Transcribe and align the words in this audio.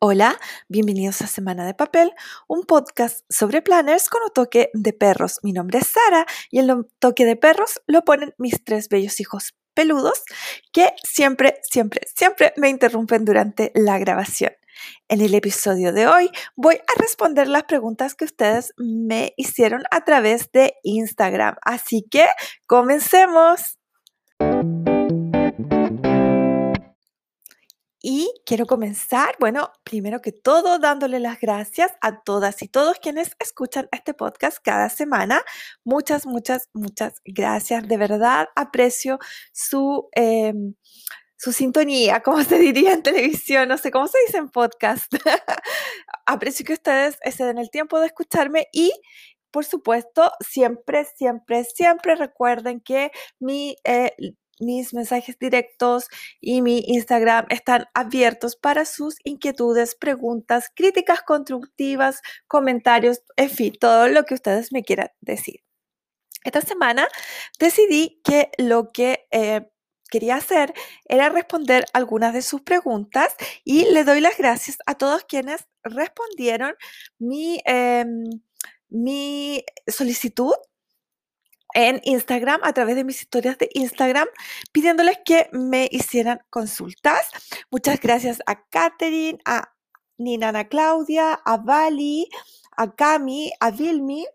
Hola, 0.00 0.38
bienvenidos 0.68 1.22
a 1.22 1.26
Semana 1.26 1.66
de 1.66 1.74
Papel, 1.74 2.12
un 2.46 2.62
podcast 2.62 3.24
sobre 3.28 3.62
planners 3.62 4.08
con 4.08 4.22
un 4.22 4.30
toque 4.32 4.70
de 4.72 4.92
perros. 4.92 5.40
Mi 5.42 5.52
nombre 5.52 5.80
es 5.80 5.88
Sara 5.88 6.24
y 6.52 6.60
el 6.60 6.86
toque 7.00 7.24
de 7.24 7.34
perros 7.34 7.80
lo 7.88 8.04
ponen 8.04 8.32
mis 8.38 8.62
tres 8.62 8.88
bellos 8.88 9.18
hijos 9.18 9.56
peludos 9.74 10.22
que 10.72 10.92
siempre, 11.02 11.58
siempre, 11.62 12.02
siempre 12.14 12.52
me 12.56 12.68
interrumpen 12.68 13.24
durante 13.24 13.72
la 13.74 13.98
grabación. 13.98 14.52
En 15.08 15.20
el 15.20 15.34
episodio 15.34 15.92
de 15.92 16.06
hoy 16.06 16.30
voy 16.54 16.76
a 16.76 17.00
responder 17.00 17.48
las 17.48 17.64
preguntas 17.64 18.14
que 18.14 18.24
ustedes 18.24 18.74
me 18.76 19.34
hicieron 19.36 19.82
a 19.90 20.04
través 20.04 20.52
de 20.52 20.74
Instagram. 20.84 21.56
Así 21.62 22.06
que 22.08 22.24
comencemos. 22.68 23.78
Y 28.00 28.32
quiero 28.46 28.66
comenzar, 28.66 29.34
bueno, 29.40 29.72
primero 29.82 30.20
que 30.20 30.30
todo, 30.32 30.78
dándole 30.78 31.18
las 31.18 31.40
gracias 31.40 31.92
a 32.00 32.22
todas 32.22 32.62
y 32.62 32.68
todos 32.68 32.98
quienes 33.00 33.32
escuchan 33.40 33.88
este 33.90 34.14
podcast 34.14 34.58
cada 34.62 34.88
semana. 34.88 35.42
Muchas, 35.84 36.24
muchas, 36.26 36.68
muchas 36.72 37.20
gracias. 37.24 37.88
De 37.88 37.96
verdad 37.96 38.48
aprecio 38.54 39.18
su, 39.52 40.08
em, 40.12 40.74
su 41.36 41.52
sintonía, 41.52 42.20
como 42.22 42.42
se 42.44 42.58
diría 42.58 42.92
en 42.92 43.02
televisión, 43.02 43.68
no 43.68 43.78
sé 43.78 43.90
cómo 43.90 44.06
se 44.08 44.18
dice 44.26 44.38
en 44.38 44.50
podcast. 44.50 45.12
aprecio 46.26 46.64
que 46.66 46.74
ustedes 46.74 47.18
se 47.34 47.44
den 47.44 47.58
el 47.58 47.70
tiempo 47.70 48.00
de 48.00 48.06
escucharme 48.06 48.68
y 48.72 48.92
por 49.50 49.64
supuesto, 49.64 50.30
siempre, 50.40 51.04
siempre, 51.16 51.64
siempre 51.64 52.14
recuerden 52.16 52.80
que 52.80 53.10
mi 53.40 53.76
eh, 53.84 54.12
mis 54.60 54.94
mensajes 54.94 55.38
directos 55.38 56.08
y 56.40 56.62
mi 56.62 56.80
Instagram 56.86 57.46
están 57.50 57.86
abiertos 57.94 58.56
para 58.56 58.84
sus 58.84 59.16
inquietudes, 59.24 59.94
preguntas, 59.94 60.70
críticas 60.74 61.22
constructivas, 61.22 62.20
comentarios, 62.46 63.22
en 63.36 63.50
fin, 63.50 63.72
todo 63.78 64.08
lo 64.08 64.24
que 64.24 64.34
ustedes 64.34 64.72
me 64.72 64.82
quieran 64.82 65.10
decir. 65.20 65.62
Esta 66.44 66.60
semana 66.60 67.08
decidí 67.58 68.20
que 68.24 68.50
lo 68.58 68.92
que 68.92 69.26
eh, 69.30 69.68
quería 70.10 70.36
hacer 70.36 70.72
era 71.04 71.28
responder 71.28 71.84
algunas 71.92 72.32
de 72.32 72.42
sus 72.42 72.62
preguntas 72.62 73.34
y 73.64 73.84
le 73.92 74.04
doy 74.04 74.20
las 74.20 74.38
gracias 74.38 74.78
a 74.86 74.94
todos 74.94 75.24
quienes 75.24 75.66
respondieron 75.82 76.74
mi, 77.18 77.60
em, 77.64 78.24
mi 78.88 79.64
solicitud 79.86 80.54
en 81.74 82.00
Instagram, 82.04 82.60
a 82.64 82.72
través 82.72 82.96
de 82.96 83.04
mis 83.04 83.20
historias 83.20 83.58
de 83.58 83.68
Instagram, 83.74 84.28
pidiéndoles 84.72 85.18
que 85.24 85.48
me 85.52 85.88
hicieran 85.90 86.40
consultas. 86.50 87.28
Muchas 87.70 88.00
gracias 88.00 88.40
a 88.46 88.64
Katherine, 88.68 89.38
a 89.44 89.72
Nina 90.18 90.68
Claudia, 90.68 91.34
a 91.34 91.56
Vali, 91.58 92.28
a 92.76 92.94
Cami, 92.94 93.52
a 93.60 93.70
Vilmi 93.70 94.26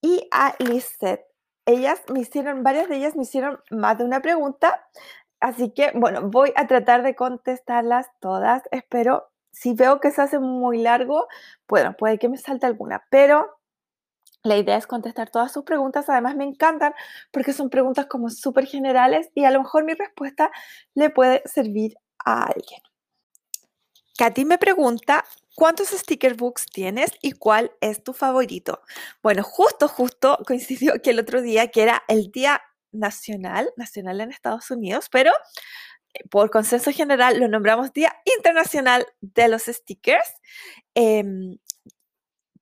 y 0.00 0.28
a 0.30 0.54
Lisette. 0.58 1.26
Ellas 1.66 2.00
me 2.12 2.20
hicieron, 2.20 2.62
varias 2.62 2.88
de 2.88 2.96
ellas 2.96 3.16
me 3.16 3.22
hicieron 3.22 3.58
más 3.70 3.96
de 3.98 4.04
una 4.04 4.20
pregunta, 4.20 4.86
así 5.40 5.72
que 5.72 5.92
bueno, 5.94 6.28
voy 6.28 6.52
a 6.56 6.66
tratar 6.66 7.02
de 7.02 7.14
contestarlas 7.14 8.08
todas. 8.20 8.62
Espero, 8.70 9.30
si 9.50 9.72
veo 9.72 10.00
que 10.00 10.10
se 10.10 10.22
hace 10.22 10.38
muy 10.38 10.78
largo, 10.78 11.26
bueno, 11.68 11.96
puede 11.96 12.18
que 12.18 12.28
me 12.28 12.36
salte 12.36 12.66
alguna, 12.66 13.04
pero 13.10 13.56
la 14.44 14.58
idea 14.58 14.76
es 14.76 14.86
contestar 14.86 15.30
todas 15.30 15.52
sus 15.52 15.64
preguntas, 15.64 16.08
además 16.08 16.36
me 16.36 16.44
encantan 16.44 16.94
porque 17.32 17.52
son 17.52 17.70
preguntas 17.70 18.06
como 18.06 18.30
súper 18.30 18.66
generales 18.66 19.30
y 19.34 19.44
a 19.44 19.50
lo 19.50 19.62
mejor 19.62 19.84
mi 19.84 19.94
respuesta 19.94 20.50
le 20.94 21.10
puede 21.10 21.42
servir 21.46 21.96
a 22.24 22.44
alguien. 22.44 22.80
Katy 24.16 24.44
me 24.44 24.58
pregunta, 24.58 25.24
¿cuántos 25.56 25.88
sticker 25.88 26.34
books 26.34 26.66
tienes 26.66 27.10
y 27.20 27.32
cuál 27.32 27.72
es 27.80 28.04
tu 28.04 28.12
favorito? 28.12 28.82
Bueno, 29.22 29.42
justo, 29.42 29.88
justo 29.88 30.38
coincidió 30.46 31.00
que 31.02 31.10
el 31.10 31.18
otro 31.18 31.42
día, 31.42 31.68
que 31.68 31.82
era 31.82 32.04
el 32.06 32.30
Día 32.30 32.62
Nacional, 32.92 33.72
nacional 33.76 34.20
en 34.20 34.30
Estados 34.30 34.70
Unidos, 34.70 35.08
pero 35.10 35.32
eh, 36.12 36.20
por 36.30 36.50
consenso 36.50 36.92
general 36.92 37.40
lo 37.40 37.48
nombramos 37.48 37.92
Día 37.92 38.14
Internacional 38.36 39.06
de 39.20 39.48
los 39.48 39.62
Stickers. 39.62 40.34
Em, 40.94 41.58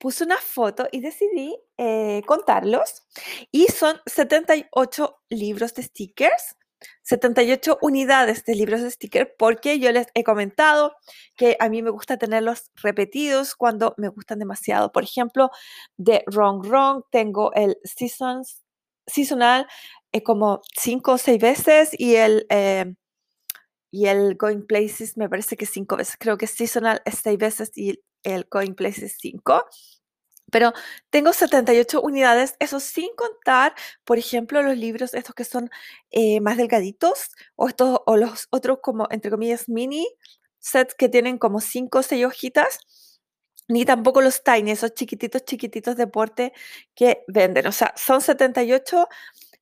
puse 0.03 0.25
una 0.25 0.37
foto 0.37 0.89
y 0.91 1.01
decidí 1.01 1.57
eh, 1.79 2.23
contarlos. 2.27 3.05
Y 3.53 3.67
son 3.69 4.01
78 4.05 5.17
libros 5.29 5.75
de 5.75 5.85
stickers, 5.85 6.57
78 7.03 7.79
unidades 7.83 8.45
de 8.45 8.57
libros 8.57 8.83
de 8.83 8.91
stickers, 8.91 9.31
porque 9.39 9.79
yo 9.79 9.93
les 9.93 10.09
he 10.15 10.25
comentado 10.25 10.97
que 11.37 11.57
a 11.61 11.69
mí 11.69 11.83
me 11.83 11.91
gusta 11.91 12.17
tenerlos 12.17 12.73
repetidos 12.75 13.55
cuando 13.55 13.95
me 13.97 14.09
gustan 14.09 14.41
demasiado. 14.41 14.91
Por 14.91 15.05
ejemplo, 15.05 15.51
de 15.97 16.25
Wrong 16.27 16.67
Wrong 16.67 17.05
tengo 17.13 17.53
el 17.55 17.79
Seasonal 19.07 19.69
eh, 20.11 20.23
como 20.25 20.63
5 20.77 21.13
o 21.13 21.19
6 21.19 21.39
veces 21.41 21.91
y 21.97 22.17
el... 22.17 22.45
Eh, 22.51 22.93
y 23.95 24.07
el 24.07 24.37
Going 24.37 24.63
Places 24.67 25.19
me 25.19 25.29
parece 25.29 25.55
que 25.55 25.67
cinco 25.67 25.99
veces. 25.99 26.17
Creo 26.19 26.39
que 26.39 26.47
Seasonal 26.47 27.03
es 27.05 27.19
seis 27.19 27.37
veces 27.37 27.73
y 27.77 28.01
el 28.23 28.47
Going 28.51 28.75
Places 28.75 29.17
cinco. 29.19 29.65
Pero 30.53 30.73
tengo 31.11 31.33
78 31.33 32.03
unidades, 32.03 32.57
eso 32.61 32.79
sin 32.79 33.15
contar, 33.17 33.75
por 34.05 34.19
ejemplo, 34.19 34.63
los 34.63 34.77
libros 34.77 35.15
estos 35.15 35.35
que 35.35 35.45
son 35.45 35.71
eh, 36.11 36.41
más 36.41 36.59
delgaditos 36.59 37.31
o, 37.57 37.69
estos, 37.69 38.01
o 38.07 38.17
los 38.19 38.49
otros 38.51 38.79
como, 38.83 39.09
entre 39.11 39.31
comillas, 39.31 39.69
mini 39.69 40.07
sets 40.59 40.95
que 40.95 41.09
tienen 41.09 41.39
como 41.39 41.61
5 41.61 41.99
o 41.99 42.03
6 42.03 42.27
hojitas, 42.27 42.81
ni 43.69 43.85
tampoco 43.85 44.21
los 44.21 44.43
tiny, 44.45 44.73
esos 44.73 44.95
chiquititos, 44.95 45.45
chiquititos 45.45 45.97
de 45.97 46.07
porte 46.07 46.53
que 46.95 47.25
venden. 47.29 47.67
O 47.67 47.73
sea, 47.73 47.95
son 47.97 48.21
78 48.21 49.09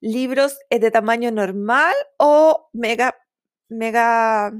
libros 0.00 0.58
eh, 0.70 0.80
de 0.80 0.90
tamaño 0.90 1.30
normal 1.30 1.94
o 2.18 2.68
mega, 2.72 3.16
mega 3.68 4.52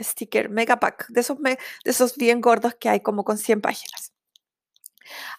sticker, 0.00 0.48
mega 0.48 0.80
pack, 0.80 1.08
de 1.08 1.20
esos, 1.20 1.38
de 1.40 1.58
esos 1.84 2.16
bien 2.16 2.40
gordos 2.40 2.74
que 2.74 2.88
hay 2.88 3.00
como 3.00 3.24
con 3.24 3.38
100 3.38 3.60
páginas. 3.60 4.12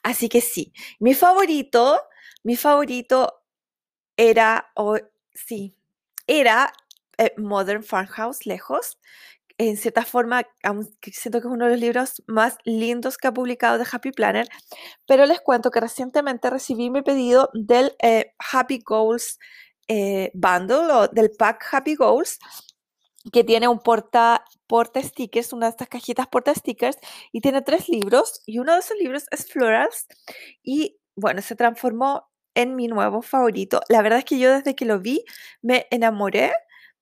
Así 0.03 0.29
que 0.29 0.41
sí, 0.41 0.73
mi 0.99 1.13
favorito, 1.13 2.01
mi 2.43 2.55
favorito 2.55 3.43
era, 4.17 4.71
o 4.75 4.97
sí, 5.33 5.75
era 6.27 6.73
eh, 7.17 7.33
Modern 7.37 7.83
Farmhouse, 7.83 8.45
lejos. 8.45 8.99
En 9.59 9.77
cierta 9.77 10.03
forma, 10.03 10.47
siento 11.11 11.39
que 11.39 11.47
es 11.47 11.53
uno 11.53 11.65
de 11.65 11.71
los 11.71 11.79
libros 11.79 12.23
más 12.25 12.57
lindos 12.65 13.17
que 13.17 13.27
ha 13.27 13.33
publicado 13.33 13.77
de 13.77 13.85
Happy 13.89 14.11
Planner, 14.11 14.47
pero 15.07 15.25
les 15.27 15.41
cuento 15.41 15.69
que 15.69 15.79
recientemente 15.79 16.49
recibí 16.49 16.89
mi 16.89 17.03
pedido 17.03 17.49
del 17.53 17.95
eh, 18.01 18.33
Happy 18.51 18.79
Goals 18.83 19.39
eh, 19.87 20.31
Bundle 20.33 20.91
o 20.91 21.07
del 21.07 21.31
pack 21.31 21.67
Happy 21.71 21.95
Goals 21.95 22.39
que 23.31 23.43
tiene 23.43 23.67
un 23.67 23.79
porta, 23.79 24.43
porta 24.67 25.01
stickers, 25.01 25.53
una 25.53 25.67
de 25.67 25.71
estas 25.71 25.87
cajitas 25.87 26.27
porta 26.27 26.53
stickers, 26.53 26.97
y 27.31 27.41
tiene 27.41 27.61
tres 27.61 27.87
libros, 27.89 28.41
y 28.45 28.59
uno 28.59 28.73
de 28.73 28.79
esos 28.79 28.97
libros 28.97 29.25
es 29.31 29.47
Florals, 29.47 30.07
y 30.63 30.97
bueno, 31.15 31.41
se 31.41 31.55
transformó 31.55 32.29
en 32.55 32.75
mi 32.75 32.87
nuevo 32.87 33.21
favorito. 33.21 33.81
La 33.89 34.01
verdad 34.01 34.19
es 34.19 34.25
que 34.25 34.39
yo 34.39 34.51
desde 34.51 34.75
que 34.75 34.85
lo 34.85 34.99
vi 34.99 35.23
me 35.61 35.87
enamoré 35.91 36.53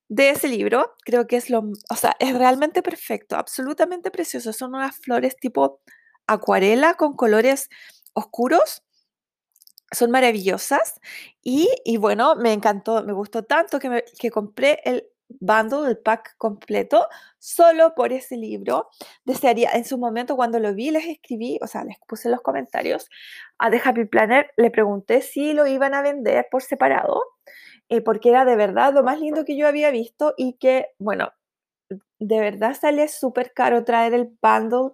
de 0.09 0.29
ese 0.31 0.47
libro, 0.47 0.93
creo 1.05 1.27
que 1.27 1.37
es 1.37 1.49
lo, 1.49 1.63
o 1.89 1.95
sea, 1.95 2.15
es 2.19 2.37
realmente 2.37 2.83
perfecto, 2.83 3.37
absolutamente 3.37 4.11
precioso, 4.11 4.53
son 4.53 4.75
unas 4.75 4.97
flores 4.97 5.35
tipo 5.37 5.81
acuarela 6.27 6.95
con 6.95 7.15
colores 7.15 7.69
oscuros, 8.13 8.83
son 9.91 10.11
maravillosas 10.11 10.99
y, 11.41 11.69
y, 11.85 11.97
bueno, 11.97 12.35
me 12.35 12.53
encantó, 12.53 13.03
me 13.03 13.13
gustó 13.13 13.43
tanto 13.43 13.79
que, 13.79 14.05
que 14.19 14.31
compré 14.31 14.79
el 14.85 15.05
bundle, 15.39 15.89
el 15.89 15.97
pack 15.97 16.35
completo, 16.37 17.07
solo 17.39 17.93
por 17.95 18.13
ese 18.13 18.37
libro. 18.37 18.89
Desearía, 19.25 19.71
en 19.73 19.85
su 19.85 19.97
momento 19.97 20.35
cuando 20.35 20.59
lo 20.59 20.73
vi, 20.73 20.91
les 20.91 21.05
escribí, 21.05 21.59
o 21.61 21.67
sea, 21.67 21.83
les 21.83 21.97
puse 22.07 22.27
en 22.27 22.33
los 22.33 22.41
comentarios 22.41 23.09
a 23.57 23.69
The 23.69 23.81
Happy 23.83 24.05
Planner, 24.05 24.51
le 24.57 24.71
pregunté 24.71 25.21
si 25.21 25.53
lo 25.53 25.67
iban 25.67 25.93
a 25.93 26.01
vender 26.01 26.47
por 26.51 26.63
separado, 26.63 27.23
eh, 27.89 28.01
porque 28.01 28.29
era 28.29 28.45
de 28.45 28.55
verdad 28.55 28.93
lo 28.93 29.03
más 29.03 29.19
lindo 29.19 29.45
que 29.45 29.57
yo 29.57 29.67
había 29.67 29.91
visto 29.91 30.33
y 30.37 30.53
que, 30.53 30.87
bueno, 30.99 31.33
de 32.19 32.39
verdad 32.39 32.75
sale 32.79 33.07
súper 33.07 33.53
caro 33.53 33.83
traer 33.83 34.13
el 34.13 34.37
bundle, 34.41 34.91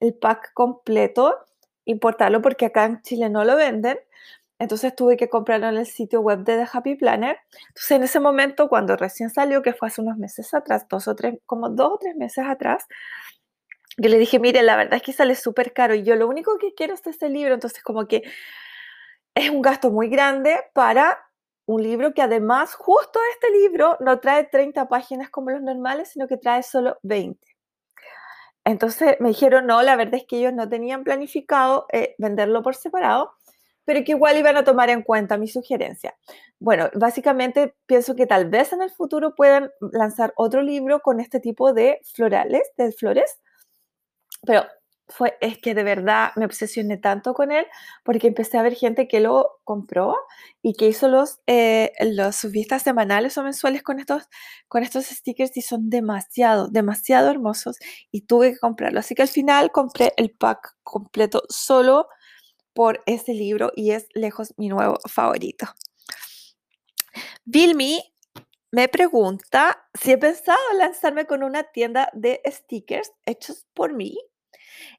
el 0.00 0.14
pack 0.14 0.52
completo, 0.54 1.36
importarlo 1.84 2.42
porque 2.42 2.66
acá 2.66 2.84
en 2.86 3.02
Chile 3.02 3.28
no 3.28 3.44
lo 3.44 3.56
venden. 3.56 3.98
Entonces 4.60 4.94
tuve 4.94 5.16
que 5.16 5.30
comprarlo 5.30 5.68
en 5.68 5.78
el 5.78 5.86
sitio 5.86 6.20
web 6.20 6.40
de 6.40 6.58
The 6.58 6.68
Happy 6.70 6.94
Planner. 6.94 7.38
Entonces 7.68 7.90
en 7.92 8.02
ese 8.02 8.20
momento, 8.20 8.68
cuando 8.68 8.94
recién 8.94 9.30
salió, 9.30 9.62
que 9.62 9.72
fue 9.72 9.88
hace 9.88 10.02
unos 10.02 10.18
meses 10.18 10.52
atrás, 10.52 10.86
dos 10.86 11.08
o 11.08 11.16
tres, 11.16 11.38
como 11.46 11.70
dos 11.70 11.94
o 11.94 11.98
tres 11.98 12.14
meses 12.14 12.44
atrás, 12.46 12.86
yo 13.96 14.10
le 14.10 14.18
dije, 14.18 14.38
mire, 14.38 14.62
la 14.62 14.76
verdad 14.76 14.94
es 14.94 15.02
que 15.02 15.14
sale 15.14 15.34
súper 15.34 15.72
caro 15.72 15.94
y 15.94 16.02
yo 16.02 16.14
lo 16.14 16.28
único 16.28 16.58
que 16.58 16.74
quiero 16.74 16.92
es 16.92 17.06
este 17.06 17.30
libro. 17.30 17.54
Entonces 17.54 17.82
como 17.82 18.06
que 18.06 18.22
es 19.34 19.48
un 19.48 19.62
gasto 19.62 19.90
muy 19.90 20.10
grande 20.10 20.60
para 20.74 21.18
un 21.64 21.82
libro 21.82 22.12
que 22.12 22.20
además, 22.20 22.74
justo 22.74 23.18
este 23.32 23.50
libro 23.50 23.96
no 24.00 24.20
trae 24.20 24.44
30 24.44 24.88
páginas 24.88 25.30
como 25.30 25.50
los 25.50 25.62
normales, 25.62 26.10
sino 26.10 26.28
que 26.28 26.36
trae 26.36 26.62
solo 26.62 26.98
20. 27.02 27.38
Entonces 28.64 29.16
me 29.20 29.28
dijeron, 29.28 29.66
no, 29.66 29.80
la 29.82 29.96
verdad 29.96 30.16
es 30.16 30.26
que 30.26 30.38
ellos 30.38 30.52
no 30.52 30.68
tenían 30.68 31.02
planificado 31.02 31.86
eh, 31.92 32.14
venderlo 32.18 32.62
por 32.62 32.74
separado, 32.74 33.32
pero 33.84 34.04
que 34.04 34.12
igual 34.12 34.36
iban 34.36 34.56
a 34.56 34.64
tomar 34.64 34.90
en 34.90 35.02
cuenta 35.02 35.36
mi 35.36 35.48
sugerencia. 35.48 36.16
Bueno, 36.58 36.90
básicamente 36.94 37.74
pienso 37.86 38.14
que 38.14 38.26
tal 38.26 38.48
vez 38.48 38.72
en 38.72 38.82
el 38.82 38.90
futuro 38.90 39.34
puedan 39.34 39.70
lanzar 39.92 40.32
otro 40.36 40.62
libro 40.62 41.00
con 41.00 41.20
este 41.20 41.40
tipo 41.40 41.72
de 41.72 42.00
florales, 42.14 42.70
de 42.76 42.92
flores, 42.92 43.40
pero 44.42 44.64
fue, 45.10 45.36
es 45.40 45.58
que 45.58 45.74
de 45.74 45.82
verdad 45.82 46.30
me 46.36 46.44
obsesioné 46.44 46.96
tanto 46.96 47.34
con 47.34 47.52
él 47.52 47.66
porque 48.04 48.28
empecé 48.28 48.58
a 48.58 48.62
ver 48.62 48.74
gente 48.74 49.08
que 49.08 49.20
lo 49.20 49.60
compró 49.64 50.16
y 50.62 50.74
que 50.74 50.86
hizo 50.88 51.08
los, 51.08 51.40
eh, 51.46 51.92
los 52.00 52.36
sus 52.36 52.52
vistas 52.52 52.82
semanales 52.82 53.36
o 53.36 53.42
mensuales 53.42 53.82
con 53.82 53.98
estos, 54.00 54.28
con 54.68 54.82
estos 54.82 55.06
stickers 55.06 55.56
y 55.56 55.62
son 55.62 55.90
demasiado, 55.90 56.68
demasiado 56.68 57.30
hermosos 57.30 57.78
y 58.10 58.22
tuve 58.22 58.52
que 58.52 58.58
comprarlo. 58.58 59.00
Así 59.00 59.14
que 59.14 59.22
al 59.22 59.28
final 59.28 59.72
compré 59.72 60.12
el 60.16 60.30
pack 60.30 60.76
completo 60.82 61.42
solo 61.48 62.08
por 62.72 63.02
ese 63.06 63.34
libro 63.34 63.72
y 63.74 63.92
es 63.92 64.06
lejos 64.14 64.54
mi 64.56 64.68
nuevo 64.68 64.98
favorito. 65.08 65.66
Vilmi 67.44 68.00
me 68.72 68.88
pregunta 68.88 69.88
si 69.94 70.12
he 70.12 70.18
pensado 70.18 70.58
lanzarme 70.78 71.26
con 71.26 71.42
una 71.42 71.64
tienda 71.64 72.10
de 72.12 72.40
stickers 72.46 73.12
hechos 73.26 73.66
por 73.74 73.92
mí 73.92 74.16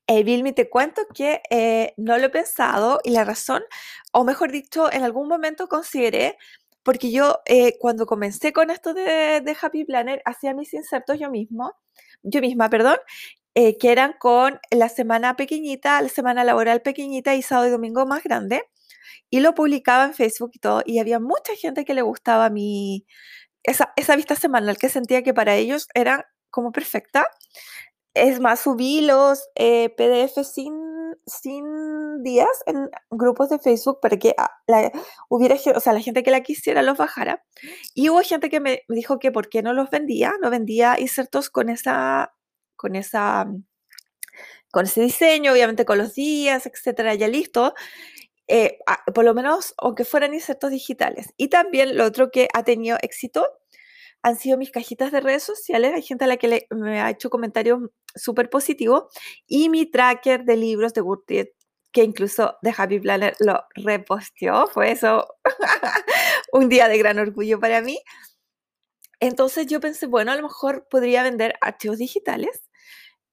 eh, 0.07 0.23
Vilmi, 0.23 0.53
te 0.53 0.69
cuento 0.69 1.03
que 1.13 1.41
eh, 1.50 1.94
no 1.97 2.18
lo 2.18 2.25
he 2.25 2.29
pensado 2.29 3.00
y 3.03 3.12
la 3.12 3.23
razón, 3.23 3.63
o 4.12 4.23
mejor 4.23 4.51
dicho, 4.51 4.91
en 4.91 5.03
algún 5.03 5.27
momento 5.27 5.68
consideré, 5.68 6.38
porque 6.83 7.12
yo 7.12 7.39
eh, 7.45 7.77
cuando 7.79 8.06
comencé 8.06 8.53
con 8.53 8.71
esto 8.71 8.94
de, 8.94 9.41
de, 9.41 9.57
Happy 9.62 9.85
Planner, 9.85 10.21
hacía 10.25 10.53
mis 10.53 10.73
insertos 10.73 11.19
yo 11.19 11.29
mismo, 11.29 11.75
yo 12.23 12.41
misma, 12.41 12.69
perdón, 12.69 12.97
eh, 13.56 13.77
que 13.77 13.92
eran 13.92 14.13
con 14.19 14.59
la 14.71 14.89
semana 14.89 15.36
pequeñita, 15.36 16.01
la 16.01 16.09
semana 16.09 16.44
laboral 16.44 16.81
pequeñita 16.81 17.36
y 17.36 17.42
sábado 17.42 17.68
y 17.68 17.71
domingo 17.71 18.06
más 18.06 18.24
grande, 18.24 18.63
y 19.30 19.39
lo 19.42 19.56
publicaba 19.56 20.06
en 20.06 20.13
Facebook 20.13 20.51
y 20.53 20.59
todo, 20.59 20.83
y 20.86 21.00
había 21.00 21.19
mucha 21.19 21.56
gente 21.56 21.86
que 21.86 21.94
le 21.94 22.01
gustaba 22.01 22.50
mi, 22.50 23.06
esa, 23.63 23.94
esa 23.95 24.15
vista 24.15 24.36
semanal, 24.36 24.77
que 24.77 24.89
sentía 24.89 25.24
que 25.24 25.33
para 25.33 25.56
ellos 25.56 25.88
era 25.94 26.30
como 26.50 26.71
perfecta. 26.71 27.27
Es 28.13 28.39
más, 28.39 28.62
subí 28.62 29.01
los 29.01 29.50
eh, 29.56 29.89
PDF 29.89 30.45
sin, 30.45 30.74
sin 31.25 32.24
días 32.24 32.50
en 32.65 32.89
grupos 33.09 33.50
de 33.50 33.59
Facebook 33.59 34.00
para 34.01 34.18
que 34.18 34.36
ah, 34.38 34.51
la, 34.68 34.92
hubiera, 35.30 35.56
o 35.75 35.80
sea, 35.80 35.94
la 35.94 36.01
gente 36.01 36.24
que 36.24 36.31
la 36.31 36.42
quisiera 36.42 36.81
los 36.83 36.97
bajara. 36.97 37.44
Y 37.95 38.09
hubo 38.09 38.21
gente 38.21 38.50
que 38.50 38.59
me, 38.59 38.83
dijo 38.89 39.19
que 39.19 39.31
por 39.31 39.50
qué 39.50 39.63
no 39.63 39.74
los 39.74 39.89
vendía, 39.89 40.33
no 40.42 40.50
vendía 40.50 41.00
insertos 41.00 41.50
con 41.50 41.69
esa, 41.69 42.33
con 42.81 42.95
esa, 42.95 43.45
con 44.72 44.86
ese 44.86 45.01
diseño, 45.01 45.54
obviamente 45.54 45.86
con 45.86 46.00
los 46.00 46.16
días, 46.16 46.66
etcétera, 46.66 47.13
ya 47.13 47.28
listo. 47.28 47.75
Eh, 48.48 48.80
por 49.13 49.24
lo 49.24 49.36
menos, 49.36 49.75
aunque 49.78 50.04
fueran 50.04 50.33
insertos 50.33 50.72
digitales. 50.72 51.28
Y 51.38 51.50
también 51.50 51.95
lo 51.95 52.06
otro 52.06 52.31
que 52.31 52.48
ha 52.54 52.63
tenido 52.63 52.98
éxito 53.01 53.48
han 54.24 54.36
sido 54.38 54.57
mis 54.57 54.72
cajitas 54.72 55.12
de 55.12 55.22
redes 55.22 55.44
sociales. 55.44 55.94
Hay 55.94 56.01
gente 56.01 56.25
a 56.25 56.28
la 56.28 56.38
que 56.38 56.68
me 56.72 57.01
ha 57.01 57.12
hecho 57.12 57.30
comentarios 57.30 57.81
súper 58.16 58.50
positivos. 58.50 59.06
Y 59.48 59.69
mi 59.69 59.86
tracker 59.86 60.44
de 60.44 60.57
libros 60.57 60.94
de 60.94 61.01
Goodreads, 61.01 61.51
que 61.94 62.04
incluso 62.04 62.56
The 62.63 62.74
Happy 62.75 63.00
Planner 63.00 63.36
lo 63.39 63.63
reposteó. 63.75 64.68
Fue 64.68 64.92
eso 64.92 65.28
un 66.51 66.68
día 66.69 66.88
de 66.88 66.98
gran 66.98 67.19
orgullo 67.19 67.60
para 67.60 67.81
mí. 67.81 68.00
Entonces 69.19 69.68
yo 69.68 69.80
pensé, 69.80 70.07
bueno, 70.07 70.31
a 70.31 70.36
lo 70.36 70.44
mejor 70.44 70.88
podría 70.89 71.22
vender 71.24 71.54
archivos 71.62 72.00
digitales 72.00 72.70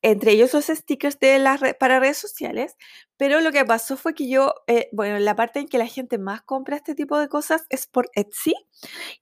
entre 0.03 0.33
ellos 0.33 0.55
los 0.55 0.67
stickers 0.67 1.19
de 1.19 1.39
las 1.39 1.61
para 1.79 2.01
redes 2.01 2.19
sociales, 2.19 2.77
pero 3.17 3.41
lo 3.41 3.51
que 3.53 3.65
pasó 3.65 3.97
fue 3.97 4.15
que 4.15 4.29
yo, 4.29 4.55
eh, 4.67 4.89
bueno, 4.93 5.19
la 5.19 5.35
parte 5.35 5.61
en 5.61 5.69
que 5.69 5.79
la 5.79 5.87
gente 5.87 6.19
más 6.19 6.43
compra 6.43 6.77
este 6.77 6.95
tipo 6.95 7.19
de 7.19 7.29
cosas 7.29 7.67
es 7.69 7.87
por 7.87 8.09
Etsy 8.15 8.55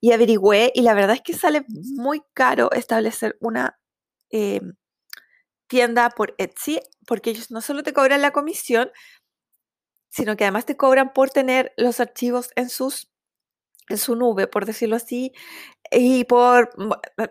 y 0.01 0.13
averigüé 0.13 0.73
y 0.75 0.83
la 0.83 0.95
verdad 0.95 1.17
es 1.17 1.23
que 1.23 1.35
sale 1.35 1.65
muy 1.97 2.23
caro 2.35 2.71
establecer 2.73 3.37
una 3.41 3.79
eh, 4.31 4.61
tienda 5.67 6.11
por 6.11 6.35
Etsy 6.39 6.81
porque 7.07 7.31
ellos 7.31 7.51
no 7.51 7.61
solo 7.61 7.83
te 7.83 7.93
cobran 7.93 8.23
la 8.23 8.33
comisión, 8.33 8.91
sino 10.11 10.37
que 10.37 10.45
además 10.45 10.67
te 10.67 10.77
cobran 10.77 11.13
por 11.13 11.31
tener 11.31 11.73
los 11.77 12.01
archivos 12.01 12.51
en 12.57 12.69
sus 12.69 13.11
su 13.95 14.17
nube, 14.17 14.47
por 14.47 14.67
decirlo 14.67 14.97
así, 14.97 15.33
y 15.91 16.25
por, 16.25 16.71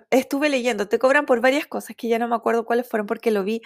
estuve 0.09 0.49
leyendo, 0.49 0.87
te 0.87 0.99
cobran 0.99 1.25
por 1.25 1.41
varias 1.41 1.67
cosas 1.67 1.95
que 1.95 2.07
ya 2.07 2.19
no 2.19 2.27
me 2.27 2.35
acuerdo 2.35 2.65
cuáles 2.65 2.87
fueron 2.89 3.07
porque 3.07 3.31
lo 3.31 3.43
vi 3.43 3.61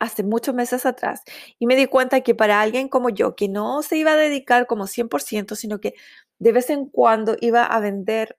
hace 0.00 0.22
muchos 0.22 0.54
meses 0.54 0.84
atrás 0.86 1.22
y 1.58 1.66
me 1.66 1.76
di 1.76 1.86
cuenta 1.86 2.20
que 2.20 2.34
para 2.34 2.60
alguien 2.60 2.88
como 2.88 3.10
yo, 3.10 3.34
que 3.36 3.48
no 3.48 3.82
se 3.82 3.96
iba 3.96 4.12
a 4.12 4.16
dedicar 4.16 4.66
como 4.66 4.86
100%, 4.86 5.54
sino 5.56 5.80
que 5.80 5.94
de 6.38 6.52
vez 6.52 6.70
en 6.70 6.86
cuando 6.86 7.36
iba 7.40 7.64
a 7.64 7.80
vender 7.80 8.38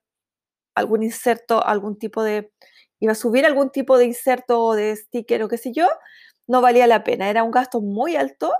algún 0.74 1.02
inserto, 1.02 1.64
algún 1.66 1.98
tipo 1.98 2.22
de, 2.22 2.52
iba 3.00 3.12
a 3.12 3.16
subir 3.16 3.46
algún 3.46 3.70
tipo 3.70 3.98
de 3.98 4.06
inserto 4.06 4.62
o 4.62 4.74
de 4.74 4.94
sticker 4.96 5.42
o 5.42 5.48
qué 5.48 5.58
sé 5.58 5.72
yo, 5.72 5.88
no 6.46 6.60
valía 6.62 6.86
la 6.86 7.04
pena. 7.04 7.30
Era 7.30 7.42
un 7.42 7.50
gasto 7.50 7.80
muy 7.80 8.16
alto 8.16 8.52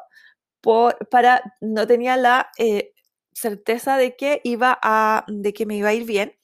por, 0.60 1.08
para, 1.10 1.42
no 1.60 1.86
tenía 1.86 2.16
la 2.16 2.50
eh, 2.58 2.92
certeza 3.40 3.96
de 3.96 4.16
que 4.16 4.40
iba 4.44 4.78
a, 4.82 5.24
de 5.28 5.52
que 5.54 5.66
me 5.66 5.76
iba 5.76 5.90
a 5.90 5.94
ir 5.94 6.04
bien 6.04 6.34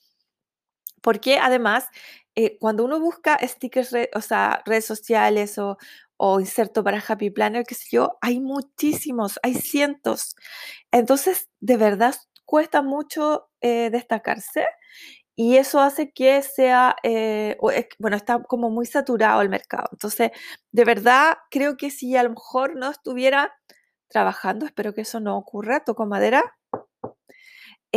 porque 1.01 1.37
además, 1.37 1.87
eh, 2.35 2.57
cuando 2.59 2.83
uno 2.85 2.99
busca 2.99 3.37
stickers, 3.43 3.93
o 4.15 4.21
sea, 4.21 4.61
redes 4.65 4.85
sociales 4.85 5.57
o, 5.59 5.77
o 6.17 6.39
inserto 6.39 6.83
para 6.83 7.03
Happy 7.07 7.29
Planner, 7.29 7.63
qué 7.65 7.75
sé 7.75 7.85
yo, 7.91 8.17
hay 8.21 8.39
muchísimos, 8.39 9.39
hay 9.43 9.53
cientos. 9.55 10.35
Entonces, 10.91 11.49
de 11.59 11.77
verdad 11.77 12.15
cuesta 12.45 12.81
mucho 12.81 13.49
eh, 13.61 13.89
destacarse 13.91 14.65
y 15.35 15.57
eso 15.57 15.81
hace 15.81 16.11
que 16.13 16.41
sea, 16.43 16.95
eh, 17.03 17.57
bueno, 17.99 18.17
está 18.17 18.41
como 18.43 18.69
muy 18.69 18.85
saturado 18.85 19.41
el 19.41 19.49
mercado. 19.49 19.89
Entonces, 19.91 20.31
de 20.71 20.85
verdad, 20.85 21.37
creo 21.51 21.77
que 21.77 21.91
si 21.91 22.15
a 22.17 22.23
lo 22.23 22.31
mejor 22.31 22.75
no 22.77 22.89
estuviera 22.91 23.53
trabajando, 24.09 24.65
espero 24.65 24.93
que 24.93 25.01
eso 25.01 25.19
no 25.19 25.37
ocurra, 25.37 25.83
toco 25.83 26.05
madera, 26.05 26.43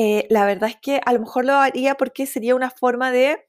eh, 0.00 0.28
la 0.30 0.44
verdad 0.46 0.70
es 0.70 0.76
que 0.76 1.00
a 1.04 1.12
lo 1.12 1.18
mejor 1.18 1.44
lo 1.44 1.54
haría 1.54 1.96
porque 1.96 2.24
sería 2.24 2.54
una 2.54 2.70
forma 2.70 3.10
de, 3.10 3.48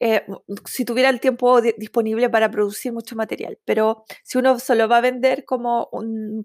eh, 0.00 0.24
si 0.64 0.86
tuviera 0.86 1.10
el 1.10 1.20
tiempo 1.20 1.60
disponible 1.60 2.30
para 2.30 2.50
producir 2.50 2.90
mucho 2.90 3.14
material, 3.16 3.58
pero 3.66 4.06
si 4.24 4.38
uno 4.38 4.58
solo 4.60 4.88
va 4.88 4.96
a 4.96 5.02
vender 5.02 5.44
como 5.44 5.90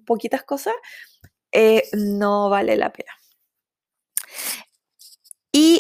poquitas 0.05 0.43
cosas, 0.43 0.74
eh, 1.53 1.83
no 1.93 2.50
vale 2.50 2.75
la 2.75 2.91
pena. 2.91 3.13
Y 5.53 5.79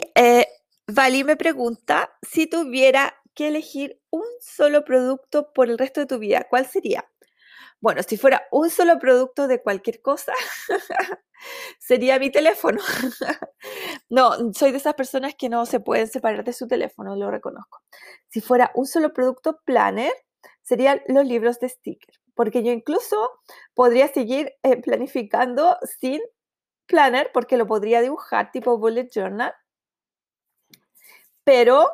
Vali 0.87 1.25
me 1.25 1.35
pregunta, 1.35 2.17
si 2.21 2.47
tuviera 2.47 3.13
que 3.33 3.49
elegir 3.49 3.99
un 4.09 4.23
solo 4.39 4.85
producto 4.85 5.51
por 5.51 5.69
el 5.69 5.77
resto 5.77 5.99
de 5.99 6.07
tu 6.07 6.17
vida, 6.17 6.47
¿cuál 6.49 6.65
sería? 6.65 7.09
Bueno, 7.83 8.01
si 8.01 8.15
fuera 8.15 8.47
un 8.49 8.69
solo 8.69 8.97
producto 8.97 9.45
de 9.45 9.61
cualquier 9.61 10.01
cosa, 10.01 10.31
sería 11.79 12.17
mi 12.17 12.31
teléfono. 12.31 12.79
no, 14.09 14.53
soy 14.53 14.71
de 14.71 14.77
esas 14.77 14.93
personas 14.93 15.35
que 15.37 15.49
no 15.49 15.65
se 15.65 15.81
pueden 15.81 16.07
separar 16.07 16.45
de 16.45 16.53
su 16.53 16.65
teléfono, 16.65 17.17
lo 17.17 17.29
reconozco. 17.29 17.81
Si 18.29 18.39
fuera 18.39 18.71
un 18.75 18.85
solo 18.85 19.11
producto 19.11 19.59
planner, 19.65 20.13
serían 20.61 21.01
los 21.09 21.25
libros 21.25 21.59
de 21.59 21.67
sticker, 21.67 22.15
porque 22.35 22.63
yo 22.63 22.71
incluso 22.71 23.31
podría 23.73 24.07
seguir 24.07 24.53
eh, 24.63 24.81
planificando 24.81 25.75
sin 25.99 26.21
planner, 26.85 27.31
porque 27.33 27.57
lo 27.57 27.67
podría 27.67 27.99
dibujar 27.99 28.53
tipo 28.53 28.77
bullet 28.77 29.09
journal, 29.13 29.53
pero 31.43 31.91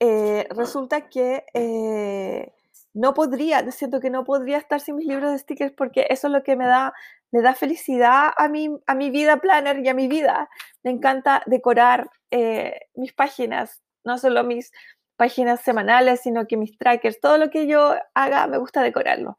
eh, 0.00 0.48
resulta 0.50 1.08
que... 1.08 1.44
Eh, 1.54 2.52
no 2.98 3.14
podría, 3.14 3.70
siento 3.70 4.00
que 4.00 4.10
no 4.10 4.24
podría 4.24 4.58
estar 4.58 4.80
sin 4.80 4.96
mis 4.96 5.06
libros 5.06 5.30
de 5.30 5.38
stickers 5.38 5.72
porque 5.72 6.06
eso 6.10 6.26
es 6.26 6.32
lo 6.32 6.42
que 6.42 6.56
me 6.56 6.66
da, 6.66 6.92
le 7.30 7.42
da 7.42 7.54
felicidad 7.54 8.30
a 8.36 8.48
mi, 8.48 8.70
a 8.88 8.94
mi 8.96 9.10
vida 9.10 9.36
planner 9.36 9.78
y 9.78 9.88
a 9.88 9.94
mi 9.94 10.08
vida. 10.08 10.50
Me 10.82 10.90
encanta 10.90 11.42
decorar 11.46 12.10
eh, 12.32 12.88
mis 12.96 13.12
páginas, 13.12 13.82
no 14.04 14.18
solo 14.18 14.42
mis 14.42 14.72
páginas 15.16 15.60
semanales, 15.60 16.22
sino 16.22 16.48
que 16.48 16.56
mis 16.56 16.76
trackers, 16.76 17.20
todo 17.20 17.38
lo 17.38 17.50
que 17.50 17.68
yo 17.68 17.94
haga 18.14 18.48
me 18.48 18.58
gusta 18.58 18.82
decorarlo. 18.82 19.38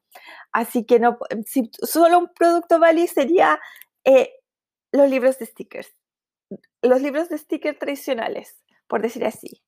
Así 0.53 0.85
que 0.85 0.99
no, 0.99 1.17
si 1.45 1.69
solo 1.81 2.17
un 2.19 2.29
producto 2.33 2.79
vale 2.79 3.07
sería 3.07 3.59
eh, 4.05 4.31
los 4.93 5.09
libros 5.09 5.37
de 5.37 5.47
stickers, 5.47 5.93
los 6.81 7.01
libros 7.01 7.27
de 7.27 7.37
stickers 7.37 7.77
tradicionales, 7.77 8.57
por 8.87 9.01
decir 9.01 9.25
así. 9.25 9.61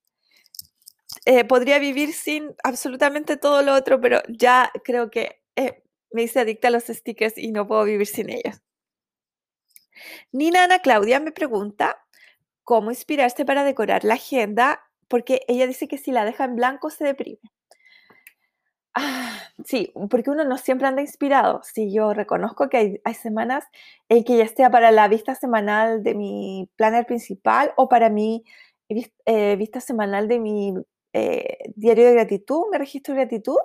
Eh, 1.26 1.46
podría 1.46 1.80
vivir 1.80 2.14
sin 2.14 2.56
absolutamente 2.64 3.38
todo 3.38 3.62
lo 3.62 3.76
otro, 3.76 4.00
pero 4.02 4.22
ya 4.30 4.72
creo 4.84 5.10
que 5.12 5.42
eh, 5.56 5.84
me 6.12 6.24
hice 6.24 6.40
adicta 6.40 6.70
a 6.70 6.72
los 6.72 6.86
stickers 6.86 7.38
y 7.38 7.52
no 7.52 7.68
puedo 7.68 7.84
vivir 7.84 8.08
sin 8.08 8.30
ellos. 8.30 8.62
Nina 10.32 10.64
Ana 10.64 10.80
Claudia 10.80 11.20
me 11.20 11.32
pregunta 11.32 12.04
cómo 12.64 12.92
inspirarse 12.92 13.46
para 13.46 13.64
decorar 13.64 14.04
la 14.04 14.16
agenda, 14.16 14.82
porque 15.08 15.42
ella 15.48 15.68
dice 15.68 15.88
que 15.88 15.98
si 15.98 16.12
la 16.12 16.26
deja 16.26 16.46
en 16.46 16.56
blanco 16.56 16.90
se 16.90 17.04
deprime. 17.04 17.40
Ah, 18.94 19.40
sí, 19.66 19.94
porque 20.10 20.30
uno 20.32 20.44
no 20.44 20.58
siempre 20.58 20.88
anda 20.88 21.02
inspirado. 21.02 21.62
Sí, 21.64 21.94
yo 21.94 22.14
reconozco 22.14 22.70
que 22.70 23.00
hay, 23.04 23.14
semanas 23.14 23.66
en 24.10 24.24
que 24.24 24.38
ya 24.38 24.48
sea 24.48 24.70
para 24.70 24.92
la 24.92 25.08
vista 25.08 25.36
semanal 25.36 26.04
de 26.04 26.14
mi 26.14 26.70
planner 26.76 27.06
principal 27.06 27.74
o 27.78 27.88
para 27.88 28.10
mi 28.10 28.44
eh, 29.26 29.56
vista 29.56 29.80
semanal 29.80 30.28
de 30.28 30.40
mi 30.40 30.74
eh, 31.14 31.58
diario 31.76 32.06
de 32.06 32.14
gratitud, 32.14 32.66
mi 32.72 32.78
registro 32.78 33.14
de 33.14 33.22
gratitud, 33.22 33.58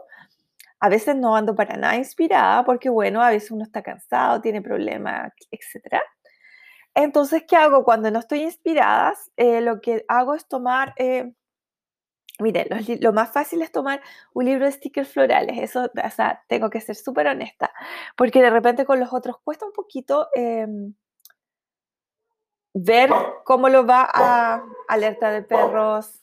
a 0.80 0.88
veces 0.88 1.16
no 1.16 1.36
ando 1.36 1.54
para 1.54 1.76
nada 1.76 1.96
inspirada 1.96 2.64
porque, 2.64 2.88
bueno, 2.90 3.22
a 3.22 3.30
veces 3.30 3.50
uno 3.50 3.64
está 3.64 3.82
cansado, 3.82 4.40
tiene 4.40 4.62
problemas, 4.62 5.32
etc. 5.50 6.00
Entonces, 6.94 7.44
¿qué 7.48 7.56
hago 7.56 7.84
cuando 7.84 8.10
no 8.10 8.18
estoy 8.18 8.42
inspirada? 8.42 9.14
Eh, 9.36 9.60
lo 9.60 9.80
que 9.80 10.04
hago 10.08 10.34
es 10.34 10.46
tomar 10.46 10.94
Mire, 12.38 12.66
lo, 13.00 13.12
más 13.12 13.30
fácil 13.32 13.62
es 13.62 13.72
tomar 13.72 14.02
un 14.34 14.44
libro 14.44 14.66
de 14.66 14.72
stickers 14.72 15.08
florales, 15.08 15.56
eso, 15.58 15.84
o 15.84 16.10
sea, 16.10 16.44
tengo 16.48 16.68
que 16.68 16.82
ser 16.82 16.94
súper 16.94 17.28
honesta, 17.28 17.72
porque 18.14 18.42
de 18.42 18.50
repente 18.50 18.84
con 18.84 19.00
los 19.00 19.12
otros 19.12 19.38
cuesta 19.42 19.64
un 19.64 19.72
poquito 19.72 20.28
em, 20.34 20.92
ver 22.74 23.10
cómo 23.44 23.70
lo 23.70 23.86
va 23.86 24.06
a 24.12 24.62
alerta 24.88 25.30
de 25.30 25.42
perros. 25.42 26.22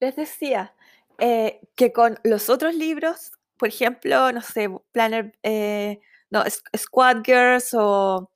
Les 0.00 0.16
decía 0.16 0.74
eh, 1.18 1.60
que 1.76 1.92
con 1.92 2.18
los 2.24 2.48
otros 2.48 2.74
libros, 2.74 3.32
por 3.58 3.68
ejemplo, 3.68 4.32
no 4.32 4.40
sé, 4.40 4.70
Planner, 4.92 5.38
eh, 5.42 6.00
no, 6.30 6.42
Squad 6.74 7.18
Girls 7.22 7.74
o 7.74 8.30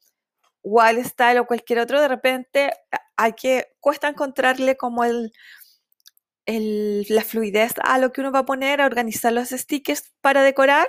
Wild 0.62 1.06
Style 1.06 1.40
o 1.40 1.46
cualquier 1.46 1.78
otro, 1.78 2.00
de 2.00 2.08
repente 2.08 2.70
hay 3.16 3.32
que, 3.32 3.74
cuesta 3.80 4.08
encontrarle 4.08 4.76
como 4.76 5.04
el, 5.04 5.32
la 6.46 7.22
fluidez 7.22 7.72
a 7.82 7.98
lo 7.98 8.12
que 8.12 8.20
uno 8.20 8.32
va 8.32 8.40
a 8.40 8.44
poner, 8.44 8.82
a 8.82 8.86
organizar 8.86 9.32
los 9.32 9.48
stickers 9.48 10.12
para 10.20 10.42
decorar, 10.42 10.88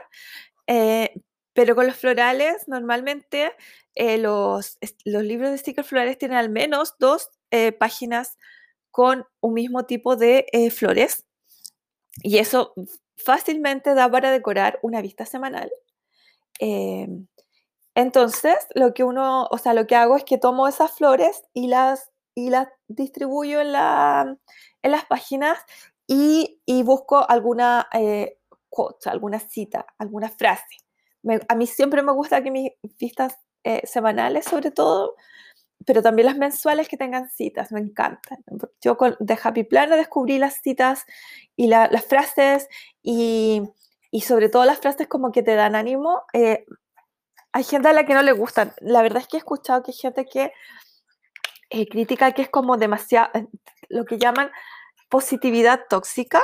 eh, 0.67 1.13
pero 1.53 1.75
con 1.75 1.88
los 1.88 1.95
florales 1.95 2.67
normalmente 2.67 3.53
los, 3.95 4.77
los, 5.05 5.24
libros 5.24 5.51
de 5.51 5.57
stickers 5.57 5.88
florales 5.88 6.17
tienen 6.17 6.38
al 6.38 6.50
menos 6.50 6.95
dos 7.00 7.29
páginas 7.79 8.38
con 8.95 9.25
un 9.41 9.53
mismo 9.53 9.83
tipo 9.83 10.15
de 10.15 10.47
flores 10.73 11.25
y 12.23 12.37
eso 12.37 12.73
fácilmente 13.17 13.93
da 13.93 14.09
para 14.09 14.31
decorar 14.31 14.79
una 14.83 15.01
vista 15.01 15.25
semanal. 15.25 15.69
entonces, 17.93 18.55
lo 18.73 18.93
que 18.93 19.03
uno, 19.03 19.49
o 19.51 19.57
sea, 19.57 19.73
lo 19.73 19.85
que 19.85 19.97
hago 19.97 20.15
es 20.15 20.23
que 20.23 20.37
tomo 20.37 20.69
esas 20.69 20.93
flores 20.93 21.43
y 21.53 21.67
las 21.67 22.09
y 22.37 22.49
las 22.51 22.69
distribuyo 22.87 23.59
en, 23.59 23.73
la, 23.73 24.37
en 24.81 24.91
las 24.91 25.03
páginas 25.03 25.57
y, 26.07 26.61
busco 26.83 27.29
alguna 27.29 27.87
eh, 27.91 28.37
alguna 29.05 29.39
cita, 29.39 29.85
alguna 29.97 30.29
frase. 30.29 30.77
a 31.49 31.55
mí 31.55 31.67
siempre 31.67 32.01
me 32.01 32.13
gusta 32.13 32.41
que 32.41 32.51
mis 32.51 32.71
vistas 32.97 33.37
eh, 33.65 33.81
semanales, 33.85 34.45
sobre 34.45 34.71
todo, 34.71 35.15
pero 35.86 36.01
también 36.01 36.27
las 36.27 36.38
mensuales 36.38 36.88
que 36.88 36.98
tengan 36.98 37.30
citas, 37.30 37.72
me 37.72 37.80
encantan. 37.80 38.39
Yo 38.82 38.98
con 38.98 39.15
The 39.25 39.38
Happy 39.42 39.63
Planner 39.63 39.98
descubrí 39.98 40.39
las 40.39 40.62
citas 40.62 41.06
y 41.56 41.68
las 41.68 42.06
frases 42.06 42.68
y, 43.04 43.62
y, 44.12 44.22
sobre 44.22 44.50
todo 44.50 44.65
las 44.65 44.80
frases 44.80 45.08
como 45.08 45.32
que 45.32 45.44
te 45.44 45.56
dan 45.56 45.75
ánimo. 45.75 46.24
Eh, 46.34 46.65
hay 47.51 47.63
gente 47.63 47.88
a 47.88 47.94
la 47.94 48.06
que 48.06 48.13
no 48.13 48.24
le 48.24 48.34
gustan. 48.34 48.74
La 48.82 49.01
verdad 49.01 49.22
es 49.22 49.27
que 49.27 49.38
he 49.38 49.39
escuchado 49.39 49.84
que 49.84 49.92
hay 49.92 49.98
gente 49.98 50.25
que 50.25 50.51
eh, 51.70 51.88
crítica 51.88 52.32
que 52.32 52.44
es 52.44 52.50
como 52.50 52.77
demasiado, 52.77 53.30
eh, 53.34 53.48
lo 53.89 54.06
que 54.06 54.18
llaman 54.18 54.51
positividad 55.10 55.82
tóxica, 55.89 56.42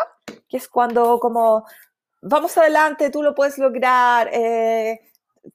que 0.49 0.57
es 0.57 0.67
cuando 0.67 1.19
como, 1.19 1.65
vamos 2.21 2.57
adelante, 2.57 3.09
tú 3.11 3.23
lo 3.23 3.35
puedes 3.35 3.57
lograr, 3.57 4.29
eh, 4.33 4.99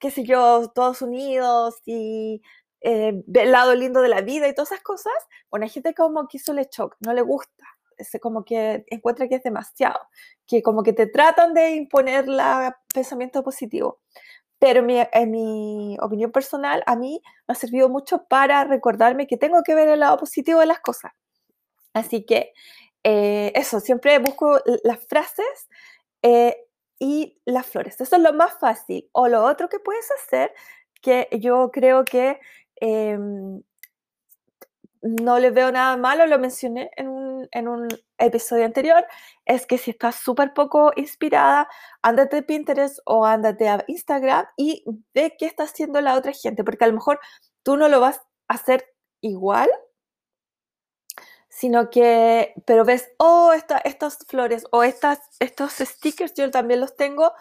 qué 0.00 0.10
sé 0.10 0.24
yo, 0.24 0.70
todos 0.74 1.02
unidos 1.02 1.76
y 1.84 2.42
el 2.80 3.24
lado 3.52 3.74
lindo 3.74 4.00
de 4.00 4.08
la 4.08 4.20
vida 4.20 4.48
y 4.48 4.54
todas 4.54 4.72
esas 4.72 4.82
cosas, 4.82 5.14
bueno, 5.50 5.64
hay 5.64 5.70
gente 5.70 5.94
como 5.94 6.28
que 6.28 6.38
eso 6.38 6.52
le 6.52 6.68
choca, 6.68 6.96
no 7.00 7.12
le 7.12 7.22
gusta, 7.22 7.64
es 7.96 8.10
como 8.20 8.44
que 8.44 8.84
encuentra 8.88 9.28
que 9.28 9.36
es 9.36 9.42
demasiado, 9.42 9.98
que 10.46 10.62
como 10.62 10.82
que 10.82 10.92
te 10.92 11.06
tratan 11.06 11.54
de 11.54 11.70
imponer 11.76 12.26
el 12.28 12.40
pensamiento 12.92 13.42
positivo. 13.42 14.00
Pero 14.58 14.86
en 14.88 15.30
mi 15.30 15.98
opinión 16.00 16.32
personal, 16.32 16.82
a 16.86 16.96
mí 16.96 17.20
me 17.46 17.52
ha 17.52 17.54
servido 17.54 17.88
mucho 17.90 18.26
para 18.26 18.64
recordarme 18.64 19.26
que 19.26 19.36
tengo 19.36 19.62
que 19.62 19.74
ver 19.74 19.88
el 19.88 20.00
lado 20.00 20.16
positivo 20.16 20.60
de 20.60 20.66
las 20.66 20.80
cosas. 20.80 21.12
Así 21.92 22.24
que 22.24 22.52
eh, 23.04 23.52
eso, 23.54 23.80
siempre 23.80 24.18
busco 24.18 24.58
las 24.82 24.98
frases 25.06 25.68
eh, 26.22 26.56
y 26.98 27.38
las 27.44 27.66
flores. 27.66 28.00
Eso 28.00 28.16
es 28.16 28.22
lo 28.22 28.32
más 28.32 28.58
fácil. 28.58 29.08
O 29.12 29.28
lo 29.28 29.44
otro 29.44 29.68
que 29.68 29.78
puedes 29.78 30.08
hacer, 30.12 30.52
que 31.02 31.28
yo 31.32 31.70
creo 31.70 32.04
que 32.04 32.40
em, 32.76 33.62
no 35.02 35.38
le 35.38 35.50
veo 35.50 35.70
nada 35.72 35.96
malo, 35.96 36.26
lo 36.26 36.38
mencioné 36.38 36.90
en 36.96 37.08
un, 37.08 37.48
en 37.52 37.68
un 37.68 37.88
episodio 38.18 38.64
anterior, 38.64 39.04
es 39.44 39.66
que 39.66 39.78
si 39.78 39.92
estás 39.92 40.16
súper 40.16 40.52
poco 40.54 40.92
inspirada, 40.96 41.68
ándate 42.02 42.38
a 42.38 42.42
Pinterest 42.42 42.98
o 43.04 43.24
ándate 43.24 43.68
a 43.68 43.84
Instagram 43.86 44.46
y 44.56 44.84
ve 45.14 45.36
qué 45.38 45.46
está 45.46 45.64
haciendo 45.64 46.00
la 46.00 46.16
otra 46.16 46.32
gente, 46.32 46.64
porque 46.64 46.84
a 46.84 46.88
lo 46.88 46.94
mejor 46.94 47.20
tú 47.62 47.76
no 47.76 47.88
lo 47.88 48.00
vas 48.00 48.18
a 48.48 48.54
hacer 48.54 48.84
igual, 49.20 49.70
sino 51.48 51.88
que, 51.90 52.54
pero 52.66 52.84
ves, 52.84 53.08
oh, 53.18 53.52
estas 53.52 54.18
flores 54.26 54.64
o 54.72 54.82
estas, 54.82 55.20
estos 55.40 55.72
stickers 55.72 56.34
yo 56.34 56.50
también 56.50 56.80
los 56.80 56.96
tengo 56.96 57.32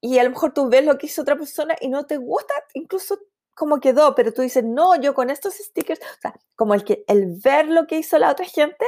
y 0.00 0.18
a 0.18 0.24
lo 0.24 0.30
mejor 0.30 0.52
tú 0.52 0.68
ves 0.68 0.84
lo 0.84 0.98
que 0.98 1.06
hizo 1.06 1.22
otra 1.22 1.36
persona 1.36 1.74
y 1.80 1.88
no 1.88 2.04
te 2.04 2.18
gusta, 2.18 2.54
incluso 2.74 3.18
como 3.56 3.80
quedó, 3.80 4.14
pero 4.14 4.32
tú 4.32 4.42
dices, 4.42 4.62
no, 4.62 4.96
yo 5.00 5.14
con 5.14 5.30
estos 5.30 5.54
stickers, 5.54 6.00
o 6.00 6.20
sea, 6.20 6.34
como 6.54 6.74
el 6.74 6.84
que 6.84 7.04
el 7.08 7.40
ver 7.42 7.66
lo 7.66 7.86
que 7.86 7.98
hizo 7.98 8.18
la 8.18 8.30
otra 8.30 8.44
gente 8.44 8.84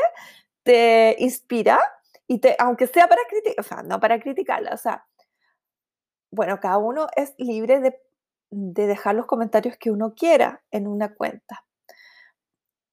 te 0.63 1.17
inspira 1.19 1.81
y 2.27 2.39
te, 2.41 2.55
aunque 2.59 2.87
sea 2.87 3.09
para 3.09 3.23
criticar, 3.29 3.57
o 3.59 3.63
sea, 3.67 3.83
no 3.83 3.99
para 3.99 4.21
criticarla, 4.21 4.75
o 4.75 4.77
sea, 4.77 5.07
bueno, 6.31 6.61
cada 6.61 6.77
uno 6.77 7.07
es 7.17 7.35
libre 7.39 7.81
de, 7.81 7.99
de 8.51 8.87
dejar 8.87 9.15
los 9.15 9.25
comentarios 9.25 9.79
que 9.79 9.91
uno 9.91 10.15
quiera 10.15 10.63
en 10.71 10.87
una 10.87 11.15
cuenta. 11.15 11.65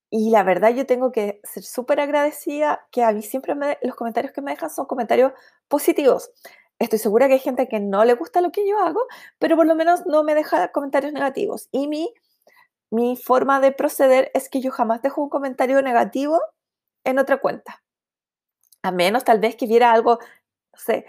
Y 0.10 0.30
la 0.30 0.44
verdad 0.44 0.70
yo 0.70 0.86
tengo 0.86 1.12
que 1.12 1.42
ser 1.44 1.64
súper 1.64 2.00
agradecida 2.00 2.88
que 2.90 3.04
a 3.04 3.12
mí 3.12 3.22
siempre 3.22 3.54
me, 3.54 3.78
los 3.82 3.96
comentarios 3.96 4.32
que 4.32 4.42
me 4.42 4.52
dejan 4.52 4.70
son 4.70 4.86
comentarios 4.86 5.34
positivos. 5.68 6.32
Estoy 6.80 7.00
segura 7.00 7.28
que 7.28 7.34
hay 7.34 7.40
gente 7.40 7.68
que 7.68 7.80
no 7.80 8.04
le 8.04 8.14
gusta 8.16 8.42
lo 8.42 8.52
que 8.52 8.68
yo 8.68 8.80
hago, 8.80 9.02
pero 9.40 9.56
por 9.56 9.66
lo 9.66 9.76
menos 9.76 10.06
no 10.06 10.24
me 10.24 10.36
deja 10.36 10.72
comentarios 10.72 11.14
negativos. 11.14 11.70
Y 11.72 11.88
mi, 11.88 12.14
mi 12.92 13.16
forma 13.16 13.60
de 13.62 13.72
proceder 13.72 14.32
es 14.34 14.50
que 14.50 14.62
yo 14.62 14.72
jamás 14.72 15.02
dejo 15.02 15.22
un 15.22 15.30
comentario 15.30 15.82
negativo 15.82 16.42
en 17.06 17.20
otra 17.20 17.38
cuenta. 17.38 17.84
A 18.84 18.92
menos 18.92 19.24
tal 19.24 19.40
vez 19.40 19.56
que 19.56 19.68
viera 19.68 19.92
algo, 19.92 20.20
no 20.74 20.80
sé, 20.80 21.06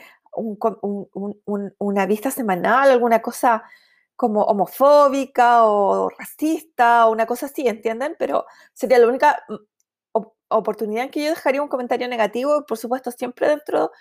una 1.78 2.06
vista 2.06 2.30
semanal, 2.30 2.90
alguna 2.90 3.20
cosa 3.23 3.64
como 4.16 4.42
homofóbica 4.44 5.64
o 5.64 6.08
racista 6.11 7.06
o 7.06 7.12
una 7.12 7.26
cosa 7.26 7.46
así, 7.46 7.66
¿entienden? 7.68 8.16
Pero 8.18 8.46
sería 8.73 8.99
la 8.99 9.08
única 9.08 9.44
mm, 9.49 10.20
oportunidad 10.49 11.04
en 11.04 11.11
que 11.11 11.23
yo 11.25 11.30
dejaría 11.30 11.62
un 11.62 11.68
comentario 11.68 12.08
negativo, 12.08 12.64
por 12.66 12.78
supuesto, 12.78 13.11
siempre 13.11 13.49
dentro 13.49 13.92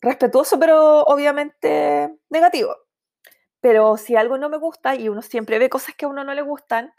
respetuoso, 0.00 0.58
pero 0.58 1.02
obviamente 1.02 2.16
negativo. 2.30 2.76
Pero 3.60 3.96
si 3.96 4.16
algo 4.16 4.38
no 4.38 4.48
me 4.48 4.58
gusta 4.58 4.94
y 4.94 5.08
uno 5.08 5.22
siempre 5.22 5.58
ve 5.58 5.68
cosas 5.68 5.94
que 5.94 6.06
a 6.06 6.08
uno 6.08 6.24
no 6.24 6.34
le 6.34 6.42
gustan, 6.42 6.94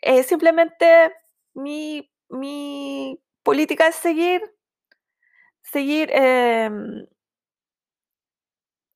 eh, 0.00 0.22
simplemente 0.22 1.12
mi, 1.54 2.12
mi, 2.28 3.20
política 3.42 3.88
es 3.88 3.96
seguir, 3.96 4.42
seguir 5.62 6.10
em, 6.12 7.06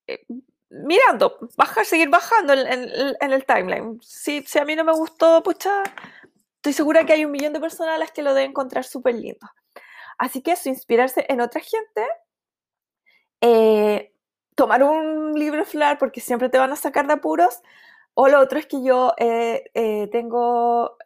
eh, 0.07 0.25
mirando, 0.71 1.39
bajar, 1.57 1.85
seguir 1.85 2.09
bajando 2.09 2.53
en, 2.53 3.33
el 3.33 3.45
timeline. 3.47 4.01
Si, 4.03 4.43
si, 4.43 4.59
a 4.59 4.65
mí 4.65 4.77
no 4.77 4.85
me 4.85 4.93
gustó, 4.93 5.43
pucha, 5.43 5.83
estoy 6.57 6.73
segura 6.73 7.05
que 7.05 7.15
hay 7.15 7.25
un 7.25 7.33
millón 7.33 7.53
de 7.53 7.61
personas 7.61 7.97
a 7.97 7.99
las 7.99 8.13
que 8.13 8.23
lo 8.23 8.35
deben 8.35 8.51
encontrar 8.51 8.85
súper 8.85 9.15
lindo. 9.15 9.47
Así 10.19 10.43
que 10.43 10.53
eso, 10.53 10.69
inspirarse 10.69 11.27
en 11.29 11.41
otra 11.41 11.61
gente 11.61 12.07
eh, 13.41 14.13
tomar 14.55 14.83
un 14.83 15.35
libro 15.39 15.65
floral 15.65 15.99
porque 15.99 16.21
siempre 16.21 16.49
te 16.49 16.59
van 16.59 16.73
a 16.73 16.77
sacar 16.77 17.07
de 17.07 17.15
apuros. 17.15 17.63
O 18.15 18.29
lo 18.29 18.41
otro 18.41 18.59
es 18.59 18.67
que 18.67 18.83
yo 18.83 19.15
eh, 19.19 19.71
eh, 19.75 20.09
tengo, 20.11 20.97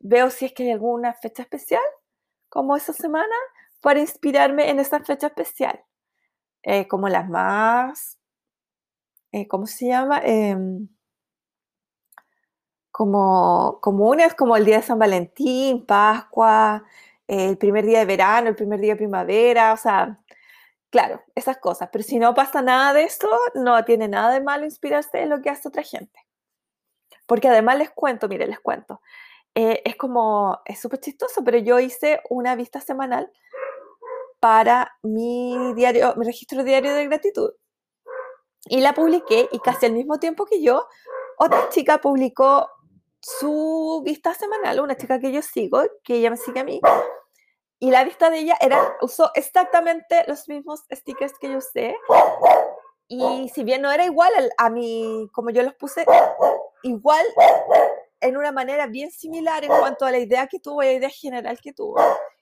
veo 0.00 0.30
si 0.30 0.46
es 0.46 0.52
que 0.52 0.64
hay 0.64 0.72
alguna 0.72 1.12
fecha 1.14 1.42
especial, 1.42 1.82
como 2.48 2.76
esa 2.76 2.92
semana, 2.92 3.34
para 3.80 4.00
inspirarme 4.00 4.70
en 4.70 4.80
esa 4.80 5.00
fecha 5.00 5.28
especial. 5.28 5.84
como 6.88 7.08
las 7.08 7.28
más, 7.28 8.18
¿cómo 9.48 9.66
se 9.66 9.86
llama? 9.88 10.20
Em, 10.24 10.88
como 12.90 13.78
comunes, 13.82 14.34
como 14.34 14.56
el 14.56 14.64
Día 14.64 14.78
de 14.78 14.82
San 14.82 14.98
Valentín, 14.98 15.84
Pascua, 15.86 16.84
el 17.26 17.58
primer 17.58 17.84
día 17.84 17.98
de 18.00 18.06
verano, 18.06 18.48
el 18.48 18.56
primer 18.56 18.80
día 18.80 18.94
de 18.94 18.96
primavera, 18.96 19.72
o 19.74 19.76
sea, 19.76 20.18
claro, 20.90 21.22
esas 21.34 21.58
cosas. 21.58 21.88
Pero 21.92 22.04
si 22.04 22.18
no 22.18 22.34
pasa 22.34 22.62
nada 22.62 22.92
de 22.92 23.04
eso, 23.04 23.28
no 23.54 23.84
tiene 23.84 24.08
nada 24.08 24.32
de 24.32 24.40
malo 24.40 24.64
inspirarse 24.64 25.22
en 25.22 25.30
lo 25.30 25.40
que 25.40 25.50
hace 25.50 25.68
otra 25.68 25.82
gente. 25.82 26.26
Porque 27.26 27.48
además 27.48 27.78
les 27.78 27.90
cuento, 27.90 28.28
mire, 28.28 28.46
les 28.46 28.60
cuento. 28.60 29.00
Eh, 29.54 29.82
es 29.84 29.96
como, 29.96 30.60
es 30.64 30.80
súper 30.80 31.00
chistoso, 31.00 31.42
pero 31.44 31.58
yo 31.58 31.80
hice 31.80 32.20
una 32.30 32.54
vista 32.56 32.80
semanal 32.80 33.32
para 34.38 34.96
mi 35.02 35.74
diario, 35.74 36.14
mi 36.16 36.26
registro 36.26 36.62
diario 36.62 36.94
de 36.94 37.06
gratitud. 37.06 37.50
Y 38.68 38.80
la 38.80 38.92
publiqué 38.92 39.48
y 39.52 39.58
casi 39.60 39.86
al 39.86 39.92
mismo 39.92 40.18
tiempo 40.18 40.44
que 40.44 40.62
yo, 40.62 40.86
otra 41.38 41.68
chica 41.70 41.98
publicó 41.98 42.68
su 43.20 44.02
vista 44.04 44.34
semanal, 44.34 44.80
una 44.80 44.96
chica 44.96 45.18
que 45.18 45.32
yo 45.32 45.42
sigo, 45.42 45.82
que 46.04 46.16
ella 46.16 46.30
me 46.30 46.36
sigue 46.36 46.60
a 46.60 46.64
mí, 46.64 46.80
y 47.78 47.90
la 47.90 48.04
vista 48.04 48.30
de 48.30 48.38
ella 48.38 48.56
era, 48.60 48.96
usó 49.02 49.30
exactamente 49.34 50.24
los 50.26 50.48
mismos 50.48 50.84
stickers 50.90 51.38
que 51.38 51.50
yo 51.50 51.58
usé. 51.58 51.94
Y 53.08 53.50
si 53.54 53.64
bien 53.64 53.82
no 53.82 53.90
era 53.92 54.04
igual 54.04 54.32
a, 54.56 54.70
mí, 54.70 55.28
como 55.32 55.50
yo 55.50 55.62
los 55.62 55.74
puse, 55.74 56.04
igual 56.82 57.24
en 58.20 58.36
una 58.36 58.50
manera 58.50 58.86
bien 58.86 59.10
similar 59.10 59.62
en 59.62 59.70
cuanto 59.70 60.06
a 60.06 60.10
la 60.10 60.18
idea 60.18 60.46
que 60.46 60.58
tuvo 60.58 60.82
y 60.82 60.86
la 60.86 60.92
idea 60.92 61.10
general 61.10 61.58
que 61.60 61.72
tuvo. 61.72 61.96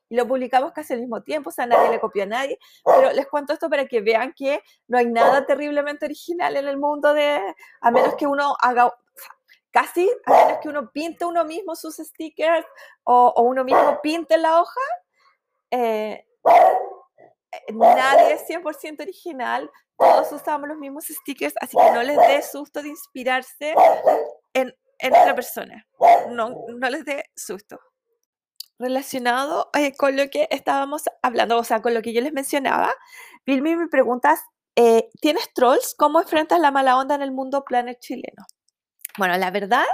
Y 0.09 0.17
lo 0.17 0.29
publicamos 0.29 0.73
casi 0.73 0.93
al 0.93 1.01
mismo 1.01 1.23
tiempo, 1.23 1.49
o 1.51 1.53
sea, 1.53 1.67
nadie 1.67 1.91
le 1.91 1.99
copió 1.99 2.23
a 2.23 2.27
nadie. 2.27 2.59
Pero 2.85 3.13
les 3.13 3.27
cuento 3.27 3.53
esto 3.53 3.69
para 3.69 3.87
que 3.87 4.01
vean 4.01 4.33
que 4.35 4.63
no 4.87 4.99
hay 4.99 5.07
nada 5.07 5.45
terriblemente 5.47 6.05
original 6.05 6.57
en 6.57 6.69
el 6.69 6.77
mundo 6.77 7.13
de, 7.13 7.41
a 7.81 7.91
menos 7.91 8.15
que 8.15 8.27
uno 8.27 8.55
haga, 8.61 8.95
casi, 9.73 10.09
a 10.27 10.31
menos 10.31 10.59
que 10.63 10.69
uno 10.69 10.93
pinte 10.93 11.25
uno 11.25 11.45
mismo 11.45 11.75
sus 11.75 11.97
stickers 11.97 12.67
o, 13.03 13.33
o 13.35 13.43
uno 13.43 13.65
mismo 13.65 13.99
pinte 14.01 14.39
la 14.39 14.61
hoja, 14.61 14.81
eh, 15.75 16.27
nadie 17.73 18.35
es 18.35 18.47
100% 18.49 19.03
original, 19.03 19.71
todos 19.99 20.33
usamos 20.33 20.69
los 20.69 20.79
mismos 20.79 21.05
stickers, 21.07 21.55
así 21.61 21.77
que 21.77 21.91
no 21.91 22.03
les 22.03 22.17
dé 22.17 22.43
susto 22.43 22.83
de 22.83 22.89
inspirarse 22.89 23.75
en, 24.53 24.75
en 24.99 25.13
otra 25.13 25.35
persona, 25.35 25.87
no, 26.31 26.51
no 26.69 26.91
les 26.91 27.05
dé 27.05 27.25
susto. 27.35 27.81
Relacionado 28.79 29.71
eh, 29.75 29.95
con 29.97 30.17
lo 30.17 30.29
que 30.31 30.49
estábamos 30.51 31.03
hablando, 31.23 31.59
o 31.59 31.65
sea, 31.65 31.81
con 31.81 31.95
lo 31.95 32.03
que 32.03 32.13
yo 32.13 32.21
les 32.21 32.33
mencionaba, 32.33 32.93
Vilmi 33.47 33.77
me 33.77 33.89
preguntas, 33.89 34.41
eh, 34.77 35.09
¿tienes 35.21 35.53
trolls? 35.55 35.95
¿Cómo 35.97 36.21
enfrentas 36.21 36.59
la 36.59 36.73
mala 36.73 36.97
onda 36.97 37.15
en 37.15 37.23
el 37.23 37.31
mundo 37.31 37.65
planet 37.65 37.99
chileno? 38.01 38.47
Bueno, 39.17 39.37
la 39.39 39.53
verdad 39.53 39.85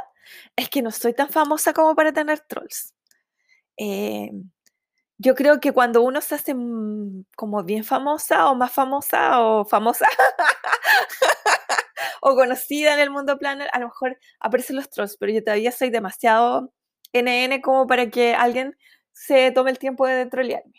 es 0.57 0.71
que 0.71 0.81
no 0.81 0.91
soy 0.91 1.13
tan 1.13 1.29
famosa 1.29 1.75
como 1.75 1.95
para 1.95 2.13
tener 2.13 2.41
trolls. 2.41 2.95
Eh, 3.77 4.31
yo 5.23 5.35
creo 5.35 5.61
que 5.61 5.73
cuando 5.73 6.03
uno 6.03 6.23
se 6.23 6.35
hace 6.35 6.55
mm, 6.55 7.25
como 7.37 7.63
bien 7.63 7.85
famosa 7.85 8.51
o 8.51 8.55
más 8.55 8.73
famosa 8.73 9.43
o 9.43 9.67
famosa 9.67 10.07
o 12.23 12.35
conocida 12.35 12.95
en 12.95 13.01
el 13.01 13.11
mundo 13.11 13.39
planner, 13.39 13.69
a 13.73 13.81
lo 13.81 13.89
mejor 13.89 14.19
aparecen 14.41 14.77
los 14.77 14.89
trolls, 14.89 15.19
pero 15.19 15.33
yo 15.33 15.45
todavía 15.45 15.73
soy 15.73 15.91
demasiado 15.91 16.73
NN 17.13 17.61
como 17.61 17.87
para 17.87 18.09
que 18.09 18.35
alguien 18.35 18.77
se 19.13 19.53
tome 19.53 19.71
el 19.71 19.79
tiempo 19.79 20.07
de 20.07 20.25
trolearme. 20.25 20.73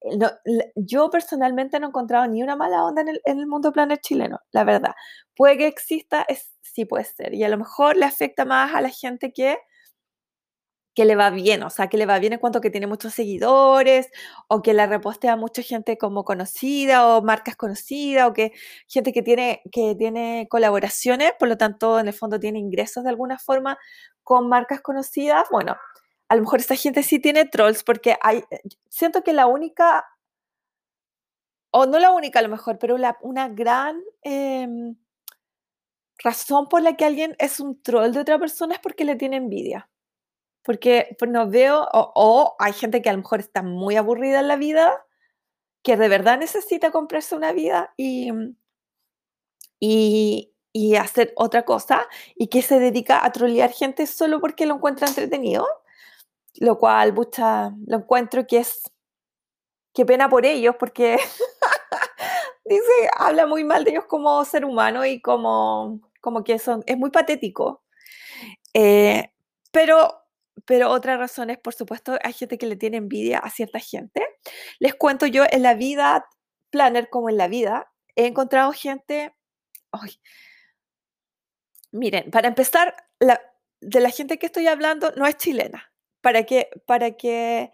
Eh, 0.00 0.72
yo 0.76 1.10
personalmente 1.10 1.78
no 1.78 1.86
he 1.86 1.90
encontrado 1.90 2.26
ni 2.28 2.42
una 2.42 2.56
mala 2.56 2.82
onda 2.82 3.02
en 3.02 3.08
el, 3.08 3.20
en 3.26 3.40
el, 3.40 3.46
mundo 3.46 3.72
planner 3.72 4.00
chileno, 4.00 4.40
la 4.52 4.64
verdad. 4.64 4.94
Puede 5.34 5.58
que 5.58 5.66
exista, 5.66 6.24
es, 6.28 6.50
sí 6.62 6.86
puede 6.86 7.04
ser, 7.04 7.34
y 7.34 7.44
a 7.44 7.48
lo 7.50 7.58
mejor 7.58 7.96
le 7.96 8.06
afecta 8.06 8.46
más 8.46 8.74
a 8.74 8.80
la 8.80 8.90
gente 8.90 9.32
que 9.32 9.58
que 10.96 11.04
le 11.04 11.14
va 11.14 11.30
bien, 11.30 11.62
o 11.62 11.70
sea, 11.70 11.88
que 11.88 11.98
le 11.98 12.06
va 12.06 12.18
bien 12.18 12.32
en 12.32 12.38
cuanto 12.40 12.62
que 12.62 12.70
tiene 12.70 12.86
muchos 12.86 13.12
seguidores, 13.14 14.10
o 14.48 14.62
que 14.62 14.72
la 14.74 14.86
repostea 14.86 15.36
mucha 15.36 15.62
gente 15.62 15.98
como 15.98 16.24
conocida, 16.24 17.06
o 17.06 17.22
marcas 17.22 17.54
conocidas, 17.54 18.28
o 18.30 18.32
que 18.32 18.52
gente 18.88 19.12
que 19.12 19.22
tiene, 19.22 19.62
que 19.70 19.94
tiene 19.94 20.48
colaboraciones, 20.50 21.32
por 21.38 21.48
lo 21.48 21.58
tanto, 21.58 22.00
en 22.00 22.08
el 22.08 22.14
fondo 22.14 22.40
tiene 22.40 22.58
ingresos 22.60 23.04
de 23.04 23.10
alguna 23.10 23.38
forma 23.38 23.78
con 24.22 24.48
marcas 24.48 24.80
conocidas. 24.80 25.46
Bueno, 25.50 25.76
a 26.28 26.36
lo 26.36 26.42
mejor 26.42 26.60
esta 26.60 26.76
gente 26.76 27.02
sí 27.02 27.18
tiene 27.20 27.44
trolls, 27.44 27.84
porque 27.84 28.16
hay, 28.22 28.42
siento 28.88 29.22
que 29.22 29.34
la 29.34 29.46
única, 29.46 30.06
o 31.72 31.86
no 31.86 31.98
la 31.98 32.10
única 32.12 32.38
a 32.38 32.42
lo 32.42 32.48
mejor, 32.48 32.78
pero 32.78 32.96
una 33.20 33.48
gran... 33.48 34.00
Em, 34.22 34.96
razón 36.18 36.66
por 36.68 36.80
la 36.82 36.96
que 36.96 37.04
alguien 37.04 37.36
es 37.38 37.60
un 37.60 37.82
troll 37.82 38.12
de 38.12 38.20
otra 38.20 38.38
persona 38.38 38.74
es 38.74 38.80
porque 38.80 39.04
le 39.04 39.16
tiene 39.16 39.36
envidia 39.36 39.86
porque 40.66 41.14
pues, 41.16 41.30
no 41.30 41.48
veo, 41.48 41.88
o, 41.92 42.56
hay 42.58 42.72
gente 42.72 43.00
que 43.00 43.08
a 43.08 43.12
lo 43.12 43.18
mejor 43.18 43.38
está 43.38 43.62
muy 43.62 43.94
aburrida 43.94 44.40
en 44.40 44.48
la 44.48 44.56
vida, 44.56 45.06
que 45.82 45.96
de 45.96 46.08
verdad 46.08 46.38
necesita 46.38 46.90
comprarse 46.90 47.36
una 47.36 47.52
vida 47.52 47.94
y, 47.96 48.32
y, 49.78 50.52
y 50.72 50.96
hacer 50.96 51.32
otra 51.36 51.64
cosa, 51.64 52.08
y 52.34 52.48
que 52.48 52.62
se 52.62 52.80
dedica 52.80 53.24
a 53.24 53.30
trolear 53.30 53.70
gente 53.70 54.08
solo 54.08 54.40
porque 54.40 54.66
lo 54.66 54.74
encuentra 54.74 55.06
entretenido, 55.06 55.68
lo 56.56 56.78
cual 56.78 57.12
mucha, 57.12 57.72
lo 57.86 57.98
encuentro 57.98 58.44
que 58.48 58.58
es, 58.58 58.82
qué 59.94 60.04
pena 60.04 60.28
por 60.28 60.44
ellos, 60.44 60.74
porque 60.80 61.16
dice, 62.64 63.10
habla 63.16 63.46
muy 63.46 63.62
mal 63.62 63.84
de 63.84 63.92
ellos 63.92 64.06
como 64.06 64.44
ser 64.44 64.64
humano 64.64 65.06
y 65.06 65.20
como, 65.20 66.00
como 66.20 66.42
que 66.42 66.58
son, 66.58 66.82
es 66.86 66.98
muy 66.98 67.10
patético. 67.10 67.84
Eh, 68.74 69.30
pero 69.70 70.25
pero 70.64 70.90
otra 70.90 71.16
razón 71.16 71.50
es, 71.50 71.58
por 71.58 71.74
supuesto, 71.74 72.18
hay 72.22 72.32
gente 72.32 72.58
que 72.58 72.66
le 72.66 72.76
tiene 72.76 72.96
envidia 72.96 73.38
a 73.38 73.50
cierta 73.50 73.78
gente. 73.78 74.26
Les 74.78 74.94
cuento 74.94 75.26
yo, 75.26 75.44
en 75.50 75.62
la 75.62 75.74
vida 75.74 76.26
planner 76.70 77.08
como 77.08 77.30
en 77.30 77.36
la 77.36 77.48
vida, 77.48 77.92
he 78.14 78.26
encontrado 78.26 78.72
gente... 78.72 79.34
miren, 81.92 82.30
para 82.30 82.48
empezar, 82.48 82.94
de 83.80 84.00
la 84.00 84.10
gente 84.10 84.38
que 84.38 84.46
estoy 84.46 84.66
hablando 84.66 85.12
no 85.16 85.26
es 85.26 85.36
chilena. 85.36 85.92
Para 86.20 86.44
que, 86.44 86.70
para 86.86 87.12
que 87.12 87.70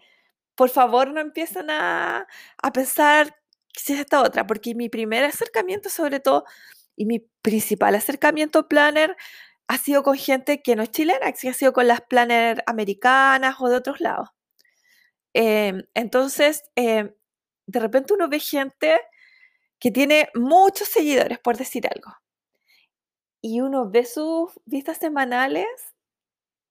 por 0.55 0.69
favor, 0.69 1.11
no 1.11 1.19
empiecen 1.19 1.69
a, 1.69 2.27
a 2.61 2.71
pensar 2.73 3.35
si 3.75 3.93
es 3.93 3.99
esta 3.99 4.21
otra, 4.21 4.45
porque 4.45 4.75
mi 4.75 4.89
primer 4.89 5.23
acercamiento, 5.23 5.89
sobre 5.89 6.19
todo, 6.19 6.45
y 6.95 7.05
mi 7.05 7.19
principal 7.41 7.95
acercamiento 7.95 8.67
planner 8.67 9.17
ha 9.67 9.77
sido 9.77 10.03
con 10.03 10.17
gente 10.17 10.61
que 10.61 10.75
no 10.75 10.83
es 10.83 10.91
chilena, 10.91 11.31
que 11.31 11.49
ha 11.49 11.53
sido 11.53 11.73
con 11.73 11.87
las 11.87 12.01
planners 12.01 12.61
americanas 12.67 13.55
o 13.59 13.69
de 13.69 13.77
otros 13.77 14.01
lados. 14.01 14.29
Em, 15.33 15.83
entonces, 15.95 16.63
em, 16.75 17.13
de 17.67 17.79
repente 17.79 18.13
uno 18.13 18.29
ve 18.29 18.39
gente 18.39 18.99
que 19.79 19.91
tiene 19.91 20.29
muchos 20.35 20.87
seguidores, 20.89 21.39
por 21.39 21.57
decir 21.57 21.87
algo. 21.87 22.15
Y 23.41 23.61
uno 23.61 23.89
ve 23.89 24.05
sus 24.05 24.51
vistas 24.65 24.97
semanales. 24.97 25.67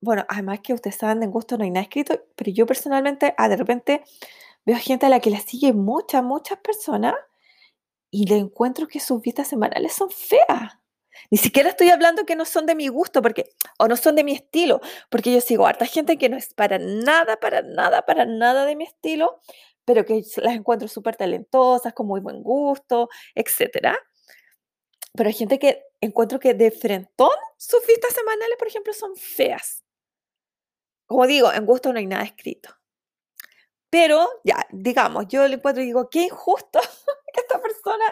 Bueno, 0.00 0.24
además 0.28 0.60
que 0.62 0.74
ustedes 0.74 0.96
saben, 0.96 1.22
en 1.22 1.30
gusto 1.30 1.56
no 1.58 1.64
hay 1.64 1.70
nada 1.70 1.82
escrito, 1.82 2.24
pero 2.36 2.50
yo 2.50 2.66
personalmente, 2.66 3.34
ah, 3.38 3.48
de 3.48 3.56
repente 3.56 4.02
veo 4.64 4.78
gente 4.78 5.06
a 5.06 5.08
la 5.08 5.20
que 5.20 5.30
le 5.30 5.40
sigue 5.40 5.72
muchas, 5.72 6.24
muchas 6.24 6.58
personas 6.58 7.14
y 8.10 8.26
le 8.26 8.36
encuentro 8.38 8.88
que 8.88 9.00
sus 9.00 9.20
vistas 9.22 9.48
semanales 9.48 9.92
son 9.94 10.10
feas. 10.10 10.78
Ni 11.30 11.38
siquiera 11.38 11.70
estoy 11.70 11.90
hablando 11.90 12.24
que 12.24 12.36
no 12.36 12.44
son 12.44 12.66
de 12.66 12.74
mi 12.74 12.88
gusto 12.88 13.22
porque, 13.22 13.50
o 13.78 13.88
no 13.88 13.96
son 13.96 14.16
de 14.16 14.24
mi 14.24 14.32
estilo, 14.32 14.80
porque 15.10 15.32
yo 15.32 15.40
sigo 15.40 15.66
harta 15.66 15.86
gente 15.86 16.18
que 16.18 16.28
no 16.28 16.36
es 16.36 16.54
para 16.54 16.78
nada, 16.78 17.38
para 17.38 17.62
nada, 17.62 18.04
para 18.06 18.24
nada 18.24 18.64
de 18.64 18.76
mi 18.76 18.84
estilo, 18.84 19.40
pero 19.84 20.04
que 20.04 20.22
las 20.36 20.54
encuentro 20.54 20.88
súper 20.88 21.16
talentosas, 21.16 21.92
con 21.92 22.06
muy 22.06 22.20
buen 22.20 22.42
gusto, 22.42 23.08
etc. 23.34 23.96
Pero 25.14 25.28
hay 25.28 25.34
gente 25.34 25.58
que 25.58 25.84
encuentro 26.00 26.38
que 26.38 26.54
de 26.54 26.70
frentón 26.70 27.30
sus 27.56 27.86
vistas 27.86 28.12
semanales, 28.14 28.56
por 28.58 28.68
ejemplo, 28.68 28.92
son 28.92 29.16
feas. 29.16 29.84
Como 31.06 31.26
digo, 31.26 31.52
en 31.52 31.66
gusto 31.66 31.92
no 31.92 31.98
hay 31.98 32.06
nada 32.06 32.24
escrito. 32.24 32.70
Pero 33.92 34.26
ya, 34.42 34.66
digamos, 34.70 35.28
yo 35.28 35.46
le 35.46 35.56
encuentro 35.56 35.82
y 35.82 35.86
digo, 35.86 36.08
qué 36.08 36.22
injusto 36.22 36.80
que 37.34 37.40
esta 37.42 37.60
persona 37.60 38.04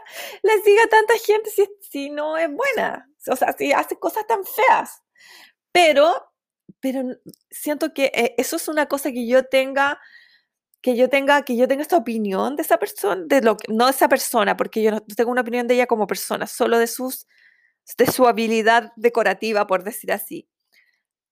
le 0.43 0.61
siga 0.63 0.85
a 0.85 0.89
tanta 0.89 1.15
gente 1.15 1.49
si, 1.49 1.67
si 1.81 2.11
no 2.11 2.37
es 2.37 2.51
buena, 2.55 3.11
o 3.27 3.35
sea, 3.35 3.55
si 3.57 3.73
hace 3.73 3.99
cosas 3.99 4.27
tan 4.27 4.45
feas. 4.45 5.03
Pero, 5.73 6.35
pero 6.81 7.03
siento 7.51 7.95
que 7.95 8.13
eh, 8.15 8.35
eso 8.37 8.57
es 8.57 8.69
una 8.69 8.89
cosa 8.89 9.11
que 9.11 9.27
yo 9.27 9.47
tenga, 9.47 9.99
que 10.83 10.97
yo 10.97 11.09
tenga, 11.09 11.45
que 11.47 11.57
yo 11.57 11.67
tenga 11.67 11.81
esta 11.81 11.97
opinión 11.97 12.57
de 12.57 12.63
esa 12.63 12.79
persona, 12.79 13.25
de 13.27 13.41
lo 13.41 13.57
no 13.69 13.87
de 13.87 13.93
esa 13.93 14.09
persona, 14.11 14.59
porque 14.59 14.83
yo 14.83 14.91
no 14.91 15.01
tengo 15.01 15.31
una 15.31 15.41
opinión 15.41 15.67
de 15.67 15.77
ella 15.77 15.87
como 15.87 16.07
persona, 16.07 16.47
solo 16.47 16.79
de 16.79 16.89
sus, 16.89 17.27
de 17.97 18.07
su 18.07 18.29
habilidad 18.29 18.93
decorativa, 18.97 19.67
por 19.67 19.83
decir 19.83 20.13
así. 20.13 20.47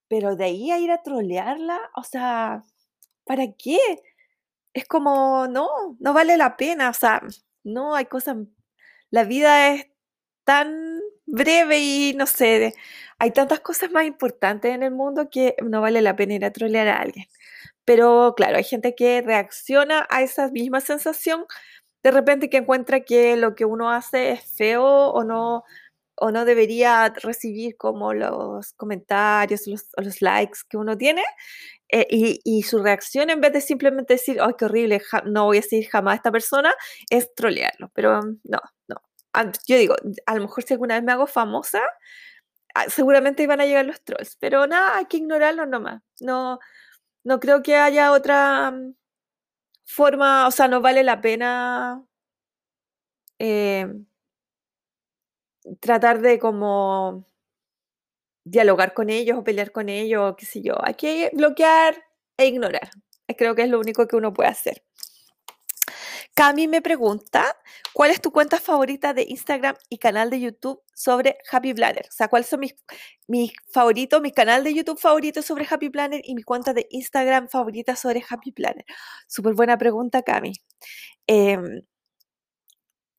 Pero 0.09 0.37
de 0.37 0.45
ahí 0.47 0.71
a 0.71 0.79
ir 0.79 0.91
a 0.91 1.03
trolearla, 1.03 1.79
o 1.97 2.03
sea, 2.03 2.65
¿para 3.25 3.45
qué? 3.53 3.79
Es 4.79 4.87
como, 4.87 5.49
no, 5.49 5.69
no 5.99 6.13
vale 6.13 6.37
la 6.37 6.57
pena, 6.57 6.91
o 6.91 6.95
sea, 6.95 7.21
no, 7.65 7.97
hay 7.97 8.07
cosas, 8.07 8.37
la 9.11 9.25
vida 9.25 9.75
es 9.75 9.89
tan 10.45 11.01
breve 11.27 11.81
y 11.81 12.15
no 12.17 12.27
sé, 12.27 12.75
hay 13.19 13.33
tantas 13.33 13.61
cosas 13.61 13.91
más 13.91 14.05
importantes 14.07 14.73
en 14.73 14.85
el 14.85 14.93
mundo 14.93 15.31
que 15.31 15.57
no 15.65 15.81
vale 15.81 16.01
la 16.01 16.15
pena 16.17 16.35
ir 16.35 16.45
a 16.45 16.53
trolear 16.53 16.89
a 16.89 17.01
alguien. 17.01 17.27
pero 17.85 18.35
claro, 18.37 18.59
hay 18.59 18.65
gente 18.65 18.95
que 18.95 19.23
reacciona 19.23 20.07
a 20.11 20.23
esa 20.23 20.49
misma 20.51 20.81
sensación 20.81 21.47
de 22.03 22.11
repente 22.13 22.51
que 22.51 22.59
encuentra 22.59 23.01
que 23.01 23.37
lo 23.37 23.55
que 23.55 23.65
uno 23.65 23.91
hace 23.91 24.33
es 24.33 24.45
feo 24.57 24.85
o 24.85 25.25
no, 25.25 25.65
o 26.17 26.31
no 26.33 26.45
debería 26.45 27.09
recibir 27.23 27.77
como 27.77 28.15
los 28.15 28.73
comentarios 28.75 29.67
o 29.97 30.03
los 30.03 30.23
likes 30.23 30.61
que 30.69 30.77
uno 30.77 30.97
tiene. 30.99 31.23
Eh, 31.91 32.07
y, 32.45 32.63
su 32.65 32.83
reacción, 32.83 33.31
en 33.31 33.41
vez 33.41 33.53
de 33.53 33.61
simplemente 33.61 34.15
decir, 34.15 34.39
¡ay, 34.41 34.53
qué 34.59 34.67
horrible! 34.67 35.03
no 35.25 35.47
voy 35.47 35.59
a 35.59 35.63
seguir 35.63 35.89
jamás 35.89 36.13
a 36.13 36.17
esta 36.17 36.33
persona, 36.33 36.75
es 37.11 37.35
trolearlo. 37.35 37.91
Pero 37.95 38.21
no, 38.45 38.61
no. 38.89 38.97
Yo 39.67 39.77
digo, 39.79 39.97
a 40.27 40.35
lo 40.35 40.43
mejor 40.43 40.65
si 40.65 40.75
alguna 40.75 40.97
vez 40.97 41.05
me 41.05 41.13
hago 41.13 41.27
famosa, 41.27 41.81
ah, 42.75 42.87
seguramente 42.91 43.43
iban 43.43 43.61
a 43.61 43.67
llegar 43.67 43.87
los 43.87 44.03
trolls. 44.03 44.37
Pero 44.41 44.67
nada, 44.67 44.97
hay 44.99 45.07
que 45.07 45.19
ignorarlo 45.19 45.67
nomás. 45.67 46.03
No, 46.21 46.59
no 47.25 47.41
creo 47.41 47.63
que 47.63 47.77
haya 47.77 48.13
otra 48.13 48.71
mm, 48.73 48.95
forma, 49.87 50.49
o 50.49 50.51
sea, 50.53 50.69
no 50.69 50.81
vale 50.81 51.05
la 51.05 51.21
pena 51.21 52.05
eh, 53.39 53.87
tratar 55.81 56.21
de 56.21 56.39
como 56.39 57.25
dialogar 58.51 58.95
con 58.95 59.11
ellos 59.11 59.39
o 59.39 59.45
pelear 59.45 59.73
con 59.73 59.89
ellos, 59.89 60.35
qué 60.37 60.47
sé 60.47 60.63
yo. 60.63 60.75
Hay 60.85 60.95
que 60.95 61.31
bloquear 61.33 62.03
e 62.37 62.47
ignorar. 62.47 62.91
Creo 63.37 63.55
que 63.55 63.63
es 63.63 63.71
lo 63.71 63.79
único 63.79 64.07
que 64.09 64.17
uno 64.17 64.33
puede 64.33 64.49
hacer. 64.49 64.83
Cami 66.39 66.69
me 66.69 66.81
pregunta, 66.81 67.57
¿cuál 67.93 68.13
es 68.13 68.21
tu 68.21 68.31
cuenta 68.31 68.61
favorita 68.61 69.13
de 69.13 69.27
Instagram 69.29 69.75
y 69.89 69.99
canal 69.99 70.31
de 70.31 70.39
YouTube 70.39 70.81
sobre 70.95 71.37
Happy 71.51 71.75
Planner? 71.75 72.07
O 72.09 72.13
sea, 72.13 72.29
¿cuáles 72.29 72.49
son 72.49 72.61
mis, 72.61 72.77
mis 73.27 73.53
favoritos, 73.73 74.21
mi 74.23 74.31
canal 74.31 74.63
de 74.63 74.73
YouTube 74.73 75.01
favorito 75.01 75.43
sobre 75.43 75.67
Happy 75.69 75.91
Planner 75.91 76.21
y 76.23 76.37
mi 76.37 76.45
cuenta 76.45 76.73
de 76.75 76.87
Instagram 76.91 77.49
favorita 77.49 77.97
sobre 77.97 78.23
Happy 78.29 78.53
Planner? 78.53 78.85
Súper 79.27 79.55
buena 79.55 79.77
pregunta, 79.79 80.23
Cami. 80.23 80.53
Em, 81.27 81.83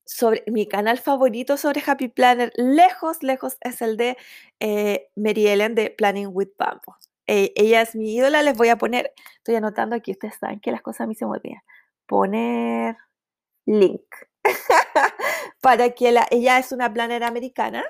sobre 0.09 0.43
mi 0.47 0.67
canal 0.67 0.97
favorito 0.97 1.55
sobre 1.55 1.83
Happy 1.85 2.07
Planner, 2.07 2.51
lejos, 2.55 3.21
lejos, 3.21 3.57
es 3.61 3.79
el 3.83 3.95
de 3.95 4.17
eh, 4.59 5.07
Mary 5.15 5.47
Ellen 5.47 5.75
de 5.75 5.91
Planning 5.91 6.29
with 6.33 6.49
Bamboo. 6.57 6.95
Eh, 7.27 7.53
ella 7.55 7.83
es 7.83 7.95
mi 7.95 8.15
ídola, 8.15 8.41
les 8.41 8.57
voy 8.57 8.69
a 8.69 8.77
poner, 8.77 9.13
estoy 9.37 9.55
anotando 9.55 9.95
aquí, 9.95 10.11
ustedes 10.11 10.33
saben 10.39 10.59
que 10.61 10.71
las 10.71 10.81
cosas 10.81 11.01
a 11.01 11.07
mí 11.07 11.13
se 11.13 11.25
me 11.25 11.31
olvidan. 11.33 11.61
Poner 12.07 12.97
link. 13.67 14.01
para 15.61 15.91
que 15.91 16.11
la, 16.11 16.25
ella 16.31 16.57
es 16.57 16.71
una 16.71 16.91
planner 16.91 17.23
americana. 17.23 17.85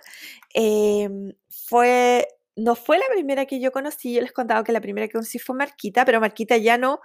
Em, 0.53 1.31
fue, 1.49 2.27
no 2.57 2.75
fue 2.75 2.97
la 2.97 3.05
primera 3.13 3.45
que 3.45 3.61
yo 3.61 3.71
conocí, 3.71 4.13
yo 4.13 4.21
les 4.21 4.33
contaba 4.33 4.65
que 4.65 4.73
la 4.73 4.81
primera 4.81 5.07
que 5.07 5.13
conocí 5.13 5.39
fue 5.39 5.55
Marquita, 5.55 6.03
pero 6.03 6.19
Marquita 6.19 6.57
ya 6.57 6.77
no, 6.77 6.99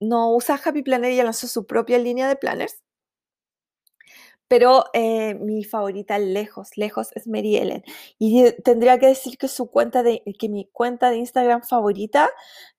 no 0.00 0.34
usa 0.34 0.60
Happy 0.62 0.82
Planner, 0.82 1.12
ella 1.12 1.24
lanzó 1.24 1.48
su 1.48 1.66
propia 1.66 1.98
línea 1.98 2.28
de 2.28 2.36
planners. 2.36 2.82
Pero 4.48 4.84
eh, 4.94 5.34
mi 5.34 5.64
favorita 5.64 6.18
lejos, 6.18 6.76
lejos 6.76 7.10
es 7.14 7.26
Mary 7.28 7.56
Ellen. 7.56 7.84
Y 8.18 8.52
tendría 8.64 8.98
que 8.98 9.06
decir 9.06 9.38
que 9.38 9.48
su 9.48 9.70
cuenta 9.70 10.02
de, 10.02 10.22
que 10.38 10.48
mi 10.48 10.66
cuenta 10.72 11.10
de 11.10 11.18
Instagram 11.18 11.62
favorita 11.62 12.30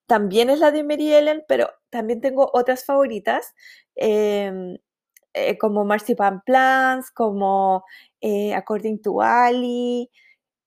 también 0.08 0.50
es 0.50 0.60
la 0.60 0.72
de 0.72 0.84
Mary 0.84 1.14
Ellen, 1.14 1.44
pero 1.48 1.70
también 1.90 2.22
tengo 2.22 2.50
otras 2.54 2.86
favoritas. 2.86 3.54
Em, 3.96 4.78
eh, 5.34 5.58
como 5.58 5.86
Marzipan 5.86 6.42
Plans, 6.42 7.12
como 7.12 7.86
eh, 8.22 8.54
According 8.56 9.02
to 9.02 9.22
Ali, 9.22 10.10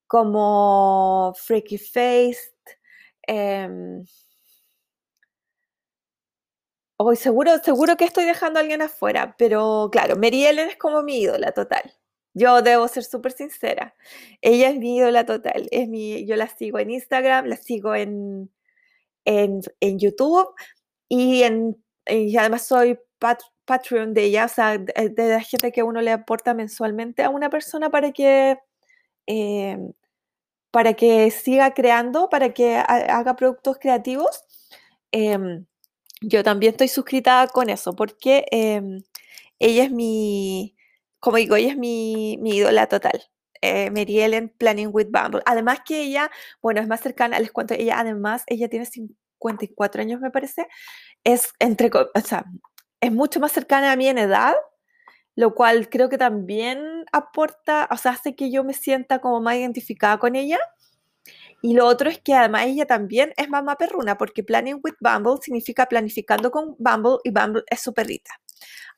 como 0.07 1.33
Freaky 1.37 1.79
Faced. 1.79 2.53
Eh, 3.27 3.69
hoy 7.05 7.17
seguro, 7.17 7.59
seguro 7.63 7.97
que 7.97 8.05
estoy 8.05 8.25
dejando 8.25 8.59
a 8.59 8.63
alguien 8.63 8.83
afuera, 8.83 9.35
pero 9.39 9.89
claro, 9.93 10.17
Mary 10.17 10.47
Ellen 10.47 10.69
es 10.69 10.77
como 10.77 11.03
mi 11.03 11.21
ídola 11.21 11.53
total. 11.53 11.93
Yo 12.35 12.63
debo 12.63 12.89
ser 12.89 13.05
súper 13.05 13.33
sincera. 13.33 13.95
Ella 14.41 14.71
es 14.71 14.79
mi 14.79 14.97
ídola 14.97 15.27
total. 15.27 15.69
Es 15.71 15.89
mi, 15.89 16.25
yo 16.27 16.37
la 16.37 16.49
sigo 16.49 16.79
en 16.79 16.91
Instagram, 16.91 17.47
la 17.47 17.57
sigo 17.57 17.95
en, 17.95 18.51
en, 19.25 19.61
en 19.81 19.99
YouTube 19.99 20.49
y, 21.09 21.43
en, 21.43 21.83
y 22.07 22.37
además 22.37 22.67
soy 22.67 22.99
Patreon 23.65 24.15
de 24.15 24.25
ella, 24.25 24.47
o 24.47 24.49
sea, 24.49 24.79
de, 24.79 25.13
la 25.17 25.41
gente 25.41 25.73
que 25.73 25.83
uno 25.83 26.01
le 26.01 26.11
aporta 26.13 26.55
mensualmente 26.55 27.23
a 27.23 27.31
una 27.31 27.51
persona 27.51 27.91
para 27.91 28.13
que, 28.13 28.59
eh, 29.27 29.79
para 30.71 30.95
que 30.95 31.31
siga 31.31 31.75
creando, 31.75 32.29
para 32.31 32.55
que 32.55 32.77
haga 32.77 33.37
productos 33.37 33.79
creativos. 33.79 34.45
Em, 35.13 35.67
yo 36.23 36.43
también 36.45 36.73
estoy 36.73 36.89
suscrita 36.89 37.49
con 37.53 37.71
eso, 37.71 37.95
porque 37.95 38.47
em, 38.51 39.03
ella 39.59 39.85
es 39.85 39.91
mi, 39.91 40.77
como 41.21 41.37
digo, 41.39 41.57
ella 41.57 41.71
es 41.71 41.79
mi, 41.79 42.39
mi 42.41 42.57
ídola 42.57 42.89
total. 42.89 43.23
Eh, 43.63 43.91
Mary 43.91 44.21
Ellen 44.21 44.49
Planning 44.59 44.91
with 44.93 45.09
Bumble. 45.11 45.43
Además 45.47 45.81
que 45.87 46.03
ella, 46.03 46.31
bueno, 46.61 46.81
es 46.81 46.89
más 46.89 47.01
cercana, 47.01 47.39
les 47.39 47.53
cuento, 47.53 47.75
ella 47.75 48.01
además, 48.01 48.43
ella 48.49 48.69
tiene 48.69 48.87
54 48.87 50.03
años, 50.03 50.21
me 50.21 50.31
parece, 50.33 50.67
es 51.25 51.53
entre, 51.61 51.91
o 51.95 52.21
sea, 52.21 52.45
es 53.01 53.13
mucho 53.13 53.41
más 53.41 53.53
cercana 53.53 53.93
a 53.93 53.97
mí 53.97 54.09
en 54.09 54.19
edad, 54.19 54.55
lo 55.37 55.55
cual 55.55 55.89
creo 55.89 56.09
que 56.09 56.19
también 56.19 57.05
aporta, 57.13 57.89
o 57.91 57.97
sea, 57.97 58.13
hace 58.13 58.35
que 58.37 58.51
yo 58.51 58.65
me 58.65 58.75
sienta 58.75 59.21
como 59.21 59.41
más 59.41 59.57
identificada 59.57 60.19
con 60.19 60.37
ella. 60.37 60.59
Y 61.63 61.75
lo 61.75 61.87
otro 61.87 62.11
es 62.11 62.19
que 62.19 62.35
además 62.35 62.67
ella 62.67 62.87
también 62.87 63.33
es 63.37 63.49
mamá 63.49 63.77
perruna, 63.77 64.19
porque 64.19 64.43
Planning 64.43 64.81
with 64.83 64.95
Bumble 65.01 65.41
significa 65.41 65.87
planificando 65.87 66.51
con 66.51 66.75
Bumble 66.79 67.19
y 67.23 67.31
Bumble 67.31 67.63
es 67.71 67.81
su 67.81 67.95
perrita. 67.95 68.33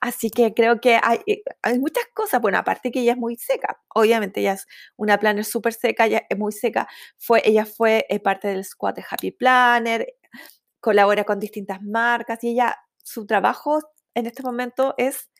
Así 0.00 0.30
que 0.30 0.54
creo 0.54 0.80
que 0.80 0.98
hay, 1.02 1.20
eh, 1.26 1.42
hay, 1.62 1.78
muchas 1.78 2.04
cosas, 2.14 2.40
bueno, 2.40 2.58
aparte 2.58 2.90
que 2.90 3.00
ella 3.00 3.12
es 3.12 3.18
muy 3.18 3.36
seca, 3.36 3.80
obviamente 3.94 4.40
ella 4.40 4.54
es 4.54 4.66
una 4.96 5.18
planner 5.18 5.44
súper 5.44 5.72
seca, 5.72 6.06
ella 6.06 6.22
es 6.28 6.38
muy 6.38 6.52
seca, 6.52 6.88
fue, 7.18 7.42
ella 7.44 7.64
fue 7.64 8.06
eh, 8.08 8.20
parte 8.20 8.48
del 8.48 8.64
squad 8.64 8.94
de 8.94 9.04
Happy 9.08 9.30
Planner, 9.30 10.06
colabora 10.80 11.24
con 11.24 11.40
distintas 11.40 11.80
marcas 11.82 12.42
y 12.44 12.50
ella, 12.50 12.78
su 13.02 13.26
trabajo 13.26 13.80
en 14.14 14.26
este 14.26 14.42
momento 14.42 14.94
es 14.98 15.30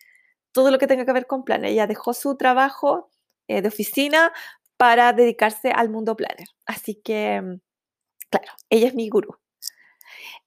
todo 0.53 0.71
lo 0.71 0.79
que 0.79 0.87
tenga 0.87 1.05
que 1.05 1.13
ver 1.13 1.27
con 1.27 1.45
Planner. 1.45 1.71
Ella 1.71 1.87
dejó 1.87 2.15
su 2.15 2.37
trabajo 2.37 3.11
eh, 3.49 3.61
de 3.63 3.69
oficina 3.69 4.33
para 4.77 5.13
dedicarse 5.13 5.71
al 5.71 5.91
mundo 5.91 6.17
Planner. 6.17 6.49
Así 6.67 6.97
que, 6.97 7.41
mm, 7.41 7.61
claro, 8.31 8.53
ella 8.71 8.89
es 8.89 8.95
mi 8.95 9.09
gurú. 9.09 9.37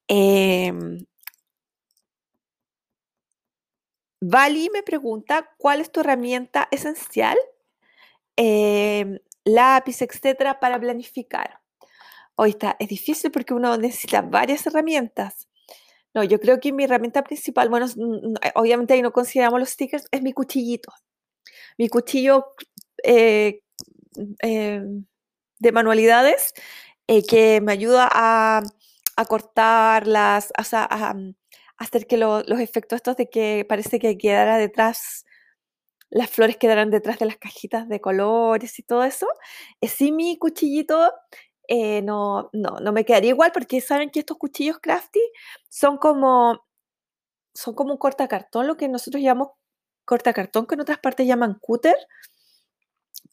Eh, 0.07 0.73
Vali 4.21 4.69
me 4.71 4.81
pregunta, 4.83 5.53
¿cuál 5.57 5.79
es 5.81 5.91
tu 5.91 5.99
herramienta 5.99 6.67
esencial? 6.71 7.37
Em, 8.35 9.19
lápiz, 9.45 10.01
etcétera, 10.01 10.59
para 10.59 10.79
planificar. 10.79 11.59
Hoy 12.35 12.51
está, 12.51 12.75
es 12.79 12.87
difícil 12.89 13.31
porque 13.31 13.53
uno 13.53 13.77
necesita 13.77 14.21
varias 14.21 14.65
herramientas. 14.67 15.49
No, 16.13 16.23
yo 16.23 16.39
creo 16.39 16.59
que 16.59 16.73
mi 16.73 16.85
herramienta 16.85 17.23
principal, 17.23 17.69
bueno, 17.69 17.87
eh, 17.87 18.51
obviamente 18.55 18.93
ahí 18.95 19.01
no 19.01 19.13
consideramos 19.13 19.59
los 19.59 19.69
stickers, 19.69 20.07
es 20.11 20.21
mi 20.23 20.33
cuchillito. 20.33 20.91
Mi 21.77 21.89
cuchillo 21.89 22.53
eh, 23.03 23.61
em, 24.39 25.05
de 25.59 25.71
manualidades 25.71 26.53
eh, 27.07 27.23
que 27.25 27.61
me 27.61 27.71
ayuda 27.73 28.09
a, 28.11 28.63
cortar 29.27 30.07
las, 30.07 30.51
a, 30.55 31.13
mm, 31.13 31.35
hacer 31.77 32.07
que 32.07 32.17
los 32.17 32.59
efectos 32.59 32.97
estos 32.97 33.17
de 33.17 33.29
que 33.29 33.65
parece 33.67 33.99
que 33.99 34.17
quedara 34.17 34.57
detrás, 34.57 35.25
las 36.09 36.29
flores 36.29 36.57
quedaran 36.57 36.91
detrás 36.91 37.19
de 37.19 37.25
las 37.27 37.37
cajitas 37.37 37.89
de 37.89 38.01
colores 38.01 38.79
y 38.79 38.83
todo 38.83 39.03
eso. 39.03 39.27
sí, 39.81 40.11
mi 40.11 40.37
cuchillito 40.37 41.11
eh, 41.67 42.01
no, 42.01 42.49
no, 42.53 42.79
no 42.81 42.93
me 42.93 43.05
quedaría 43.05 43.31
igual 43.31 43.51
porque 43.53 43.81
saben 43.81 44.09
que 44.09 44.19
estos 44.19 44.37
cuchillos 44.37 44.79
crafty 44.79 45.19
son 45.69 45.97
como, 45.97 46.65
son 47.53 47.75
como 47.75 47.93
un 47.93 47.97
cortacartón, 47.99 48.67
lo 48.67 48.77
que 48.77 48.87
nosotros 48.89 49.21
llamamos 49.23 49.49
cortacartón, 50.05 50.67
que 50.67 50.75
en 50.75 50.81
otras 50.81 50.99
partes 50.99 51.27
llaman 51.27 51.57
cúter, 51.61 51.95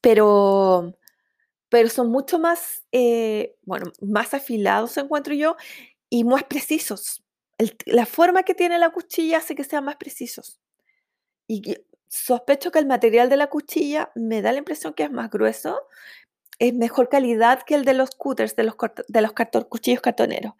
pero, 0.00 0.94
pero 1.68 1.88
son 1.88 2.10
mucho 2.10 2.38
más, 2.38 2.84
eh, 2.92 3.56
bueno, 3.62 3.92
más 4.00 4.34
afilados, 4.34 4.96
encuentro 4.96 5.34
yo, 5.34 5.56
y 6.10 6.24
más 6.24 6.44
precisos. 6.44 7.22
la 7.86 8.06
forma 8.06 8.42
que 8.44 8.54
tiene 8.54 8.78
la 8.78 8.90
cuchilla 8.90 9.38
hace 9.38 9.54
que 9.54 9.64
sean 9.64 9.84
más 9.84 9.96
precisos. 9.96 10.60
Y 11.48 11.62
sospecho 12.08 12.70
que 12.70 12.78
el 12.78 12.86
material 12.86 13.28
de 13.30 13.36
la 13.36 13.48
cuchilla 13.48 14.10
me 14.14 14.42
da 14.42 14.52
la 14.52 14.58
impresión 14.58 14.94
que 14.94 15.04
es 15.04 15.10
más 15.10 15.30
grueso, 15.30 15.80
es 16.58 16.74
mejor 16.74 17.08
calidad 17.08 17.62
que 17.64 17.74
el 17.74 17.84
de 17.84 17.94
los 17.94 18.10
cutters, 18.12 18.56
de 18.56 18.64
los, 18.64 18.76
de 19.08 19.20
los 19.22 19.32
cuchillos 19.68 20.00
cartoneros. 20.00 20.54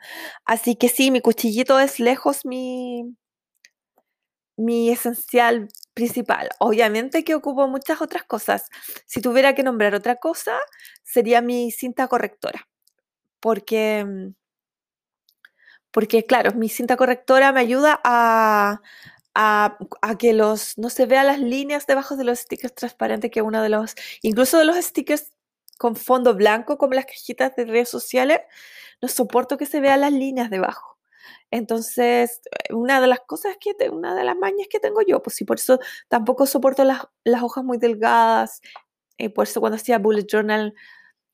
Así 0.44 0.76
que 0.76 0.88
sí, 0.88 1.10
mi 1.10 1.20
cuchillito 1.20 1.78
es 1.78 2.00
lejos 2.00 2.44
mi, 2.44 3.14
mi 4.56 4.90
esencial 4.90 5.68
principal. 5.94 6.50
Obviamente 6.58 7.24
que 7.24 7.34
ocupo 7.34 7.66
muchas 7.68 8.02
otras 8.02 8.24
cosas. 8.24 8.68
Si 9.06 9.20
tuviera 9.20 9.54
que 9.54 9.62
nombrar 9.62 9.94
otra 9.94 10.16
cosa, 10.16 10.58
sería 11.02 11.40
mi 11.40 11.70
cinta 11.70 12.08
correctora. 12.08 12.68
Porque, 13.40 14.32
porque 15.90 16.24
claro, 16.26 16.52
mi 16.54 16.68
cinta 16.68 16.96
correctora 16.96 17.52
me 17.52 17.60
ayuda 17.60 18.00
a, 18.04 18.80
a, 19.34 19.78
que 20.18 20.32
los, 20.32 20.78
no 20.78 20.90
se 20.90 21.06
vean 21.06 21.26
las 21.26 21.40
líneas 21.40 21.86
debajo 21.86 22.16
de 22.16 22.24
los 22.24 22.40
stickers 22.40 22.74
transparentes, 22.74 23.30
que 23.30 23.42
uno 23.42 23.62
de 23.62 23.68
los, 23.68 23.94
incluso 24.22 24.58
de 24.58 24.64
los 24.64 24.76
stickers 24.76 25.30
con 25.78 25.96
fondo 25.96 26.34
blanco, 26.34 26.78
como 26.78 26.94
las 26.94 27.06
cajitas 27.06 27.54
de 27.56 27.64
redes 27.66 27.88
sociales, 27.88 28.40
no 29.02 29.08
soporto 29.08 29.58
que 29.58 29.66
se 29.66 29.80
vean 29.80 30.00
las 30.02 30.12
líneas 30.12 30.50
debajo. 30.50 30.93
Entonces, 31.50 32.40
eh, 32.68 32.74
una 32.74 33.00
de 33.00 33.06
las 33.06 33.20
cosas 33.20 33.56
que, 33.60 33.74
una 33.90 34.14
de 34.14 34.24
las 34.24 34.36
mañas 34.36 34.68
que 34.70 34.80
tengo 34.80 35.00
yo, 35.06 35.22
pues 35.22 35.36
sí, 35.36 35.44
por 35.44 35.58
eso 35.58 35.78
tampoco 36.08 36.46
soporto 36.46 36.84
las, 36.84 37.02
las 37.24 37.42
hojas 37.42 37.64
muy 37.64 37.78
delgadas, 37.78 38.60
y 39.18 39.28
por 39.28 39.46
eso 39.46 39.60
cuando 39.60 39.76
hacía 39.76 39.98
bullet 39.98 40.26
journal 40.26 40.74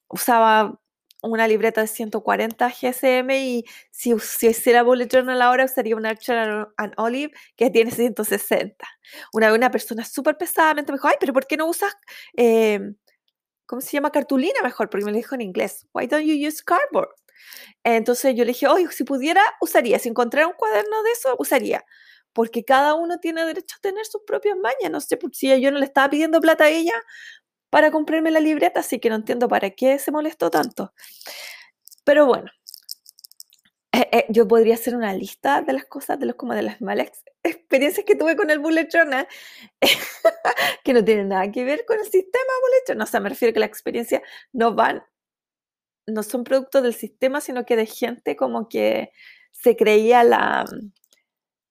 usaba 0.08 0.80
una 1.22 1.46
libreta 1.48 1.82
de 1.82 1.86
140 1.86 2.68
GSM 2.70 3.30
y 3.30 3.64
si, 3.90 4.18
si 4.20 4.48
hiciera 4.48 4.82
bullet 4.82 5.08
journal 5.08 5.42
ahora 5.42 5.66
usaría 5.66 5.96
un 5.96 6.06
Archer 6.06 6.68
and 6.76 6.94
Olive 6.96 7.32
que 7.56 7.70
tiene 7.70 7.90
160. 7.90 8.86
Una 9.32 9.52
una 9.52 9.70
persona 9.70 10.04
súper 10.04 10.36
pesadamente 10.38 10.92
me 10.92 10.96
dijo, 10.98 11.08
ay, 11.08 11.16
pero 11.20 11.32
¿por 11.32 11.46
qué 11.46 11.56
no 11.56 11.66
usas, 11.66 11.94
em, 12.34 12.96
¿cómo 13.66 13.80
se 13.82 13.92
llama? 13.92 14.10
Cartulina 14.12 14.62
mejor, 14.62 14.90
porque 14.90 15.04
me 15.06 15.12
lo 15.12 15.16
dijo 15.18 15.34
en 15.34 15.42
inglés. 15.42 15.86
Why 15.94 16.06
don't 16.06 16.26
you 16.26 16.48
use 16.48 16.62
cardboard? 16.64 17.10
Entonces 17.84 18.34
yo 18.34 18.44
le 18.44 18.52
dije, 18.52 18.66
oye, 18.68 18.88
si 18.90 19.04
pudiera, 19.04 19.42
usaría. 19.60 19.98
Si 19.98 20.08
encontrara 20.08 20.46
un 20.46 20.54
cuaderno 20.54 21.02
de 21.02 21.10
eso, 21.12 21.36
usaría. 21.38 21.84
Porque 22.32 22.64
cada 22.64 22.94
uno 22.94 23.18
tiene 23.18 23.44
derecho 23.44 23.76
a 23.78 23.80
tener 23.80 24.06
sus 24.06 24.22
propias 24.26 24.56
mañas. 24.56 24.90
No 24.90 25.00
sé, 25.00 25.16
por 25.16 25.34
si 25.34 25.60
yo 25.60 25.70
no 25.70 25.78
le 25.78 25.84
estaba 25.86 26.10
pidiendo 26.10 26.40
plata 26.40 26.64
a 26.64 26.70
ella, 26.70 26.94
para 27.70 27.90
comprarme 27.90 28.30
la 28.30 28.40
libreta, 28.40 28.80
así 28.80 28.98
que 28.98 29.08
no 29.08 29.16
entiendo 29.16 29.48
para 29.48 29.70
qué 29.70 29.98
se 29.98 30.10
molestó 30.10 30.50
tanto. 30.50 30.92
Pero 32.04 32.26
bueno, 32.26 32.50
eh, 33.92 34.08
eh, 34.12 34.26
yo 34.28 34.46
podría 34.46 34.74
hacer 34.74 34.96
una 34.96 35.12
lista 35.14 35.62
de 35.62 35.72
las 35.72 35.84
cosas, 35.84 36.18
de 36.18 36.26
los 36.26 36.36
como 36.36 36.54
de 36.54 36.62
las 36.62 36.80
malas 36.80 37.10
experiencias 37.42 38.04
que 38.04 38.16
tuve 38.16 38.36
con 38.36 38.50
el 38.50 38.58
bullet 38.58 38.88
que 40.84 40.92
no 40.92 41.04
tienen 41.04 41.28
nada 41.28 41.50
que 41.50 41.64
ver 41.64 41.84
con 41.86 41.98
el 41.98 42.04
sistema 42.04 42.52
bullet 42.62 42.84
journal. 42.86 43.08
O 43.08 43.10
sea, 43.10 43.20
me 43.20 43.28
refiero 43.30 43.50
a 43.50 43.54
que 43.54 43.60
las 43.60 43.68
experiencias 43.68 44.22
no 44.52 44.74
van, 44.74 45.02
no 46.10 46.22
son 46.22 46.44
producto 46.44 46.82
del 46.82 46.94
sistema, 46.94 47.40
sino 47.40 47.64
que 47.64 47.76
de 47.76 47.86
gente 47.86 48.36
como 48.36 48.68
que 48.68 49.10
se 49.52 49.76
creía 49.76 50.24
la 50.24 50.64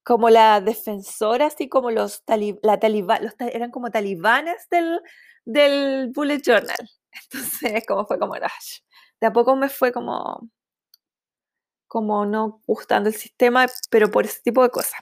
como 0.02 0.30
la 0.30 0.60
defensora, 0.60 1.46
así 1.46 1.68
como 1.68 1.90
los, 1.90 2.24
la 2.62 2.80
talibán, 2.80 3.24
los, 3.24 3.34
eran 3.38 3.70
como 3.70 3.90
talibanes 3.90 4.66
del, 4.70 5.00
del 5.44 6.10
bullet 6.12 6.40
journal. 6.44 6.90
Entonces, 7.32 7.84
como 7.86 8.06
fue 8.06 8.18
como, 8.18 8.34
de 8.34 9.26
a 9.26 9.32
poco 9.32 9.54
me 9.56 9.68
fue 9.68 9.92
como, 9.92 10.50
como 11.86 12.24
no 12.26 12.62
gustando 12.66 13.08
el 13.08 13.14
sistema, 13.14 13.66
pero 13.90 14.10
por 14.10 14.24
ese 14.24 14.40
tipo 14.42 14.62
de 14.62 14.70
cosas. 14.70 15.00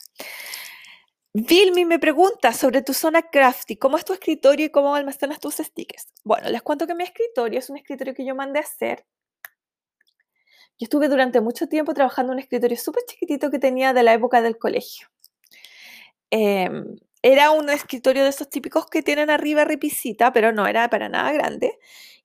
Vilmi 1.32 1.84
me 1.84 1.98
pregunta 1.98 2.52
sobre 2.52 2.82
tu 2.82 2.94
zona 2.94 3.22
crafty, 3.22 3.76
¿cómo 3.76 3.96
es 3.96 4.04
tu 4.04 4.12
escritorio 4.12 4.66
y 4.66 4.70
cómo 4.70 4.94
almacenas 4.94 5.38
tus 5.38 5.56
stickers? 5.56 6.08
Bueno, 6.24 6.48
les 6.48 6.62
cuento 6.62 6.86
que 6.86 6.94
mi 6.94 7.04
escritorio 7.04 7.58
es 7.58 7.70
un 7.70 7.76
escritorio 7.76 8.14
que 8.14 8.26
yo 8.26 8.34
mandé 8.34 8.58
a 8.58 8.62
hacer. 8.62 9.06
Yo 10.78 10.84
estuve 10.84 11.08
durante 11.08 11.40
mucho 11.40 11.68
tiempo 11.68 11.92
trabajando 11.94 12.32
en 12.32 12.36
un 12.36 12.40
escritorio 12.40 12.76
súper 12.76 13.02
chiquitito 13.06 13.50
que 13.50 13.58
tenía 13.58 13.92
de 13.92 14.02
la 14.04 14.14
época 14.14 14.40
del 14.42 14.58
colegio. 14.58 15.08
Eh, 16.30 16.70
era 17.22 17.50
un 17.50 17.68
escritorio 17.68 18.22
de 18.22 18.30
esos 18.30 18.48
típicos 18.48 18.86
que 18.86 19.02
tienen 19.02 19.30
arriba 19.30 19.64
repisita, 19.64 20.32
pero 20.32 20.52
no 20.52 20.66
era 20.66 20.88
para 20.88 21.08
nada 21.08 21.32
grande. 21.32 21.78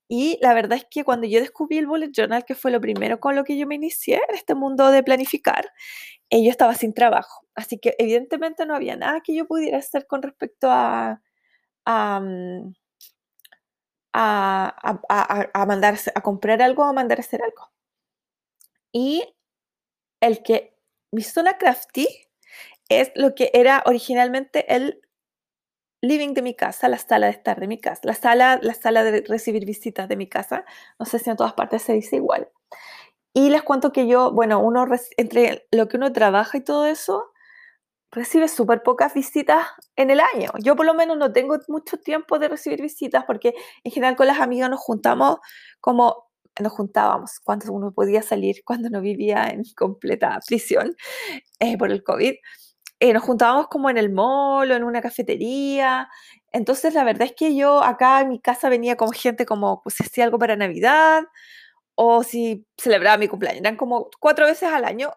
Y 0.07 0.37
la 0.41 0.53
verdad 0.53 0.77
es 0.77 0.85
que 0.85 1.03
cuando 1.03 1.25
yo 1.27 1.39
descubrí 1.39 1.77
el 1.79 1.87
bullet 1.87 2.11
journal, 2.11 2.45
que 2.45 2.55
fue 2.55 2.71
lo 2.71 2.79
primero 2.81 3.19
con 3.19 3.35
lo 3.35 3.43
que 3.43 3.57
yo 3.57 3.65
me 3.67 3.75
inicié 3.75 4.17
en 4.29 4.35
este 4.35 4.53
mundo 4.55 4.91
de 4.91 5.01
planificar, 5.03 5.71
eh, 6.29 6.43
yo 6.43 6.51
estaba 6.51 6.75
sin 6.75 6.93
trabajo. 6.93 7.47
Así 7.55 7.79
que 7.79 7.95
evidentemente 7.97 8.65
no 8.65 8.75
había 8.75 8.95
nada 8.97 9.21
que 9.21 9.35
yo 9.35 9.47
pudiera 9.47 9.79
hacer 9.79 10.05
con 10.07 10.21
respecto 10.21 10.69
a, 10.69 11.21
a, 11.85 12.19
mm, 12.21 12.73
a, 14.13 14.99
a, 15.09 15.49
a 15.53 15.65
mandar, 15.65 15.97
a 16.15 16.21
comprar 16.21 16.61
algo 16.61 16.83
o 16.83 16.85
a 16.85 16.93
mandar 16.93 17.17
a 17.19 17.21
hacer 17.21 17.41
algo. 17.43 17.71
Y 18.93 19.35
el 20.21 20.43
que 20.43 20.77
mi 21.11 21.23
zona 21.23 21.57
crafty 21.57 22.07
es 22.87 23.11
lo 23.15 23.35
que 23.35 23.51
era 23.53 23.83
originalmente 23.85 24.73
el 24.73 25.01
living 26.01 26.33
de 26.33 26.41
mi 26.41 26.53
casa, 26.55 26.89
la 26.89 26.97
sala 26.97 27.27
de 27.27 27.33
estar 27.33 27.59
de 27.59 27.67
mi 27.67 27.79
casa, 27.79 28.01
la 28.03 28.13
sala, 28.13 28.59
la 28.61 28.73
sala 28.73 29.03
de 29.03 29.23
recibir 29.27 29.65
visitas 29.65 30.07
de 30.09 30.17
mi 30.17 30.27
casa. 30.27 30.65
No 30.99 31.05
sé 31.05 31.19
si 31.19 31.29
en 31.29 31.37
todas 31.37 31.53
partes 31.53 31.81
se 31.81 31.93
dice 31.93 32.17
igual. 32.17 32.49
Y 33.33 33.49
les 33.49 33.63
cuento 33.63 33.91
que 33.91 34.07
yo, 34.07 34.31
bueno, 34.31 34.59
uno 34.59 34.85
entre 35.17 35.67
lo 35.71 35.87
que 35.87 35.97
uno 35.97 36.11
trabaja 36.13 36.57
y 36.57 36.61
todo 36.61 36.85
eso, 36.85 37.31
recibe 38.11 38.47
súper 38.47 38.83
pocas 38.83 39.13
visitas 39.13 39.65
en 39.95 40.11
el 40.11 40.19
año. 40.19 40.51
Yo 40.59 40.75
por 40.75 40.85
lo 40.85 40.93
menos 40.93 41.17
no 41.17 41.31
tengo 41.31 41.57
mucho 41.67 41.97
tiempo 41.97 42.37
de 42.37 42.47
recibir 42.49 42.81
visitas 42.81 43.25
porque 43.25 43.55
en 43.83 43.91
general 43.91 44.15
con 44.15 44.27
las 44.27 44.39
amigas 44.39 44.69
nos 44.69 44.81
juntamos 44.81 45.39
como 45.81 46.27
nos 46.61 46.73
juntábamos 46.73 47.39
cuando 47.43 47.71
uno 47.71 47.91
podía 47.91 48.21
salir, 48.21 48.61
cuando 48.65 48.89
no 48.89 49.01
vivía 49.01 49.49
en 49.49 49.63
completa 49.75 50.39
prisión 50.45 50.95
eh, 51.59 51.77
por 51.77 51.91
el 51.91 52.03
COVID. 52.03 52.35
Eh, 52.99 53.13
nos 53.13 53.23
juntábamos 53.23 53.67
como 53.67 53.89
en 53.89 53.97
el 53.97 54.11
mall 54.11 54.71
o 54.71 54.75
en 54.75 54.83
una 54.83 55.01
cafetería. 55.01 56.09
Entonces, 56.51 56.93
la 56.93 57.03
verdad 57.03 57.23
es 57.23 57.33
que 57.35 57.55
yo 57.55 57.83
acá 57.83 58.21
en 58.21 58.29
mi 58.29 58.39
casa 58.39 58.69
venía 58.69 58.95
como 58.95 59.11
gente 59.11 59.45
como 59.45 59.81
pues, 59.83 59.95
si 59.95 60.03
hacía 60.03 60.23
algo 60.23 60.39
para 60.39 60.55
Navidad 60.55 61.23
o 61.95 62.23
si 62.23 62.65
celebraba 62.77 63.17
mi 63.17 63.27
cumpleaños. 63.27 63.61
Eran 63.61 63.75
como 63.77 64.09
cuatro 64.19 64.45
veces 64.45 64.69
al 64.71 64.85
año. 64.85 65.11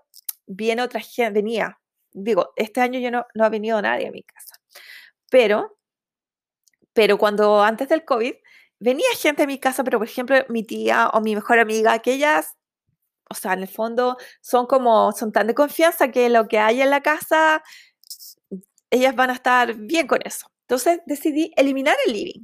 Viene 0.46 0.82
otra 0.82 1.00
gente, 1.00 1.32
venía. 1.32 1.78
Digo, 2.12 2.52
este 2.56 2.80
año 2.80 2.98
yo 2.98 3.10
no, 3.10 3.26
no 3.34 3.44
ha 3.44 3.48
venido 3.50 3.80
nadie 3.80 4.08
a 4.08 4.10
mi 4.12 4.22
casa. 4.22 4.56
Pero, 5.30 5.78
pero 6.92 7.18
cuando 7.18 7.62
antes 7.62 7.88
del 7.88 8.04
COVID, 8.04 8.34
venía 8.80 9.06
gente 9.18 9.44
a 9.44 9.46
mi 9.46 9.58
casa, 9.58 9.84
pero 9.84 9.98
por 9.98 10.08
ejemplo 10.08 10.36
mi 10.48 10.62
tía 10.64 11.08
o 11.12 11.20
mi 11.20 11.34
mejor 11.34 11.58
amiga, 11.58 11.92
aquellas 11.92 12.56
o 13.28 13.34
sea, 13.34 13.54
en 13.54 13.62
el 13.62 13.68
fondo 13.68 14.16
son 14.40 14.66
como, 14.66 15.12
son 15.12 15.32
tan 15.32 15.46
de 15.46 15.54
confianza 15.54 16.10
que 16.10 16.28
lo 16.28 16.46
que 16.48 16.58
hay 16.58 16.80
en 16.80 16.90
la 16.90 17.00
casa, 17.02 17.62
ellas 18.90 19.14
van 19.16 19.30
a 19.30 19.34
estar 19.34 19.74
bien 19.74 20.06
con 20.06 20.20
eso. 20.24 20.46
Entonces 20.62 21.00
decidí 21.06 21.52
eliminar 21.56 21.96
el 22.06 22.12
living, 22.12 22.42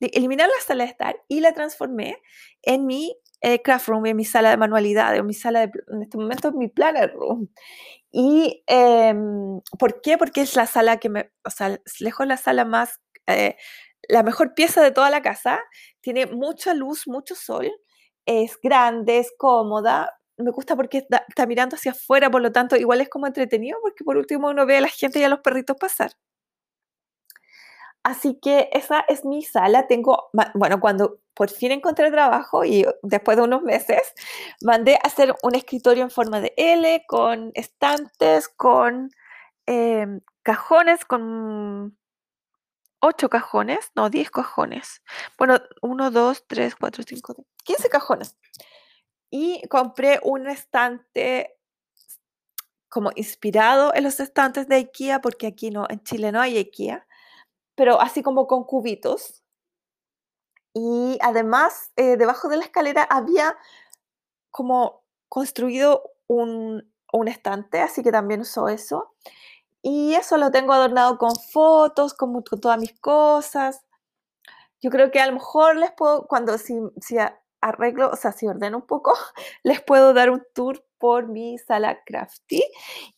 eliminar 0.00 0.48
la 0.48 0.64
sala 0.64 0.84
de 0.84 0.90
estar 0.90 1.16
y 1.28 1.40
la 1.40 1.52
transformé 1.52 2.18
en 2.62 2.86
mi 2.86 3.16
eh, 3.40 3.62
craft 3.62 3.88
room, 3.88 4.06
en 4.06 4.16
mi 4.16 4.24
sala 4.24 4.50
de 4.50 4.56
manualidades, 4.56 5.20
o 5.20 5.24
mi 5.24 5.34
sala 5.34 5.66
de, 5.66 5.72
en 5.92 6.02
este 6.02 6.18
momento, 6.18 6.52
mi 6.52 6.68
planner 6.68 7.12
room. 7.14 7.48
¿Y 8.10 8.64
em, 8.66 9.60
por 9.78 10.00
qué? 10.00 10.18
Porque 10.18 10.42
es 10.42 10.56
la 10.56 10.66
sala 10.66 10.98
que 10.98 11.08
me, 11.08 11.30
o 11.44 11.50
sea, 11.50 11.78
lejos 12.00 12.26
la 12.26 12.36
sala 12.36 12.64
más, 12.64 13.00
eh, 13.26 13.56
la 14.08 14.22
mejor 14.22 14.54
pieza 14.54 14.82
de 14.82 14.90
toda 14.90 15.10
la 15.10 15.22
casa, 15.22 15.60
tiene 16.00 16.26
mucha 16.26 16.74
luz, 16.74 17.06
mucho 17.06 17.34
sol, 17.34 17.70
es 18.26 18.58
grande, 18.62 19.18
es 19.18 19.32
cómoda, 19.38 20.18
me 20.38 20.50
gusta 20.50 20.76
porque 20.76 21.06
está, 21.08 21.46
mirando 21.46 21.76
hacia 21.76 21.92
afuera, 21.92 22.30
por 22.30 22.40
lo 22.42 22.52
tanto, 22.52 22.76
igual 22.76 23.00
es 23.00 23.08
como 23.08 23.26
entretenido 23.26 23.78
porque 23.82 24.04
por 24.04 24.16
último 24.16 24.48
uno 24.48 24.66
ve 24.66 24.78
a 24.78 24.80
la 24.80 24.88
gente 24.88 25.18
y 25.18 25.24
a 25.24 25.28
los 25.28 25.40
perritos 25.40 25.76
pasar. 25.76 26.12
Así 28.04 28.38
que 28.40 28.70
esa 28.72 29.00
es 29.08 29.24
mi 29.24 29.42
sala. 29.42 29.86
Tengo, 29.86 30.30
bueno, 30.54 30.80
cuando 30.80 31.18
por 31.34 31.50
fin 31.50 31.72
encontré 31.72 32.10
trabajo 32.10 32.64
y 32.64 32.86
después 33.02 33.36
de 33.36 33.42
unos 33.42 33.62
meses, 33.62 34.14
mandé 34.62 34.94
a 34.94 35.06
hacer 35.06 35.34
un 35.42 35.54
escritorio 35.54 36.04
en 36.04 36.10
forma 36.10 36.40
de 36.40 36.54
L, 36.56 37.04
con 37.06 37.50
estantes, 37.54 38.48
con 38.48 39.10
em, 39.66 40.20
cajones, 40.42 41.04
con 41.04 41.98
ocho 43.00 43.28
cajones, 43.28 43.90
no, 43.94 44.10
diez 44.10 44.30
cajones. 44.30 45.02
Bueno, 45.38 45.60
uno, 45.82 46.10
dos, 46.10 46.44
tres, 46.46 46.74
cuatro, 46.76 47.04
cinco, 47.06 47.34
quince 47.64 47.88
cajones 47.88 48.36
y 49.30 49.66
compré 49.68 50.20
un 50.22 50.48
estante 50.48 51.54
como 52.88 53.10
inspirado 53.16 53.94
en 53.94 54.04
los 54.04 54.18
estantes 54.20 54.66
de 54.68 54.76
IKEA, 54.76 55.20
porque 55.20 55.46
aquí 55.46 55.70
no, 55.70 55.86
en 55.90 56.02
Chile 56.02 56.32
no 56.32 56.40
hay 56.40 56.56
IKEA, 56.56 57.06
pero 57.74 58.00
así 58.00 58.22
como 58.22 58.46
con 58.46 58.64
cubitos. 58.64 59.42
Y 60.72 61.18
además, 61.20 61.92
eh, 61.96 62.16
debajo 62.16 62.48
de 62.48 62.56
la 62.56 62.64
escalera 62.64 63.02
había 63.02 63.56
como 64.50 65.02
construido 65.28 66.10
un, 66.26 66.90
un 67.12 67.28
estante, 67.28 67.80
así 67.80 68.02
que 68.02 68.12
también 68.12 68.40
uso 68.40 68.68
eso. 68.68 69.14
Y 69.90 70.14
eso 70.14 70.36
lo 70.36 70.50
tengo 70.50 70.74
adornado 70.74 71.16
con 71.16 71.34
fotos, 71.34 72.12
con, 72.12 72.44
todas 72.60 72.78
mis 72.78 72.92
cosas. 73.00 73.80
Yo 74.82 74.90
creo 74.90 75.10
que 75.10 75.18
a 75.18 75.26
lo 75.26 75.32
mejor 75.32 75.76
les 75.76 75.92
puedo, 75.92 76.26
cuando 76.26 76.58
si, 76.58 76.74
si 77.00 77.16
arreglo, 77.62 78.10
o 78.10 78.16
sea, 78.16 78.32
si 78.32 78.46
ordeno 78.46 78.76
un 78.76 78.86
poco, 78.86 79.14
les 79.64 79.80
puedo 79.82 80.12
dar 80.12 80.28
un 80.28 80.44
tour 80.54 80.84
por 80.98 81.28
mi 81.28 81.56
sala 81.56 82.00
crafty. 82.04 82.62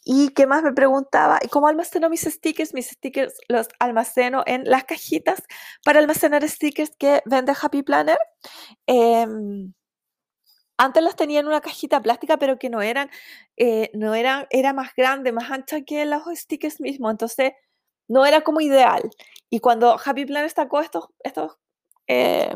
¿Y 0.04 0.28
qué 0.28 0.46
más 0.46 0.62
me 0.62 0.72
preguntaba? 0.72 1.40
¿Y 1.42 1.48
cómo 1.48 1.66
almaceno 1.66 2.08
mis 2.08 2.22
stickers? 2.22 2.72
Mis 2.72 2.86
stickers 2.88 3.34
los 3.48 3.66
almaceno 3.80 4.44
en 4.46 4.62
las 4.64 4.84
cajitas 4.84 5.42
para 5.84 5.98
almacenar 5.98 6.48
stickers 6.48 6.92
que 6.96 7.20
vende 7.26 7.52
Happy 7.60 7.82
Planner. 7.82 8.18
Em, 8.86 9.72
antes 10.80 11.02
las 11.02 11.14
tenía 11.14 11.40
en 11.40 11.46
una 11.46 11.60
cajita 11.60 12.00
plástica, 12.00 12.38
pero 12.38 12.58
que 12.58 12.70
no 12.70 12.80
eran, 12.80 13.10
eh, 13.58 13.90
no 13.92 14.14
eran, 14.14 14.46
era 14.48 14.72
más 14.72 14.94
grande, 14.96 15.30
más 15.30 15.50
ancha 15.50 15.82
que 15.82 16.06
los 16.06 16.22
stickers 16.34 16.80
mismos, 16.80 17.10
entonces 17.10 17.52
no 18.08 18.24
era 18.24 18.40
como 18.40 18.62
ideal. 18.62 19.10
Y 19.50 19.60
cuando 19.60 19.98
Happy 20.02 20.24
Planet 20.24 20.50
sacó 20.54 20.80
estos, 20.80 21.08
estos, 21.22 21.58
eh, 22.06 22.54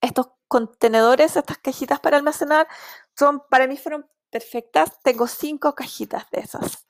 estos 0.00 0.28
contenedores, 0.48 1.36
estas 1.36 1.58
cajitas 1.58 2.00
para 2.00 2.16
almacenar, 2.16 2.66
son, 3.18 3.42
para 3.50 3.66
mí 3.66 3.76
fueron 3.76 4.08
perfectas. 4.30 4.98
Tengo 5.02 5.26
cinco 5.26 5.74
cajitas 5.74 6.30
de 6.30 6.40
esas 6.40 6.86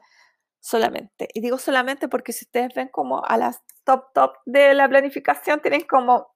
solamente. 0.60 1.28
Y 1.34 1.40
digo 1.40 1.58
solamente 1.58 2.08
porque 2.08 2.32
si 2.32 2.44
ustedes 2.44 2.72
ven 2.74 2.88
como 2.88 3.24
a 3.24 3.36
las 3.36 3.62
top 3.84 4.12
top 4.14 4.36
de 4.46 4.74
la 4.74 4.88
planificación, 4.88 5.60
tienen 5.60 5.82
como, 5.82 6.31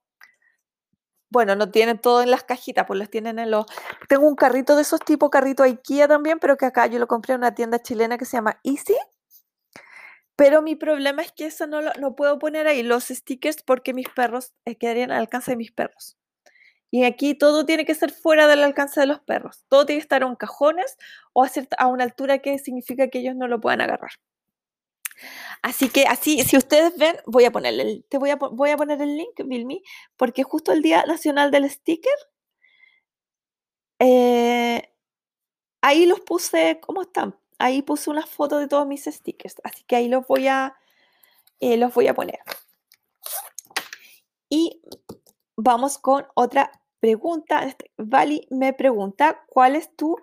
bueno, 1.29 1.55
no 1.55 1.71
tienen 1.71 1.99
todo 1.99 2.21
en 2.21 2.31
las 2.31 2.43
cajitas, 2.43 2.85
pues 2.85 2.99
los 2.99 3.09
tienen 3.09 3.39
en 3.39 3.51
los... 3.51 3.65
Tengo 4.07 4.27
un 4.27 4.35
carrito 4.35 4.75
de 4.75 4.83
esos 4.83 4.99
tipo 5.01 5.29
carrito 5.29 5.63
IKEA 5.63 6.07
también, 6.07 6.39
pero 6.39 6.57
que 6.57 6.65
acá 6.65 6.87
yo 6.87 6.99
lo 6.99 7.07
compré 7.07 7.33
en 7.33 7.41
una 7.41 7.53
tienda 7.53 7.79
chilena 7.79 8.17
que 8.17 8.25
se 8.25 8.37
llama 8.37 8.59
Easy. 8.63 8.95
Pero 10.37 10.61
mi 10.61 10.75
problema 10.75 11.23
es 11.23 11.31
que 11.31 11.47
eso 11.47 11.67
no, 11.67 11.81
lo, 11.81 11.91
no 11.99 12.15
puedo 12.15 12.37
poner 12.39 12.67
ahí 12.67 12.83
los 12.83 13.05
stickers 13.05 13.63
porque 13.63 13.93
mis 13.93 14.07
perros 14.09 14.53
eh, 14.65 14.75
quedarían 14.77 15.11
al 15.11 15.19
alcance 15.19 15.51
de 15.51 15.57
mis 15.57 15.71
perros. 15.71 16.15
Y 16.91 17.03
aquí 17.03 17.35
todo 17.35 17.65
tiene 17.65 17.85
que 17.85 17.95
ser 17.95 18.11
fuera 18.11 18.47
del 18.47 18.63
alcance 18.63 18.99
de 18.99 19.07
los 19.07 19.19
perros. 19.19 19.65
Todo 19.67 19.85
tiene 19.85 19.99
que 19.99 20.03
estar 20.03 20.23
en 20.23 20.35
cajones 20.35 20.97
o 21.33 21.43
a, 21.43 21.49
a 21.77 21.87
una 21.87 22.03
altura 22.03 22.39
que 22.39 22.59
significa 22.59 23.09
que 23.09 23.19
ellos 23.19 23.35
no 23.35 23.47
lo 23.47 23.59
puedan 23.59 23.81
agarrar. 23.81 24.11
Así 25.61 25.89
que 25.89 26.05
así, 26.05 26.43
si 26.43 26.57
ustedes 26.57 26.95
ven, 26.97 27.17
voy 27.25 27.45
a 27.45 27.51
ponerle, 27.51 28.03
te 28.09 28.17
voy 28.17 28.29
a, 28.29 28.35
voy 28.35 28.69
a 28.69 28.77
poner 28.77 29.01
el 29.01 29.17
link, 29.17 29.41
Vilmi, 29.43 29.83
porque 30.15 30.43
justo 30.43 30.71
el 30.71 30.81
Día 30.81 31.03
Nacional 31.05 31.51
del 31.51 31.69
Sticker, 31.69 32.13
eh, 33.99 34.93
ahí 35.81 36.05
los 36.05 36.19
puse, 36.21 36.79
¿cómo 36.81 37.01
están? 37.01 37.35
Ahí 37.59 37.81
puse 37.81 38.09
una 38.09 38.25
foto 38.25 38.59
de 38.59 38.67
todos 38.67 38.85
mis 38.87 39.05
stickers, 39.05 39.55
así 39.63 39.83
que 39.85 39.95
ahí 39.95 40.07
los 40.07 40.27
voy 40.27 40.47
a, 40.47 40.75
eh, 41.59 41.77
los 41.77 41.93
voy 41.93 42.07
a 42.07 42.13
poner. 42.13 42.39
Y 44.49 44.81
vamos 45.55 45.97
con 45.97 46.27
otra 46.35 46.71
pregunta. 46.99 47.63
Este, 47.63 47.91
Vali 47.97 48.47
me 48.49 48.73
pregunta, 48.73 49.43
¿cuál 49.47 49.75
es 49.75 49.95
tu 49.95 50.17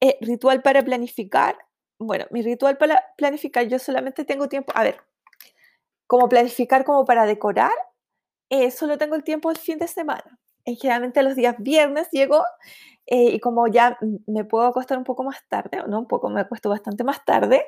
eh, 0.00 0.16
ritual 0.20 0.62
para 0.62 0.84
planificar? 0.84 1.58
Bueno, 1.98 2.26
mi 2.30 2.42
ritual 2.42 2.76
para 2.76 3.02
planificar, 3.16 3.66
yo 3.68 3.78
solamente 3.78 4.24
tengo 4.24 4.48
tiempo, 4.48 4.72
a 4.74 4.82
ver, 4.84 4.98
como 6.06 6.28
planificar 6.28 6.84
como 6.84 7.04
para 7.04 7.26
decorar, 7.26 7.72
eh, 8.50 8.70
solo 8.70 8.98
tengo 8.98 9.16
el 9.16 9.24
tiempo 9.24 9.50
el 9.50 9.58
fin 9.58 9.78
de 9.78 9.88
semana. 9.88 10.38
Eh, 10.64 10.76
generalmente 10.76 11.22
los 11.22 11.36
días 11.36 11.56
viernes 11.58 12.08
llego 12.12 12.42
y 13.08 13.40
como 13.40 13.68
ya 13.68 13.98
me 14.26 14.44
puedo 14.44 14.66
acostar 14.66 14.98
un 14.98 15.04
poco 15.04 15.24
más 15.24 15.38
tarde, 15.48 15.80
o 15.80 15.86
no 15.88 16.00
un 16.00 16.08
poco, 16.08 16.28
me 16.30 16.40
acuesto 16.40 16.70
bastante 16.70 17.04
más 17.04 17.24
tarde, 17.24 17.64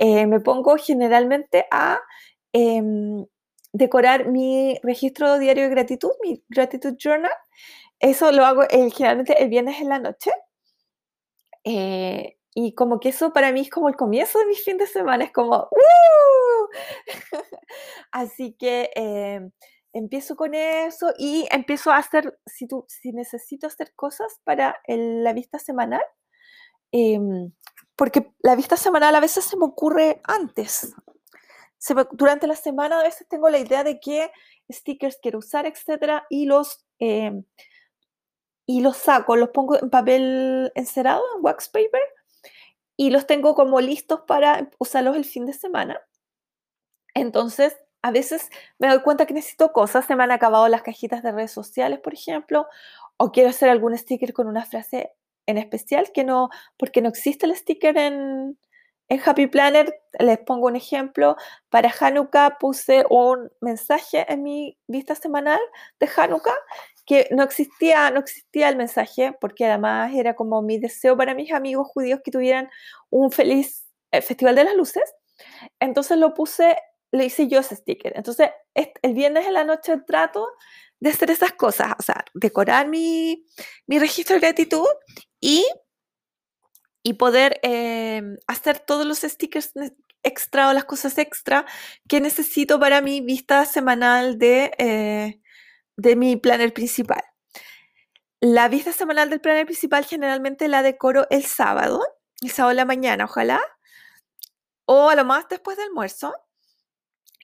me 0.00 0.40
pongo 0.40 0.76
generalmente 0.76 1.66
a 1.70 2.00
em, 2.52 3.26
decorar 3.72 4.28
mi 4.28 4.78
registro 4.82 5.38
diario 5.38 5.64
de 5.64 5.70
gratitud, 5.70 6.10
mi 6.22 6.42
gratitude 6.48 6.96
journal. 6.98 7.32
Eso 8.00 8.32
lo 8.32 8.44
hago 8.46 8.62
generalmente 8.70 9.42
el 9.42 9.48
viernes 9.50 9.80
en 9.80 9.88
la 9.90 9.98
noche. 10.00 10.32
Eh, 11.64 12.36
y 12.54 12.74
como 12.74 13.00
que 13.00 13.08
eso 13.08 13.32
para 13.32 13.50
mí 13.50 13.60
es 13.60 13.70
como 13.70 13.88
el 13.88 13.96
comienzo 13.96 14.38
de 14.38 14.46
mi 14.46 14.54
fin 14.54 14.78
de 14.78 14.86
semana, 14.86 15.24
es 15.24 15.32
como 15.32 15.68
Así 18.12 18.54
que 18.56 18.90
eh, 18.94 19.50
empiezo 19.92 20.36
con 20.36 20.54
eso 20.54 21.12
y 21.18 21.48
empiezo 21.50 21.90
a 21.90 21.98
hacer, 21.98 22.38
si, 22.46 22.68
tú, 22.68 22.86
si 22.88 23.12
necesito 23.12 23.66
hacer 23.66 23.92
cosas 23.94 24.40
para 24.44 24.80
la 24.86 25.32
vista 25.32 25.58
semanal, 25.58 26.02
em, 26.92 27.52
porque 27.96 28.32
la 28.40 28.54
vista 28.54 28.76
semanal 28.76 29.14
a 29.16 29.20
veces 29.20 29.44
se 29.44 29.56
me 29.56 29.64
ocurre 29.64 30.20
antes, 30.24 30.94
durante 32.12 32.46
la 32.46 32.56
semana 32.56 33.00
a 33.00 33.02
veces 33.02 33.26
tengo 33.28 33.50
la 33.50 33.58
idea 33.58 33.84
de 33.84 34.00
qué 34.00 34.30
stickers 34.72 35.18
quiero 35.20 35.40
usar, 35.40 35.66
etcétera, 35.66 36.24
y 36.30 36.46
los, 36.46 36.86
eh, 36.98 37.42
y 38.66 38.80
los 38.80 38.96
saco, 38.96 39.36
los 39.36 39.50
pongo 39.50 39.78
en 39.78 39.90
papel 39.90 40.72
encerado, 40.74 41.22
en 41.36 41.44
wax 41.44 41.68
paper, 41.68 42.00
y 42.96 43.10
los 43.10 43.26
tengo 43.26 43.54
como 43.54 43.80
listos 43.80 44.22
para 44.26 44.70
usarlos 44.78 45.16
el 45.16 45.24
fin 45.24 45.46
de 45.46 45.52
semana. 45.52 46.00
Entonces, 47.14 47.76
a 48.02 48.10
veces 48.10 48.50
me 48.78 48.88
doy 48.88 49.00
cuenta 49.02 49.26
que 49.26 49.34
necesito 49.34 49.72
cosas, 49.72 50.04
se 50.04 50.14
me 50.16 50.24
han 50.24 50.30
acabado 50.30 50.68
las 50.68 50.82
cajitas 50.82 51.22
de 51.22 51.32
redes 51.32 51.52
sociales, 51.52 52.00
por 52.00 52.12
ejemplo, 52.12 52.66
o 53.16 53.32
quiero 53.32 53.50
hacer 53.50 53.68
algún 53.68 53.96
sticker 53.96 54.32
con 54.32 54.46
una 54.46 54.64
frase 54.66 55.12
en 55.46 55.58
especial 55.58 56.10
que 56.12 56.24
no, 56.24 56.50
porque 56.76 57.02
no 57.02 57.08
existe 57.08 57.46
el 57.46 57.56
sticker 57.56 57.96
en, 57.96 58.58
en 59.08 59.20
Happy 59.24 59.46
Planner, 59.46 59.94
les 60.18 60.38
pongo 60.38 60.66
un 60.66 60.76
ejemplo, 60.76 61.36
para 61.68 61.92
Hanukkah 61.98 62.58
puse 62.58 63.04
un 63.10 63.50
mensaje 63.60 64.30
en 64.32 64.42
mi 64.42 64.78
vista 64.86 65.14
semanal 65.14 65.60
de 66.00 66.08
Hanukkah 66.14 66.56
que 67.06 67.28
no 67.30 67.42
existía, 67.42 68.10
no 68.10 68.20
existía 68.20 68.68
el 68.68 68.76
mensaje, 68.76 69.34
porque 69.40 69.66
además 69.66 70.12
era 70.14 70.34
como 70.34 70.62
mi 70.62 70.78
deseo 70.78 71.16
para 71.16 71.34
mis 71.34 71.52
amigos 71.52 71.88
judíos 71.88 72.20
que 72.24 72.30
tuvieran 72.30 72.70
un 73.10 73.30
feliz 73.30 73.86
eh, 74.10 74.22
Festival 74.22 74.54
de 74.54 74.64
las 74.64 74.76
Luces. 74.76 75.14
Entonces 75.80 76.18
lo 76.18 76.34
puse, 76.34 76.76
le 77.12 77.26
hice 77.26 77.48
yo 77.48 77.60
ese 77.60 77.76
sticker. 77.76 78.12
Entonces 78.16 78.50
el 78.74 79.14
viernes 79.14 79.46
en 79.46 79.54
la 79.54 79.64
noche 79.64 79.98
trato 80.06 80.48
de 81.00 81.10
hacer 81.10 81.30
esas 81.30 81.52
cosas, 81.52 81.92
o 81.98 82.02
sea, 82.02 82.24
decorar 82.34 82.88
mi, 82.88 83.44
mi 83.86 83.98
registro 83.98 84.34
de 84.36 84.40
gratitud 84.40 84.86
y 85.40 85.66
y 87.04 87.12
poder 87.14 87.60
em, 87.62 88.38
hacer 88.48 88.80
todos 88.80 89.06
los 89.06 89.18
stickers 89.18 89.72
extra 90.24 90.70
o 90.70 90.72
las 90.72 90.86
cosas 90.86 91.18
extra 91.18 91.66
que 92.08 92.20
necesito 92.20 92.80
para 92.80 93.02
mi 93.02 93.20
vista 93.20 93.66
semanal 93.66 94.38
de, 94.38 94.72
eh, 94.78 95.40
de 95.96 96.16
mi 96.16 96.36
planner 96.36 96.72
principal. 96.72 97.22
La 98.40 98.68
vista 98.68 98.92
semanal 98.92 99.30
del 99.30 99.40
planner 99.40 99.66
principal 99.66 100.04
generalmente 100.04 100.68
la 100.68 100.82
decoro 100.82 101.26
el 101.30 101.44
sábado, 101.44 102.02
el 102.42 102.50
sábado 102.50 102.70
de 102.70 102.76
la 102.76 102.84
mañana, 102.84 103.24
ojalá, 103.24 103.60
o 104.86 105.08
a 105.08 105.14
lo 105.14 105.24
más 105.24 105.48
después 105.48 105.76
del 105.76 105.86
almuerzo. 105.88 106.34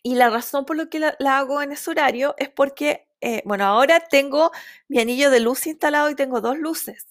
Y 0.02 0.14
la 0.14 0.30
razón 0.30 0.64
por 0.64 0.76
la 0.76 0.86
que 0.86 0.98
la, 0.98 1.16
hago 1.38 1.62
en 1.62 1.72
ese 1.72 1.90
horario 1.90 2.34
es 2.38 2.48
porque, 2.48 3.08
eh, 3.20 3.42
bueno, 3.44 3.64
ahora 3.64 4.00
tengo 4.00 4.50
mi 4.88 4.98
anillo 5.00 5.30
de 5.30 5.40
luz 5.40 5.66
instalado 5.66 6.10
y 6.10 6.14
tengo 6.14 6.40
dos 6.40 6.58
luces 6.58 7.10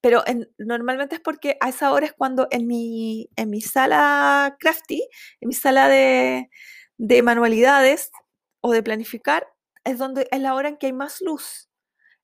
pero 0.00 0.24
normalmente 0.58 1.16
es 1.16 1.20
porque 1.20 1.56
a 1.60 1.68
esa 1.68 1.92
hora 1.92 2.06
es 2.06 2.12
cuando 2.12 2.48
en 2.50 2.66
mi, 2.66 3.28
en 3.36 3.50
mi 3.50 3.60
sala 3.60 4.56
crafty, 4.58 5.06
en 5.40 5.48
mi 5.48 5.54
sala 5.54 5.88
de, 5.88 6.48
manualidades 7.22 8.10
o 8.60 8.72
de 8.72 8.82
planificar, 8.82 9.46
es 9.84 9.98
donde 9.98 10.28
es 10.30 10.40
la 10.40 10.54
hora 10.54 10.68
en 10.68 10.76
que 10.76 10.86
hay 10.86 10.92
más 10.92 11.20
luz. 11.20 11.68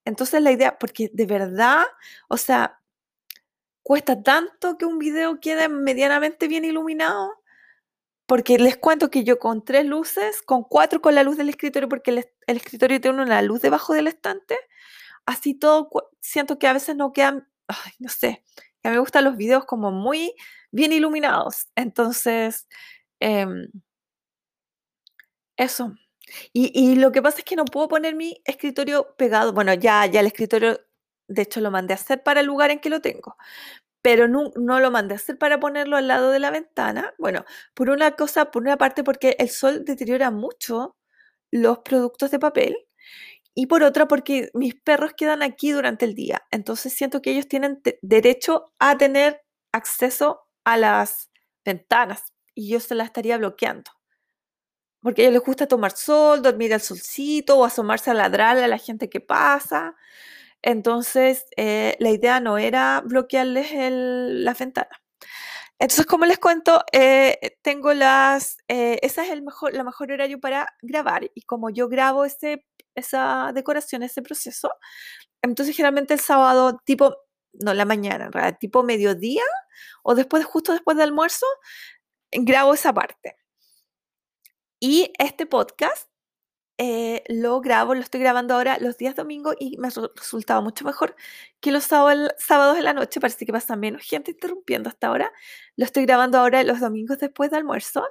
Entonces 0.04 0.42
la 0.42 0.52
idea, 0.52 0.78
porque 0.78 1.10
de 1.12 1.26
verdad, 1.26 1.84
o 2.28 2.36
sea, 2.36 2.80
cuesta 3.82 4.22
tanto 4.22 4.78
que 4.78 4.84
un 4.86 4.98
video 4.98 5.40
quede 5.40 5.68
medianamente 5.68 6.48
bien 6.48 6.64
iluminado, 6.64 7.42
porque 8.26 8.58
les 8.58 8.76
cuento 8.76 9.10
que 9.10 9.24
yo 9.24 9.38
con 9.38 9.64
tres 9.64 9.86
luces, 9.86 10.42
con 10.42 10.64
cuatro 10.64 11.00
con 11.00 11.14
la 11.14 11.22
luz 11.22 11.36
del 11.36 11.48
escritorio, 11.48 11.88
porque 11.88 12.10
el, 12.12 12.26
escritorio 12.48 13.00
tiene 13.00 13.22
una 13.22 13.42
luz 13.42 13.62
debajo 13.62 13.94
del 13.94 14.08
estante, 14.08 14.56
así 15.26 15.54
todo, 15.54 15.90
siento 16.20 16.58
que 16.58 16.68
a 16.68 16.72
veces 16.72 16.96
no 16.96 17.12
quedan 17.12 17.48
no 17.98 18.08
sé, 18.08 18.44
a 18.82 18.90
me 18.90 18.98
gustan 18.98 19.24
los 19.24 19.36
videos 19.36 19.64
como 19.64 19.90
muy 19.90 20.34
bien 20.70 20.92
iluminados. 20.92 21.68
Entonces, 21.76 22.68
em, 23.20 23.68
eso. 25.56 25.94
Y, 26.52 26.96
lo 26.96 27.12
que 27.12 27.22
pasa 27.22 27.38
es 27.38 27.44
que 27.44 27.56
no 27.56 27.64
puedo 27.64 27.88
poner 27.88 28.14
mi 28.14 28.40
escritorio 28.44 29.14
pegado. 29.16 29.52
Bueno, 29.52 29.74
ya, 29.74 30.06
ya 30.06 30.20
el 30.20 30.26
escritorio, 30.26 30.80
de 31.28 31.42
hecho, 31.42 31.60
lo 31.60 31.70
mandé 31.70 31.94
a 31.94 31.96
hacer 31.96 32.22
para 32.22 32.40
el 32.40 32.46
lugar 32.46 32.70
en 32.70 32.80
que 32.80 32.90
lo 32.90 33.00
tengo. 33.00 33.36
Pero 34.02 34.28
no, 34.28 34.52
no 34.56 34.80
lo 34.80 34.90
mandé 34.90 35.14
a 35.14 35.16
hacer 35.18 35.38
para 35.38 35.60
ponerlo 35.60 35.96
al 35.96 36.08
lado 36.08 36.30
de 36.30 36.40
la 36.40 36.50
ventana. 36.50 37.14
Bueno, 37.18 37.44
por 37.74 37.90
una 37.90 38.12
cosa, 38.12 38.50
por 38.50 38.62
una 38.62 38.78
parte, 38.78 39.04
porque 39.04 39.36
el 39.38 39.50
sol 39.50 39.84
deteriora 39.84 40.30
mucho 40.30 40.96
los 41.52 41.80
productos 41.80 42.30
de 42.30 42.38
papel 42.38 42.76
y 43.54 43.66
por 43.66 43.82
otra 43.82 44.06
porque 44.06 44.50
mis 44.54 44.74
perros 44.76 45.14
quedan 45.16 45.42
aquí 45.42 45.72
durante 45.72 46.04
el 46.04 46.14
día. 46.14 46.42
Entonces 46.50 46.92
siento 46.92 47.22
que 47.22 47.30
ellos 47.32 47.48
tienen 47.48 47.80
derecho 48.02 48.72
a 48.78 48.98
tener 48.98 49.42
acceso 49.72 50.46
a 50.64 50.76
las 50.76 51.30
ventanas 51.64 52.34
y 52.54 52.70
yo 52.70 52.80
se 52.80 52.94
las 52.94 53.06
estaría 53.06 53.38
bloqueando. 53.38 53.95
Porque 55.06 55.22
a 55.22 55.24
ellos 55.26 55.34
les 55.34 55.44
gusta 55.44 55.68
tomar 55.68 55.92
sol, 55.92 56.42
dormir 56.42 56.74
al 56.74 56.80
solcito 56.80 57.56
o 57.56 57.64
asomarse 57.64 58.10
a 58.10 58.14
ladrar 58.14 58.58
a 58.58 58.66
la 58.66 58.76
gente 58.76 59.08
que 59.08 59.20
pasa. 59.20 59.94
Entonces, 60.62 61.46
eh, 61.56 61.96
la 62.00 62.10
idea 62.10 62.40
no 62.40 62.58
era 62.58 63.02
bloquearles 63.04 63.68
las 63.70 64.58
ventanas. 64.58 64.98
Entonces, 65.78 66.06
como 66.06 66.26
les 66.26 66.38
cuento, 66.40 66.82
eh, 66.92 67.56
tengo 67.62 67.94
las, 67.94 68.58
eh, 68.66 68.98
ese 69.00 69.22
es 69.22 69.30
el 69.30 69.44
la 69.72 69.84
mejor 69.84 70.10
horario 70.10 70.40
para 70.40 70.66
grabar 70.82 71.30
y 71.36 71.42
como 71.42 71.70
yo 71.70 71.88
grabo 71.88 72.24
ese 72.24 72.64
esa 72.96 73.52
decoración, 73.54 74.02
ese 74.02 74.22
proceso. 74.22 74.72
Entonces, 75.40 75.76
generalmente 75.76 76.14
el 76.14 76.20
sábado, 76.20 76.80
tipo, 76.84 77.16
no 77.52 77.74
la 77.74 77.84
mañana, 77.84 78.28
realidad, 78.32 78.58
tipo 78.58 78.82
mediodía 78.82 79.44
o 80.02 80.16
después, 80.16 80.44
justo 80.46 80.72
después 80.72 80.96
del 80.96 81.10
almuerzo, 81.10 81.46
grabo 82.32 82.74
esa 82.74 82.92
parte. 82.92 83.36
Y 84.80 85.12
este 85.18 85.46
podcast 85.46 86.08
eh, 86.78 87.22
lo 87.28 87.60
grabo, 87.62 87.94
lo 87.94 88.02
estoy 88.02 88.20
grabando 88.20 88.54
ahora 88.54 88.76
los 88.78 88.98
días 88.98 89.14
domingos 89.14 89.56
y 89.58 89.78
me 89.78 89.88
ha 89.88 89.90
resultado 90.14 90.60
mucho 90.60 90.84
mejor 90.84 91.16
que 91.60 91.72
los 91.72 91.84
sábados, 91.84 92.32
sábados 92.38 92.76
de 92.76 92.82
la 92.82 92.92
noche. 92.92 93.20
Parece 93.20 93.46
que 93.46 93.52
pasa 93.52 93.76
menos 93.76 94.02
gente 94.02 94.32
interrumpiendo 94.32 94.90
hasta 94.90 95.06
ahora. 95.08 95.32
Lo 95.76 95.86
estoy 95.86 96.04
grabando 96.04 96.38
ahora 96.38 96.62
los 96.64 96.80
domingos 96.80 97.18
después 97.18 97.50
de 97.50 97.56
almuerzo. 97.58 98.04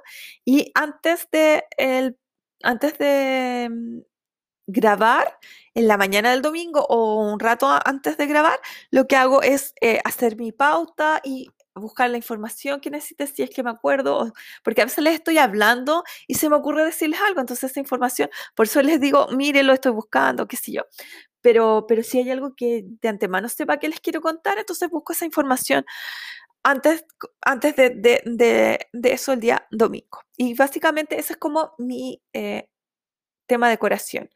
Y 0.44 0.72
antes 0.74 1.28
de, 1.30 1.64
el, 1.78 2.18
antes 2.62 2.98
de 2.98 3.68
mm, 3.70 4.00
grabar, 4.66 5.38
en 5.74 5.88
la 5.88 5.96
mañana 5.98 6.32
del 6.32 6.42
domingo 6.42 6.84
o 6.88 7.30
un 7.32 7.38
rato 7.38 7.68
antes 7.84 8.16
de 8.16 8.26
grabar, 8.26 8.58
lo 8.90 9.06
que 9.06 9.16
hago 9.16 9.42
es 9.42 9.74
eh, 9.80 10.00
hacer 10.04 10.36
mi 10.36 10.50
pauta 10.52 11.20
y 11.22 11.50
buscar 11.80 12.10
la 12.10 12.16
información 12.16 12.80
que 12.80 12.90
necesite 12.90 13.26
si 13.26 13.42
es 13.42 13.50
que 13.50 13.62
me 13.62 13.70
acuerdo, 13.70 14.32
porque 14.62 14.82
a 14.82 14.84
veces 14.84 15.02
les 15.04 15.14
estoy 15.14 15.38
hablando 15.38 16.04
y 16.26 16.34
se 16.34 16.48
me 16.48 16.56
ocurre 16.56 16.84
decirles 16.84 17.20
algo, 17.20 17.40
entonces 17.40 17.70
esa 17.70 17.80
información, 17.80 18.28
por 18.54 18.66
eso 18.66 18.82
les 18.82 19.00
digo, 19.00 19.28
mire, 19.32 19.62
lo 19.62 19.72
estoy 19.72 19.92
buscando, 19.92 20.46
qué 20.48 20.56
sé 20.56 20.72
yo. 20.72 20.82
Pero, 21.40 21.86
pero 21.86 22.02
si 22.02 22.18
hay 22.18 22.30
algo 22.30 22.54
que 22.56 22.84
de 22.84 23.08
antemano 23.08 23.48
sepa 23.48 23.78
que 23.78 23.88
les 23.88 24.00
quiero 24.00 24.20
contar, 24.20 24.58
entonces 24.58 24.90
busco 24.90 25.12
esa 25.12 25.24
información 25.24 25.84
antes, 26.64 27.04
antes 27.42 27.76
de, 27.76 27.90
de, 27.90 28.80
de, 28.92 29.12
eso 29.12 29.32
el 29.32 29.40
día 29.40 29.66
domingo. 29.70 30.22
Y 30.36 30.54
básicamente 30.54 31.18
ese 31.18 31.34
es 31.34 31.38
como 31.38 31.74
mi 31.78 32.20
eh, 32.32 32.68
tema 33.46 33.66
de 33.68 33.72
decoración. 33.72 34.30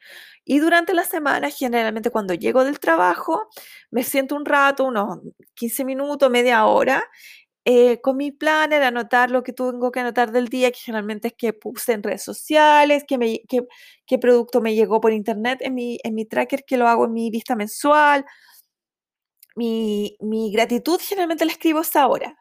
Y 0.45 0.59
durante 0.59 0.95
la 0.95 1.05
semana, 1.05 1.51
generalmente 1.51 2.11
cuando 2.11 2.35
llego 2.35 2.65
del 2.65 2.81
trabajo, 2.81 3.49
me 3.91 4.03
siento 4.05 4.35
un 4.37 4.45
rato, 4.45 4.85
unos 4.85 5.21
15 5.55 5.85
minutos, 5.85 6.31
media 6.31 6.65
hora, 6.67 7.05
eh, 7.67 8.01
con 8.01 8.17
mi 8.17 8.33
planner, 8.33 8.83
anotar 8.83 9.31
lo 9.31 9.43
que 9.43 9.53
tengo 9.53 9.91
que 9.93 10.01
anotar 10.01 10.33
del 10.33 10.49
día, 10.49 10.71
que 10.71 10.79
generalmente 10.81 11.29
es 11.29 11.35
que 11.35 11.53
puse 11.53 11.93
en 11.93 12.03
redes 12.03 12.23
sociales, 12.23 13.05
que 13.07 13.19
me, 13.19 13.43
qué 14.07 14.19
producto 14.19 14.61
me 14.61 14.75
llegó 14.75 15.01
por 15.01 15.13
internet 15.13 15.59
en 15.63 15.75
mi, 15.75 15.99
en 16.03 16.15
mi 16.15 16.25
tracker, 16.25 16.65
que 16.65 16.77
lo 16.79 16.89
hago 16.89 17.05
en 17.05 17.13
mi 17.13 17.31
vista 17.31 17.55
mensual. 17.57 18.25
Mi, 19.57 20.17
mi 20.21 20.51
gratitud 20.53 20.99
generalmente 21.01 21.45
la 21.45 21.53
escribo 21.53 21.81
esa 21.81 22.07
hora. 22.09 22.37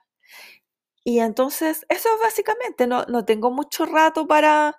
Y 1.04 1.20
entonces, 1.20 1.86
eso 1.90 2.10
básicamente, 2.22 2.88
no, 2.88 3.04
no 3.06 3.26
tengo 3.26 3.52
mucho 3.52 3.86
rato 3.86 4.28
para, 4.28 4.76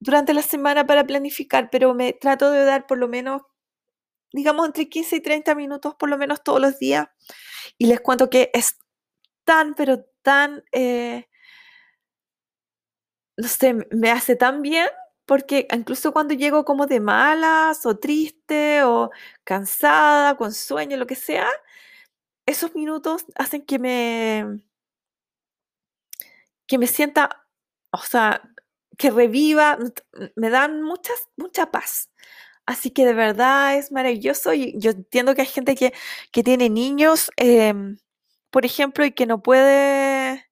durante 0.00 0.34
la 0.34 0.42
semana 0.42 0.86
para 0.86 1.06
planificar, 1.06 1.70
pero 1.70 1.94
me 1.94 2.12
trato 2.12 2.50
de 2.50 2.64
dar 2.64 2.86
por 2.86 2.98
lo 2.98 3.08
menos, 3.08 3.42
digamos, 4.32 4.66
entre 4.66 4.88
15 4.88 5.16
y 5.16 5.20
30 5.22 5.54
minutos 5.54 5.94
por 5.96 6.08
lo 6.10 6.18
menos 6.18 6.42
todos 6.42 6.60
los 6.60 6.78
días. 6.78 7.08
Y 7.78 7.86
les 7.86 8.00
cuento 8.00 8.30
que 8.30 8.50
es 8.54 8.78
tan, 9.44 9.74
pero 9.74 10.04
tan, 10.22 10.64
eh, 10.72 11.26
no 13.36 13.48
sé, 13.48 13.74
me 13.90 14.10
hace 14.10 14.36
tan 14.36 14.62
bien 14.62 14.88
porque 15.26 15.68
incluso 15.72 16.12
cuando 16.12 16.34
llego 16.34 16.64
como 16.64 16.86
de 16.86 17.00
malas 17.00 17.84
o 17.86 17.98
triste 17.98 18.82
o 18.84 19.10
cansada, 19.44 20.36
con 20.36 20.52
sueño, 20.54 20.96
lo 20.96 21.06
que 21.06 21.16
sea, 21.16 21.48
esos 22.46 22.74
minutos 22.74 23.26
hacen 23.36 23.64
que 23.66 23.78
me 23.78 24.62
que 26.66 26.78
me 26.78 26.86
sienta, 26.86 27.46
o 27.90 27.98
sea, 27.98 28.42
que 28.98 29.10
reviva, 29.10 29.78
me 30.36 30.50
dan 30.50 30.82
muchas, 30.82 31.16
mucha 31.36 31.70
paz. 31.70 32.10
Así 32.66 32.90
que 32.90 33.06
de 33.06 33.14
verdad 33.14 33.78
es 33.78 33.92
maravilloso 33.92 34.52
y 34.52 34.74
yo 34.78 34.90
entiendo 34.90 35.34
que 35.34 35.42
hay 35.42 35.46
gente 35.46 35.74
que, 35.74 35.94
que 36.32 36.42
tiene 36.42 36.68
niños, 36.68 37.30
em, 37.36 37.98
por 38.50 38.66
ejemplo, 38.66 39.04
y 39.06 39.12
que 39.12 39.26
no 39.26 39.42
puede, 39.42 40.46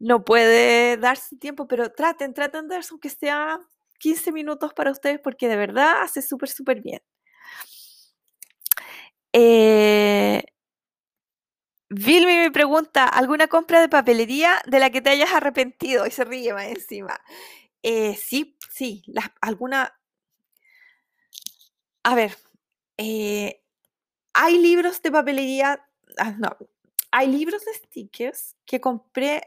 no 0.00 0.24
puede 0.24 0.96
darse 0.96 1.36
tiempo, 1.36 1.68
pero 1.68 1.92
traten, 1.92 2.34
traten 2.34 2.68
de 2.68 2.74
darse 2.76 2.90
aunque 2.92 3.10
sea 3.10 3.60
15 4.00 4.32
minutos 4.32 4.74
para 4.74 4.90
ustedes 4.90 5.20
porque 5.20 5.48
de 5.48 5.56
verdad 5.56 6.02
hace 6.02 6.22
súper, 6.22 6.48
súper 6.48 6.80
bien. 6.82 7.00
Eh, 9.32 10.42
Vilmi 11.94 12.36
me 12.38 12.50
pregunta, 12.50 13.04
¿alguna 13.06 13.48
compra 13.48 13.82
de 13.82 13.88
papelería 13.88 14.62
de 14.66 14.80
la 14.80 14.88
que 14.88 15.02
te 15.02 15.10
hayas 15.10 15.32
arrepentido? 15.32 16.06
Y 16.06 16.10
se 16.10 16.24
ríe 16.24 16.54
más 16.54 16.64
encima. 16.64 17.20
Eh, 17.82 18.16
sí, 18.16 18.56
sí, 18.70 19.04
alguna... 19.42 19.94
A 22.02 22.14
ver, 22.14 22.36
eh, 22.96 23.62
hay 24.32 24.58
libros 24.58 25.02
de 25.02 25.12
papelería, 25.12 25.86
ah, 26.16 26.30
no, 26.38 26.56
hay 27.10 27.28
libros 27.28 27.64
de 27.66 27.74
stickers 27.74 28.56
que 28.64 28.80
compré 28.80 29.42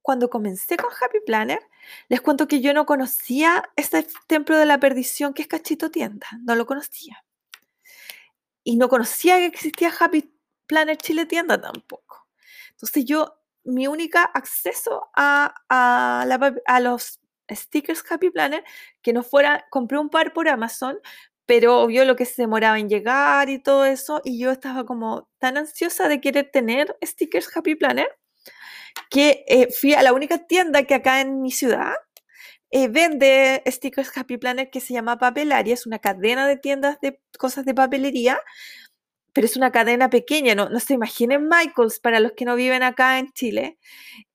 cuando 0.00 0.30
comencé 0.30 0.78
con 0.78 0.90
Happy 0.98 1.18
Planner. 1.26 1.60
Les 2.08 2.22
cuento 2.22 2.48
que 2.48 2.62
yo 2.62 2.72
no 2.72 2.86
conocía 2.86 3.70
este 3.76 4.06
templo 4.26 4.56
de 4.56 4.64
la 4.64 4.80
perdición 4.80 5.34
que 5.34 5.42
es 5.42 5.48
Cachito 5.48 5.90
Tienda, 5.90 6.26
no 6.42 6.54
lo 6.56 6.64
conocía. 6.64 7.22
Y 8.64 8.76
no 8.76 8.88
conocía 8.88 9.36
que 9.36 9.46
existía 9.46 9.92
Happy 10.00 10.33
Planner 10.66 10.96
Chile 10.96 11.26
Tienda 11.26 11.60
tampoco. 11.60 12.26
Entonces 12.70 13.04
yo, 13.04 13.40
mi 13.64 13.86
única 13.86 14.22
acceso 14.24 15.08
a, 15.16 15.54
a, 15.68 16.80
los 16.80 17.20
stickers 17.50 18.04
Happy 18.10 18.30
Planner, 18.30 18.64
que 19.02 19.12
no 19.12 19.22
fuera, 19.22 19.66
compré 19.70 19.98
un 19.98 20.10
par 20.10 20.32
por 20.32 20.48
Amazon, 20.48 20.98
pero 21.46 21.86
vio 21.86 22.04
lo 22.04 22.16
que 22.16 22.24
se 22.24 22.42
demoraba 22.42 22.78
en 22.78 22.88
llegar 22.88 23.48
y 23.50 23.62
todo 23.62 23.84
eso, 23.84 24.20
y 24.24 24.38
yo 24.38 24.50
estaba 24.50 24.84
como 24.84 25.28
tan 25.38 25.56
ansiosa 25.58 26.08
de 26.08 26.20
querer 26.20 26.50
tener 26.50 26.96
stickers 27.04 27.54
Happy 27.54 27.74
Planner, 27.74 28.08
que 29.10 29.44
eh, 29.48 29.68
fui 29.72 29.94
a 29.94 30.02
la 30.02 30.12
única 30.12 30.46
tienda 30.46 30.84
que 30.84 30.94
acá 30.94 31.20
en 31.20 31.42
mi 31.42 31.50
ciudad 31.50 31.94
eh, 32.70 32.88
vende 32.88 33.62
stickers 33.66 34.16
Happy 34.16 34.36
Planner 34.36 34.70
que 34.70 34.80
se 34.80 34.94
llama 34.94 35.18
Papelaria, 35.18 35.74
es 35.74 35.86
una 35.86 36.00
cadena 36.00 36.46
de 36.48 36.56
tiendas 36.56 37.00
de 37.00 37.20
cosas 37.38 37.64
de 37.64 37.74
papelería, 37.74 38.40
pero 39.34 39.46
es 39.46 39.56
una 39.56 39.72
cadena 39.72 40.08
pequeña, 40.08 40.54
no, 40.54 40.70
no 40.70 40.80
se 40.80 40.94
imaginen 40.94 41.48
Michaels, 41.48 41.98
para 41.98 42.20
los 42.20 42.32
que 42.32 42.44
no 42.44 42.54
viven 42.54 42.82
acá 42.84 43.18
en 43.18 43.32
Chile, 43.32 43.78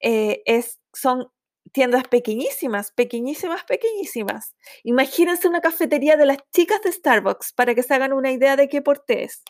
eh, 0.02 0.43
es, 0.45 0.80
son 0.93 1.32
tiendas 1.72 2.04
pequeñísimas, 2.08 2.91
pequeñísimas, 2.91 3.64
pequeñísimas. 3.64 4.56
Imagínense 4.84 5.47
una 5.47 5.62
cafetería 5.62 6.18
de 6.18 6.26
las 6.26 6.38
chicas 6.54 6.82
de 6.82 6.91
Starbucks 6.91 7.54
para 7.54 7.74
que 7.76 7.84
se 7.84 7.93
hagan 7.93 8.12
una 8.12 8.32
idea 8.32 8.58
de 8.58 8.68
qué 8.68 8.82
porte 8.82 9.24
es. 9.24 9.43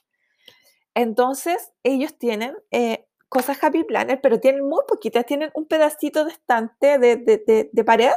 Entonces, 0.93 1.71
ellos 1.81 2.15
tienen 2.17 2.55
eh, 2.69 3.07
cosas 3.27 3.63
Happy 3.63 3.83
Planner, 3.83 4.21
pero 4.21 4.39
tienen 4.39 4.67
muy 4.67 4.83
poquitas, 4.87 5.25
tienen 5.25 5.49
un 5.55 5.65
pedacito 5.67 6.25
de 6.25 6.31
estante 6.31 6.99
de, 6.99 7.15
de, 7.17 7.69
de 7.71 7.83
pared 7.83 8.11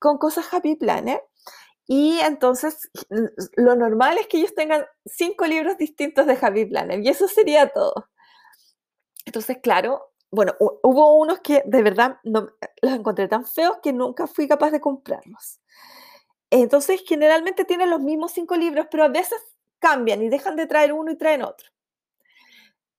con 0.00 0.18
cosas 0.18 0.52
Happy 0.52 0.74
Planner 0.74 1.22
y 1.86 2.18
entonces 2.20 2.90
lo 3.56 3.76
normal 3.76 4.16
es 4.18 4.26
que 4.26 4.38
ellos 4.38 4.54
tengan 4.54 4.86
cinco 5.04 5.46
libros 5.46 5.76
distintos 5.76 6.26
de 6.26 6.38
Happy 6.40 6.64
Planner 6.64 7.00
y 7.00 7.08
eso 7.08 7.28
sería 7.28 7.68
todo. 7.68 8.08
Entonces, 9.26 9.58
claro, 9.62 10.12
bueno, 10.30 10.54
hubo 10.58 11.14
unos 11.14 11.40
que 11.40 11.62
de 11.66 11.82
verdad 11.82 12.18
no, 12.24 12.48
los 12.82 12.92
encontré 12.92 13.28
tan 13.28 13.46
feos 13.46 13.78
que 13.82 13.92
nunca 13.92 14.26
fui 14.26 14.48
capaz 14.48 14.70
de 14.70 14.80
comprarlos. 14.80 15.60
Entonces, 16.50 17.02
generalmente 17.06 17.64
tienen 17.64 17.90
los 17.90 18.00
mismos 18.00 18.32
cinco 18.32 18.56
libros, 18.56 18.86
pero 18.90 19.04
a 19.04 19.08
veces 19.08 19.38
cambian 19.78 20.22
y 20.22 20.28
dejan 20.28 20.56
de 20.56 20.66
traer 20.66 20.92
uno 20.92 21.10
y 21.10 21.18
traen 21.18 21.42
otro. 21.42 21.68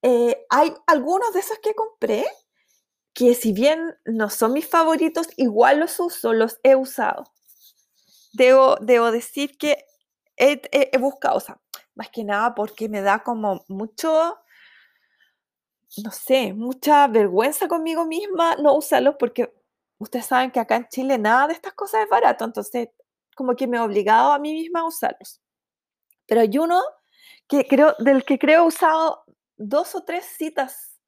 Eh, 0.02 0.46
hay 0.50 0.74
algunos 0.86 1.32
de 1.32 1.40
esos 1.40 1.58
que 1.58 1.74
compré 1.74 2.24
que 3.12 3.34
si 3.34 3.52
bien 3.52 3.96
no 4.04 4.30
son 4.30 4.52
mis 4.52 4.68
favoritos, 4.68 5.28
igual 5.36 5.80
los 5.80 5.98
uso, 5.98 6.32
los 6.32 6.60
he 6.62 6.76
usado 6.76 7.24
debo, 8.36 8.76
debo 8.80 9.10
decir 9.10 9.56
que 9.56 9.86
he, 10.36 10.98
buscado, 10.98 11.38
o 11.38 11.40
sea, 11.40 11.58
más 11.94 12.10
que 12.10 12.22
nada 12.22 12.54
porque 12.54 12.88
me 12.88 13.00
da 13.00 13.22
como 13.22 13.64
mucho, 13.68 14.38
no 16.04 16.10
sé, 16.10 16.52
mucha 16.52 17.06
vergüenza 17.08 17.66
conmigo 17.66 18.04
misma 18.04 18.56
no 18.56 18.74
usarlos 18.74 19.16
porque 19.18 19.52
ustedes 19.98 20.26
saben 20.26 20.50
que 20.50 20.60
acá 20.60 20.76
en 20.76 20.88
Chile 20.88 21.16
nada 21.16 21.48
de 21.48 21.54
estas 21.54 21.72
cosas 21.72 22.02
es 22.02 22.10
barato, 22.10 22.44
entonces 22.44 22.90
como 23.34 23.56
que 23.56 23.66
me 23.66 23.78
he 23.78 23.80
obligado 23.80 24.32
a 24.32 24.38
mí 24.38 24.52
misma 24.52 24.80
a 24.80 24.86
usarlos. 24.86 25.40
Pero 26.26 26.42
hay 26.42 26.58
uno 26.58 26.82
que 27.48 27.66
creo, 27.66 27.94
del 27.98 28.24
que 28.24 28.38
creo 28.38 28.64
he 28.64 28.66
usado 28.66 29.24
dos 29.56 29.94
o 29.94 30.04
tres 30.04 30.26
citas, 30.26 30.98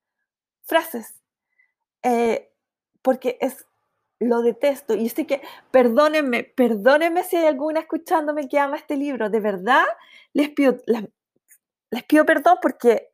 frases, 0.62 1.14
eh, 2.02 2.50
porque 3.02 3.36
es 3.40 3.66
lo 4.20 4.42
detesto. 4.42 4.94
Y 4.94 5.08
sé 5.08 5.26
que, 5.26 5.42
perdónenme, 5.70 6.44
perdónenme 6.44 7.24
si 7.24 7.36
hay 7.36 7.46
alguna 7.46 7.80
escuchándome 7.80 8.48
que 8.48 8.58
ama 8.58 8.76
este 8.76 8.96
libro. 8.96 9.30
De 9.30 9.40
verdad, 9.40 9.84
les 10.32 10.50
pido, 10.50 10.78
les, 10.86 12.04
pido 12.04 12.24
perdón 12.24 12.58
porque, 12.60 13.10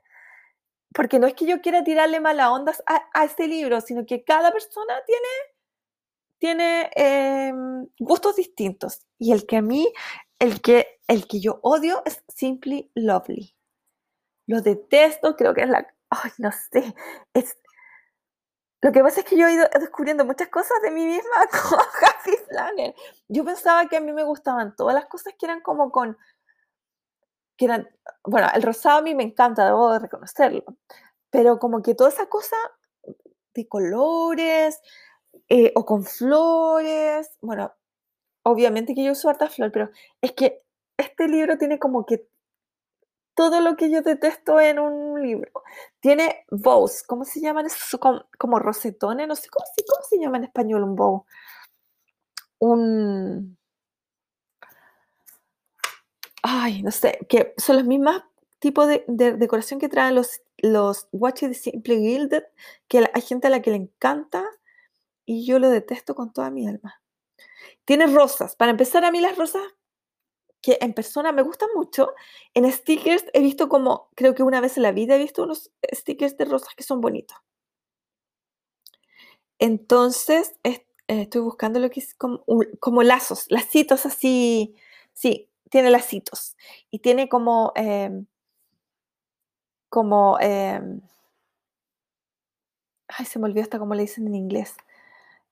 porque 0.95 1.19
no 1.19 1.27
es 1.27 1.35
que 1.35 1.47
yo 1.47 1.61
quiera 1.61 1.85
tirarle 1.85 2.21
mala 2.21 2.53
ondas 2.53 2.83
a, 2.87 3.25
este 3.25 3.49
libro, 3.49 3.81
sino 3.81 4.07
que 4.07 4.25
cada 4.25 4.51
persona 4.53 4.95
tiene, 5.07 5.29
tiene 6.39 6.91
em, 6.95 7.87
gustos 7.99 8.37
distintos. 8.37 9.07
Y 9.19 9.33
el 9.33 9.47
que 9.47 9.57
a 9.59 9.63
mí 9.63 9.93
el 10.39 10.61
que, 10.61 11.01
el 11.09 11.27
que 11.27 11.41
yo 11.41 11.59
odio 11.63 12.03
es 12.05 12.23
Simply 12.29 12.91
Lovely. 12.95 13.55
Lo 14.47 14.61
detesto, 14.61 15.37
creo 15.37 15.55
que 15.55 15.63
es 15.63 15.69
la... 15.69 15.87
Ay, 16.11 16.31
no 16.39 16.51
sé. 16.53 16.95
Es, 17.33 17.57
lo 18.85 18.93
que 18.93 19.03
pasa 19.03 19.21
es 19.21 19.27
que 19.27 19.39
yo 19.39 19.49
he 19.49 19.55
ido 19.55 19.67
descubriendo 19.81 20.27
muchas 20.27 20.49
cosas 20.49 20.77
de 20.83 20.91
mí 20.91 21.07
misma 21.07 21.49
con 21.71 21.79
Happy 21.79 22.33
Planner. 22.51 22.95
Yo 23.29 23.43
pensaba 23.43 23.89
que 23.89 23.97
a 23.97 24.01
mí 24.03 24.13
me 24.13 24.25
gustaban 24.25 24.77
todas 24.77 24.95
las 24.95 25.07
cosas 25.07 25.33
que 25.39 25.47
eran 25.47 25.63
como 25.63 25.91
con... 25.91 26.19
Que 27.57 27.65
eran, 27.65 27.89
bueno, 28.25 28.47
el 28.55 28.63
rosado 28.63 28.99
a 28.99 29.01
mí 29.01 29.15
me 29.15 29.23
encanta, 29.23 29.65
debo 29.65 29.91
de 29.91 30.01
reconocerlo. 30.01 30.65
Pero 31.31 31.59
como 31.59 31.81
que 31.81 31.95
toda 31.95 32.11
esa 32.11 32.27
cosa 32.27 32.57
de 33.55 33.67
colores 33.67 34.83
eh, 35.49 35.73
o 35.75 35.87
con 35.87 36.05
flores, 36.05 37.39
bueno, 37.41 37.73
obviamente 38.43 38.95
que 38.95 39.03
yo 39.03 39.13
uso 39.13 39.31
harta 39.31 39.49
flor, 39.49 39.73
pero 39.73 39.89
es 40.21 40.33
que 40.33 40.63
este 40.99 41.27
libro 41.27 41.57
tiene 41.57 41.79
como 41.79 42.05
que 42.05 42.29
todo 43.35 43.61
lo 43.61 43.77
que 43.77 43.91
yo 43.91 44.03
detesto 44.03 44.61
en 44.61 44.79
un 44.79 45.23
libro. 45.23 45.51
Tiene 46.01 46.45
bows, 46.51 47.03
¿cómo 47.03 47.25
se 47.25 47.41
llaman 47.41 47.67
esos? 47.67 48.01
Como, 48.39 48.59
rosetones, 48.59 49.29
no 49.29 49.37
sé 49.37 49.49
¿cómo, 49.49 49.67
se 50.09 50.19
llama 50.19 50.39
en 50.39 50.45
español 50.45 50.85
un 50.85 50.97
bow. 50.97 51.27
Un... 52.59 53.59
Ay, 56.43 56.83
no 56.83 56.91
sé, 56.91 57.19
que 57.29 57.55
son 57.57 57.77
los 57.77 57.85
mismos 57.87 58.23
tipos 58.59 58.87
de, 58.87 59.05
decoración 59.09 59.81
que 59.81 59.89
traen 59.89 60.15
los, 60.15 60.43
los 60.59 61.09
watches 61.13 61.49
de 61.51 61.55
Simple 61.55 61.99
Gilded, 61.99 62.45
que 62.89 63.11
hay 63.13 63.23
gente 63.23 63.47
a 63.47 63.51
la 63.51 63.63
que 63.63 63.71
le 63.71 63.77
encanta 63.77 64.45
y 65.27 65.47
yo 65.47 65.59
lo 65.59 65.71
detesto 65.71 66.15
con 66.15 66.33
toda 66.33 66.51
mi 66.51 66.67
alma. 66.69 67.01
Tiene 67.85 68.07
rosas. 68.07 68.57
Para 68.57 68.71
empezar, 68.71 69.05
a 69.05 69.11
mí 69.11 69.21
las 69.21 69.37
rosas 69.37 69.63
que 70.65 70.79
en 70.81 70.95
persona 70.95 71.31
me 71.33 71.43
gustan 71.43 71.69
mucho. 71.75 72.15
En 72.55 72.71
stickers 72.73 73.25
he 73.35 73.43
visto 73.43 73.69
como, 73.69 74.09
creo 74.15 74.35
que 74.35 74.43
una 74.43 74.63
vez 74.63 74.79
en 74.79 74.85
la 74.85 74.93
vida 74.93 75.17
he 75.17 75.19
visto 75.19 75.43
unos 75.43 75.71
stickers 75.95 76.39
de 76.39 76.47
rosas 76.47 76.75
que 76.75 76.83
son 76.83 77.03
bonitos. 77.03 77.37
Entonces, 79.59 80.55
eh, 80.65 80.87
estoy 81.07 81.43
buscando 81.43 81.81
lo 81.81 81.91
que 81.91 82.01
es 82.01 82.15
como, 82.15 82.43
como, 82.81 83.03
lazos, 83.03 83.47
lacitos 83.51 84.07
así. 84.07 84.75
Sí, 85.13 85.51
tiene 85.71 85.91
lacitos. 85.91 86.57
Y 86.91 87.01
tiene 87.01 87.29
como, 87.29 87.73
em, 87.77 88.27
como, 89.91 90.39
em, 90.41 91.01
ay, 93.09 93.27
se 93.27 93.39
me 93.39 93.47
olvidó 93.47 93.63
hasta 93.63 93.79
cómo 93.79 93.95
le 93.95 94.03
dicen 94.03 94.27
en 94.27 94.35
inglés. 94.35 94.75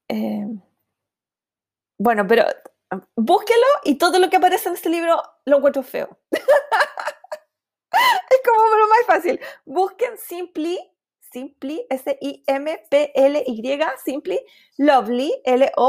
Em, 0.08 0.60
bueno, 1.98 2.26
pero 2.26 2.44
búsquelo 3.16 3.66
y 3.84 3.97
todo 3.97 4.18
lo 4.18 4.30
que 4.30 4.36
aparece 4.36 4.68
en 4.68 4.74
este 4.74 4.90
libro 4.90 5.22
lo 5.45 5.59
encuentro 5.59 5.82
feo. 5.82 6.18
es 6.32 6.40
como 8.45 8.76
lo 8.76 8.88
más 8.88 9.05
fácil. 9.07 9.40
Busquen 9.64 10.16
Simply, 10.18 10.78
Simply, 11.32 11.86
S-I-M-P-L-Y, 11.88 12.38
Simply 14.05 14.40
Lovely, 14.78 15.40
L-O-V-E-L-I, 15.45 15.88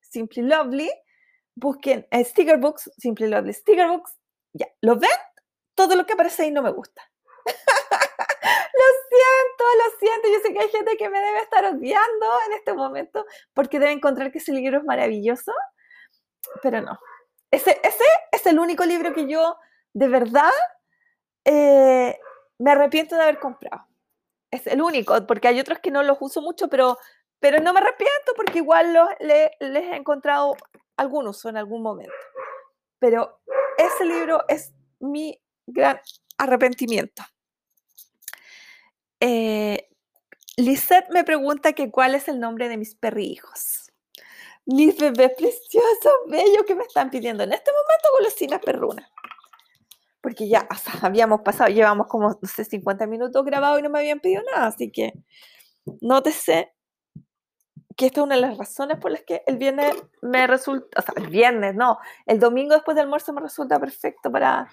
Simply 0.00 0.42
Lovely. 0.42 0.90
Busquen 1.54 2.06
eh, 2.10 2.24
Sticker 2.24 2.58
Books, 2.58 2.90
Simply 2.98 3.28
Lovely 3.28 3.52
Sticker 3.52 3.88
Books. 3.88 4.16
Ya, 4.52 4.66
¿lo 4.80 4.96
ven? 4.96 5.10
Todo 5.74 5.94
lo 5.94 6.06
que 6.06 6.14
aparece 6.14 6.42
ahí 6.44 6.50
no 6.50 6.62
me 6.62 6.72
gusta. 6.72 7.02
siento, 9.16 9.64
lo 9.84 9.98
siento. 9.98 10.28
Yo 10.28 10.40
sé 10.40 10.52
que 10.52 10.60
hay 10.60 10.68
gente 10.68 10.96
que 10.96 11.08
me 11.08 11.20
debe 11.20 11.40
estar 11.40 11.64
odiando 11.64 12.26
en 12.46 12.52
este 12.54 12.72
momento 12.74 13.24
porque 13.54 13.78
debe 13.78 13.92
encontrar 13.92 14.32
que 14.32 14.38
ese 14.38 14.52
libro 14.52 14.78
es 14.78 14.84
maravilloso, 14.84 15.52
pero 16.62 16.80
no. 16.80 16.98
Ese, 17.50 17.80
ese 17.82 18.04
es 18.32 18.46
el 18.46 18.58
único 18.58 18.84
libro 18.84 19.14
que 19.14 19.26
yo 19.26 19.56
de 19.92 20.08
verdad 20.08 20.52
eh, 21.44 22.18
me 22.58 22.72
arrepiento 22.72 23.16
de 23.16 23.22
haber 23.22 23.38
comprado. 23.38 23.86
Es 24.50 24.66
el 24.66 24.82
único, 24.82 25.26
porque 25.26 25.48
hay 25.48 25.60
otros 25.60 25.78
que 25.78 25.90
no 25.90 26.02
los 26.02 26.18
uso 26.20 26.42
mucho, 26.42 26.68
pero, 26.68 26.98
pero 27.40 27.60
no 27.60 27.72
me 27.72 27.80
arrepiento 27.80 28.32
porque 28.36 28.58
igual 28.58 28.92
los, 28.92 29.08
les 29.20 29.50
he 29.60 29.96
encontrado 29.96 30.54
algún 30.96 31.28
uso 31.28 31.48
en 31.48 31.56
algún 31.56 31.82
momento. 31.82 32.12
Pero 32.98 33.40
ese 33.78 34.04
libro 34.04 34.44
es 34.48 34.72
mi 35.00 35.40
gran 35.66 36.00
arrepentimiento. 36.38 37.22
Eh, 39.20 39.88
Lisette 40.56 41.10
me 41.10 41.24
pregunta 41.24 41.72
que 41.72 41.90
cuál 41.90 42.14
es 42.14 42.28
el 42.28 42.40
nombre 42.40 42.68
de 42.68 42.76
mis 42.76 42.94
perrijos. 42.94 43.92
Mis 44.64 44.98
bebés 44.98 45.32
preciosos, 45.36 46.12
bellos 46.28 46.64
que 46.66 46.74
me 46.74 46.84
están 46.84 47.10
pidiendo 47.10 47.44
en 47.44 47.52
este 47.52 47.70
momento 47.70 48.08
golosinas 48.18 48.60
perrunas. 48.60 49.10
Porque 50.20 50.48
ya 50.48 50.66
habíamos 51.02 51.42
pasado, 51.42 51.70
llevamos 51.70 52.06
como, 52.08 52.38
no 52.40 52.48
sé, 52.48 52.64
50 52.64 53.06
minutos 53.06 53.44
grabados 53.44 53.78
y 53.78 53.82
no 53.82 53.90
me 53.90 54.00
habían 54.00 54.20
pedido 54.20 54.42
nada. 54.50 54.66
Así 54.66 54.90
que 54.90 55.12
nótese 56.00 56.72
que 57.96 58.06
esta 58.06 58.20
es 58.20 58.24
una 58.24 58.34
de 58.34 58.42
las 58.42 58.58
razones 58.58 58.98
por 58.98 59.10
las 59.10 59.22
que 59.22 59.42
el 59.46 59.56
viernes 59.56 59.94
me 60.20 60.46
resulta, 60.46 61.00
o 61.00 61.02
sea, 61.02 61.14
el 61.16 61.28
viernes, 61.28 61.74
no, 61.74 61.98
el 62.26 62.38
domingo 62.38 62.74
después 62.74 62.94
del 62.94 63.04
almuerzo 63.04 63.32
me 63.32 63.40
resulta 63.40 63.80
perfecto 63.80 64.30
para, 64.30 64.68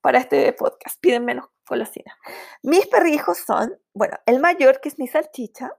para 0.00 0.18
este 0.18 0.52
podcast. 0.52 1.00
Piden 1.00 1.24
menos 1.24 1.46
golosinas. 1.68 2.16
Mis 2.62 2.86
perrijos 2.86 3.38
son, 3.38 3.78
bueno, 3.94 4.16
el 4.26 4.40
mayor, 4.40 4.80
que 4.80 4.88
es 4.88 4.98
mi 4.98 5.08
salchicha, 5.08 5.76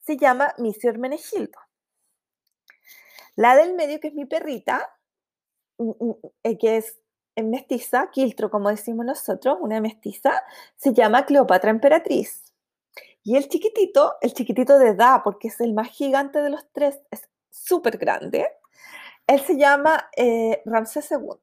se 0.00 0.16
llama 0.16 0.54
Missy 0.58 0.88
Hermenegildo. 0.88 1.58
La 3.36 3.54
del 3.56 3.74
medio, 3.74 4.00
que 4.00 4.08
es 4.08 4.14
mi 4.14 4.26
perrita, 4.26 4.96
mm, 5.78 5.90
mm, 5.90 6.14
eh, 6.44 6.58
que 6.58 6.76
es 6.78 6.98
mestiza, 7.36 8.10
quiltro, 8.10 8.50
como 8.50 8.70
decimos 8.70 9.06
nosotros, 9.06 9.58
una 9.60 9.80
mestiza, 9.80 10.42
se 10.76 10.92
llama 10.92 11.24
Cleopatra 11.24 11.70
Emperatriz. 11.70 12.52
Y 13.22 13.36
el 13.36 13.48
chiquitito, 13.48 14.16
el 14.20 14.32
chiquitito 14.32 14.78
de 14.78 14.88
edad, 14.88 15.22
porque 15.22 15.48
es 15.48 15.60
el 15.60 15.74
más 15.74 15.88
gigante 15.88 16.40
de 16.40 16.50
los 16.50 16.66
tres, 16.72 17.00
es 17.10 17.28
súper 17.50 17.98
grande, 17.98 18.46
él 19.26 19.40
se 19.40 19.56
llama 19.56 20.10
eh, 20.16 20.62
Ramsés 20.64 21.10
II. 21.12 21.38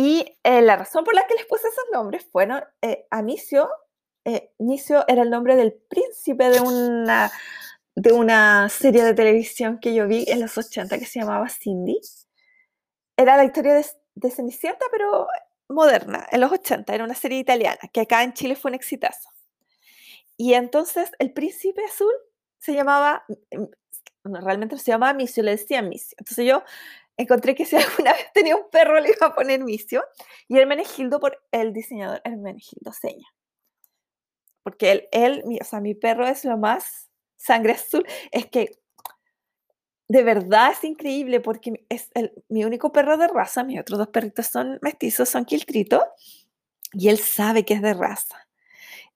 Y 0.00 0.38
eh, 0.44 0.62
la 0.62 0.76
razón 0.76 1.02
por 1.02 1.12
la 1.12 1.26
que 1.26 1.34
les 1.34 1.44
puse 1.46 1.66
esos 1.66 1.86
nombres 1.92 2.24
fueron, 2.30 2.62
eh, 2.82 3.08
Amicio, 3.10 3.68
eh, 4.24 4.52
era 5.08 5.22
el 5.22 5.28
nombre 5.28 5.56
del 5.56 5.72
príncipe 5.72 6.50
de 6.50 6.60
una, 6.60 7.32
de 7.96 8.12
una 8.12 8.68
serie 8.68 9.02
de 9.02 9.12
televisión 9.12 9.80
que 9.80 9.94
yo 9.94 10.06
vi 10.06 10.24
en 10.28 10.38
los 10.38 10.56
80 10.56 11.00
que 11.00 11.04
se 11.04 11.18
llamaba 11.18 11.48
Cindy. 11.48 12.00
Era 13.16 13.36
la 13.36 13.44
historia 13.44 13.74
de, 13.74 13.84
de 14.14 14.30
Cenicienta, 14.30 14.86
pero 14.92 15.26
moderna, 15.68 16.28
en 16.30 16.42
los 16.42 16.52
80, 16.52 16.94
era 16.94 17.02
una 17.02 17.16
serie 17.16 17.40
italiana, 17.40 17.80
que 17.92 18.02
acá 18.02 18.22
en 18.22 18.34
Chile 18.34 18.54
fue 18.54 18.70
un 18.70 18.76
exitazo. 18.76 19.30
Y 20.36 20.54
entonces 20.54 21.10
el 21.18 21.32
príncipe 21.32 21.84
azul 21.84 22.12
se 22.60 22.72
llamaba, 22.72 23.24
mm, 23.50 24.34
realmente 24.44 24.76
no 24.76 24.80
se 24.80 24.92
llamaba 24.92 25.10
Amicio, 25.10 25.42
le 25.42 25.50
decían 25.50 25.88
Micio. 25.88 26.14
Entonces 26.20 26.46
yo 26.46 26.62
encontré 27.18 27.54
que 27.54 27.66
si 27.66 27.76
alguna 27.76 28.12
vez 28.14 28.32
tenía 28.32 28.56
un 28.56 28.70
perro 28.70 28.98
le 29.00 29.10
iba 29.10 29.26
a 29.26 29.34
poner 29.34 29.62
Micio 29.62 30.04
y 30.48 30.56
Hermenegildo 30.56 31.20
por 31.20 31.38
el 31.52 31.74
diseñador 31.74 32.22
Hermenegildo 32.24 32.92
Seña. 32.92 33.26
Porque 34.62 34.92
él, 34.92 35.08
él, 35.12 35.44
o 35.60 35.64
sea, 35.64 35.80
mi 35.80 35.94
perro 35.94 36.26
es 36.26 36.44
lo 36.44 36.56
más 36.56 37.10
sangre 37.36 37.72
azul. 37.72 38.06
Es 38.32 38.46
que 38.46 38.78
de 40.08 40.22
verdad 40.22 40.72
es 40.72 40.84
increíble 40.84 41.40
porque 41.40 41.84
es 41.88 42.10
mi 42.48 42.64
único 42.64 42.92
perro 42.92 43.16
de 43.18 43.28
raza, 43.28 43.62
mis 43.62 43.80
otros 43.80 43.98
dos 43.98 44.08
perritos 44.08 44.46
son 44.46 44.78
mestizos, 44.80 45.28
son 45.28 45.44
quiltrito, 45.44 46.02
y 46.92 47.08
él 47.08 47.18
sabe 47.18 47.64
que 47.64 47.74
es 47.74 47.82
de 47.82 47.94
raza. 47.94 48.48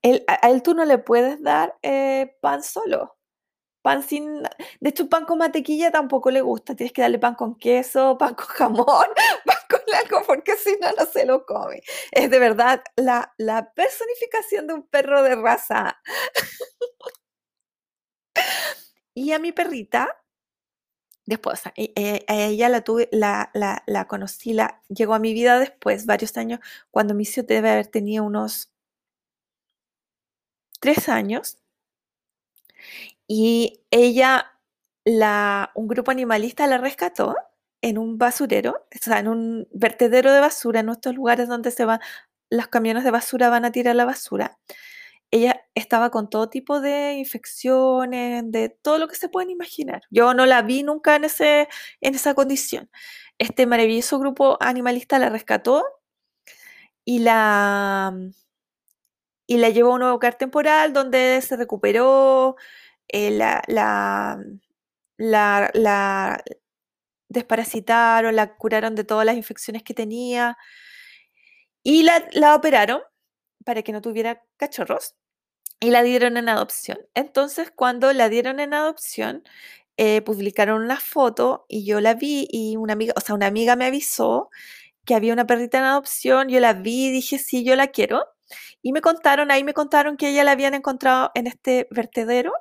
Él, 0.02 0.24
a, 0.26 0.34
él 0.50 0.62
tú 0.62 0.74
no 0.74 0.84
le 0.84 0.98
puedes 0.98 1.42
dar 1.42 1.78
eh, 1.82 2.36
pan 2.40 2.62
solo 2.62 3.16
pan 3.82 4.02
sin... 4.02 4.42
De 4.80 4.90
hecho, 4.90 5.08
pan 5.08 5.24
con 5.26 5.38
mantequilla 5.38 5.90
tampoco 5.90 6.30
le 6.30 6.40
gusta. 6.40 6.74
Tienes 6.74 6.92
que 6.92 7.02
darle 7.02 7.18
pan 7.18 7.34
con 7.34 7.56
queso, 7.56 8.16
pan 8.18 8.34
con 8.34 8.46
jamón, 8.46 8.86
pan 9.44 9.56
con 9.68 9.80
algo, 10.02 10.26
porque 10.26 10.56
si 10.56 10.76
no, 10.80 10.90
no 10.92 11.04
se 11.06 11.26
lo 11.26 11.44
come. 11.44 11.82
Es 12.12 12.30
de 12.30 12.38
verdad 12.38 12.82
la, 12.96 13.34
la 13.38 13.72
personificación 13.74 14.66
de 14.68 14.74
un 14.74 14.86
perro 14.86 15.22
de 15.22 15.34
raza. 15.34 16.00
y 19.14 19.32
a 19.32 19.38
mi 19.38 19.52
perrita, 19.52 20.16
después, 21.26 21.62
e, 21.76 21.92
e, 21.96 22.24
a 22.28 22.34
ella 22.46 22.68
la 22.68 22.82
tuve, 22.82 23.08
la, 23.12 23.50
la, 23.54 23.82
la, 23.86 24.06
conocí, 24.06 24.52
la, 24.52 24.82
llegó 24.88 25.14
a 25.14 25.18
mi 25.18 25.32
vida 25.34 25.58
después, 25.58 26.06
varios 26.06 26.36
años, 26.36 26.60
cuando 26.90 27.14
mi 27.14 27.24
hijo 27.24 27.42
debe 27.42 27.70
haber 27.70 27.86
tenido 27.88 28.24
unos 28.24 28.70
tres 30.80 31.08
años. 31.08 31.56
Y 33.34 33.80
ella, 33.90 34.52
la, 35.06 35.72
un 35.74 35.88
grupo 35.88 36.10
animalista 36.10 36.66
la 36.66 36.76
rescató 36.76 37.34
en 37.80 37.96
un 37.96 38.18
basurero, 38.18 38.86
o 38.94 38.98
sea, 39.00 39.20
en 39.20 39.28
un 39.28 39.68
vertedero 39.72 40.30
de 40.32 40.40
basura, 40.40 40.80
en 40.80 40.90
estos 40.90 41.14
lugares 41.14 41.48
donde 41.48 41.70
se 41.70 41.86
van, 41.86 42.00
los 42.50 42.68
camiones 42.68 43.04
de 43.04 43.10
basura 43.10 43.48
van 43.48 43.64
a 43.64 43.72
tirar 43.72 43.96
la 43.96 44.04
basura. 44.04 44.58
ella 45.30 45.62
estaba 45.74 46.10
con 46.10 46.30
todo 46.30 46.50
tipo 46.50 46.80
de 46.82 47.14
infecciones, 47.14 48.44
de 48.52 48.68
todo 48.70 48.98
lo 48.98 49.08
que 49.08 49.16
se 49.16 49.30
pueden 49.30 49.50
imaginar. 49.50 50.02
Yo 50.10 50.34
no 50.34 50.46
la 50.46 50.62
vi 50.62 50.82
nunca 50.82 51.16
en, 51.16 51.24
ese, 51.24 51.68
en 52.02 52.14
esa 52.14 52.34
condición. 52.34 52.90
Este 53.38 53.66
maravilloso 53.66 54.18
grupo 54.18 54.58
animalista 54.60 55.18
la 55.18 55.30
rescató 55.30 55.84
y 57.04 57.20
la, 57.20 58.14
y 59.46 59.56
la 59.58 59.70
llevó 59.70 59.90
a 59.92 59.94
un 59.94 60.00
nuevo 60.00 60.16
hogar 60.16 60.36
temporal 60.36 60.92
donde 60.92 61.40
se 61.42 61.56
recuperó, 61.56 62.56
eh, 63.12 63.30
la, 63.30 63.62
la, 63.68 64.42
la, 65.18 65.70
la 65.74 66.42
desparasitaron, 67.28 68.36
la 68.36 68.56
curaron 68.56 68.94
de 68.94 69.04
todas 69.04 69.26
las 69.26 69.36
infecciones 69.36 69.82
que 69.82 69.94
tenía 69.94 70.56
y 71.82 72.02
la, 72.02 72.28
la 72.32 72.54
operaron 72.54 73.00
para 73.64 73.82
que 73.82 73.92
no 73.92 74.02
tuviera 74.02 74.42
cachorros 74.56 75.16
y 75.80 75.90
la 75.90 76.02
dieron 76.02 76.36
en 76.36 76.48
adopción. 76.48 76.98
Entonces, 77.14 77.72
cuando 77.74 78.12
la 78.12 78.28
dieron 78.28 78.60
en 78.60 78.74
adopción, 78.74 79.44
eh, 79.96 80.22
publicaron 80.22 80.82
una 80.82 80.98
foto 81.00 81.66
y 81.68 81.84
yo 81.84 82.00
la 82.00 82.14
vi 82.14 82.48
y 82.50 82.76
una 82.76 82.94
amiga, 82.94 83.14
o 83.16 83.20
sea, 83.20 83.34
una 83.34 83.46
amiga 83.46 83.76
me 83.76 83.86
avisó 83.86 84.50
que 85.04 85.14
había 85.14 85.32
una 85.32 85.46
perrita 85.46 85.78
en 85.78 85.84
adopción, 85.84 86.48
yo 86.48 86.60
la 86.60 86.74
vi 86.74 87.06
y 87.08 87.10
dije, 87.12 87.38
sí, 87.38 87.64
yo 87.64 87.76
la 87.76 87.88
quiero. 87.88 88.26
Y 88.82 88.92
me 88.92 89.00
contaron, 89.02 89.50
ahí 89.50 89.64
me 89.64 89.74
contaron 89.74 90.16
que 90.16 90.30
ella 90.30 90.44
la 90.44 90.52
habían 90.52 90.74
encontrado 90.74 91.30
en 91.34 91.46
este 91.48 91.88
vertedero 91.90 92.52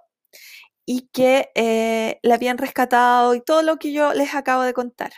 y 0.94 1.08
que 1.14 1.52
eh, 1.56 2.20
la 2.22 2.36
habían 2.36 2.58
rescatado 2.58 3.34
y 3.34 3.40
todo 3.40 3.62
lo 3.62 3.78
que 3.78 3.94
yo 3.94 4.14
les 4.14 4.36
acabo 4.36 4.64
de 4.64 4.74
contar. 4.74 5.14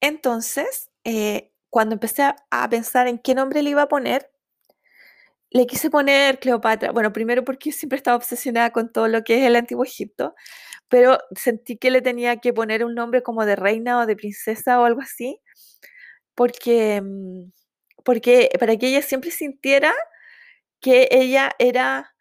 Entonces, 0.00 0.92
eh, 1.02 1.52
cuando 1.70 1.94
empecé 1.94 2.22
a, 2.22 2.68
pensar 2.70 3.08
en 3.08 3.18
qué 3.18 3.34
nombre 3.34 3.64
le 3.64 3.70
iba 3.70 3.82
a 3.82 3.88
poner, 3.88 4.30
le 5.50 5.66
quise 5.66 5.90
poner 5.90 6.38
Cleopatra. 6.38 6.92
Bueno, 6.92 7.12
primero 7.12 7.44
porque 7.44 7.72
siempre 7.72 7.96
estaba 7.96 8.16
obsesionada 8.16 8.70
con 8.70 8.92
todo 8.92 9.08
lo 9.08 9.24
que 9.24 9.40
es 9.40 9.44
el 9.44 9.56
antiguo 9.56 9.82
Egipto, 9.84 10.36
pero 10.88 11.18
sentí 11.34 11.76
que 11.76 11.90
le 11.90 12.00
tenía 12.00 12.36
que 12.36 12.52
poner 12.52 12.84
un 12.84 12.94
nombre 12.94 13.24
como 13.24 13.44
de 13.46 13.56
reina 13.56 13.98
o 13.98 14.06
de 14.06 14.14
princesa 14.14 14.80
o 14.80 14.84
algo 14.84 15.00
así, 15.00 15.40
porque, 16.36 17.02
mm, 17.02 17.50
porque 18.04 18.50
para 18.60 18.76
que 18.76 18.88
ella 18.88 19.02
siempre 19.02 19.32
sintiera 19.32 19.92
que 20.80 21.08
ella 21.10 21.50
era 21.58 22.14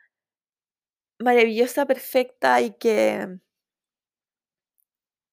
maravillosa, 1.20 1.86
perfecta 1.86 2.62
y 2.62 2.72
que 2.72 3.40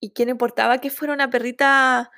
y 0.01 0.11
que 0.11 0.25
no 0.27 0.33
importaba 0.33 0.79
que 0.79 0.91
fuera 0.91 1.15
una 1.15 1.31
perrita 1.31 2.11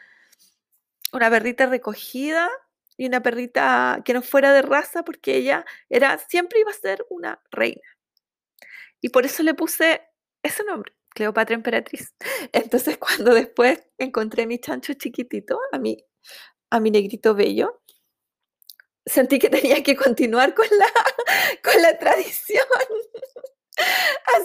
una 1.13 1.31
perrita 1.31 1.67
recogida 1.67 2.51
y 2.97 3.07
una 3.07 3.23
perrita 3.23 4.03
que 4.05 4.13
no 4.13 4.23
fuera 4.23 4.53
de 4.53 4.63
raza 4.63 5.05
porque 5.05 5.37
ella 5.37 5.65
era 5.89 6.19
siempre 6.19 6.61
iba 6.61 6.71
a 6.71 6.75
ser 6.75 7.07
una 7.11 7.41
reina. 7.51 7.83
Y 9.01 9.11
por 9.11 9.25
eso 9.25 9.43
le 9.43 9.55
puse 9.55 10.03
ese 10.43 10.65
nombre, 10.65 10.93
Cleopatra 11.11 11.55
Emperatriz. 11.55 12.15
Entonces 12.53 12.99
cuando 12.99 13.35
después 13.35 13.83
encontré 13.99 14.47
mi 14.47 14.59
chancho 14.59 14.95
chiquitito, 14.95 15.61
a 15.73 15.79
mi, 15.79 16.05
a 16.71 16.81
mi 16.81 16.91
negrito 16.91 17.35
bello, 17.35 17.83
sentí 19.07 19.39
que 19.39 19.51
tenía 19.51 19.83
que 19.83 19.97
continuar 19.97 20.55
con 20.55 20.67
la, 20.77 20.87
con 21.63 21.81
la 21.83 21.97
tradición. 21.99 22.67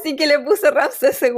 Así 0.04 0.18
que 0.18 0.28
le 0.28 0.38
puse 0.40 0.70
Ramses 0.70 1.22
II, 1.22 1.32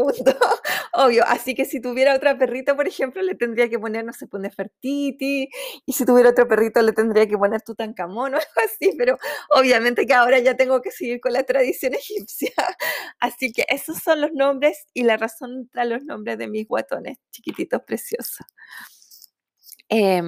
obvio. 0.93 1.23
Así 1.27 1.53
que 1.53 1.65
si 1.65 1.79
tuviera 1.79 2.15
otra 2.15 2.35
perrita, 2.35 2.75
por 2.75 2.87
ejemplo, 2.87 3.21
le 3.21 3.35
tendría 3.35 3.69
que 3.69 3.77
poner, 3.77 4.03
no 4.03 4.11
sé, 4.11 4.25
pone 4.25 4.49
Fertiti. 4.49 5.47
Y 5.85 5.93
si 5.93 6.03
tuviera 6.03 6.31
otro 6.31 6.47
perrito, 6.47 6.81
le 6.81 6.91
tendría 6.91 7.27
que 7.27 7.37
poner 7.37 7.61
Tutankamón 7.61 8.33
o 8.33 8.37
algo 8.37 8.61
así. 8.63 8.91
Pero 8.97 9.19
obviamente 9.51 10.07
que 10.07 10.15
ahora 10.15 10.39
ya 10.39 10.57
tengo 10.57 10.81
que 10.81 10.89
seguir 10.89 11.21
con 11.21 11.33
la 11.33 11.43
tradición 11.43 11.93
egipcia. 11.93 12.53
Así 13.19 13.53
que 13.53 13.65
esos 13.67 13.99
son 13.99 14.19
los 14.19 14.33
nombres 14.33 14.87
y 14.95 15.03
la 15.03 15.17
razón 15.17 15.69
tras 15.71 15.87
los 15.87 16.03
nombres 16.03 16.39
de 16.39 16.47
mis 16.47 16.67
guatones 16.67 17.19
chiquititos 17.29 17.83
preciosos. 17.83 18.47
Eh, 19.89 20.23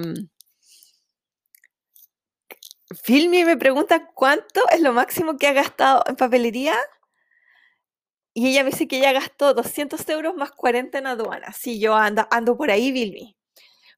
Filmi 3.02 3.44
me 3.44 3.56
pregunta 3.56 4.06
cuánto 4.14 4.60
es 4.70 4.80
lo 4.80 4.92
máximo 4.92 5.36
que 5.36 5.48
ha 5.48 5.52
gastado 5.52 6.04
en 6.06 6.14
papelería. 6.14 6.76
Y 8.38 8.50
ella 8.50 8.62
me 8.62 8.70
dice 8.70 8.86
que 8.86 8.98
ella 8.98 9.10
gastó 9.10 9.52
200 9.52 10.08
euros 10.10 10.36
más 10.36 10.52
40 10.52 10.96
en 10.96 11.08
aduana. 11.08 11.52
Sí, 11.52 11.80
yo 11.80 11.96
ando, 11.96 12.24
ando 12.30 12.56
por 12.56 12.70
ahí, 12.70 12.92
Bilby. 12.92 13.36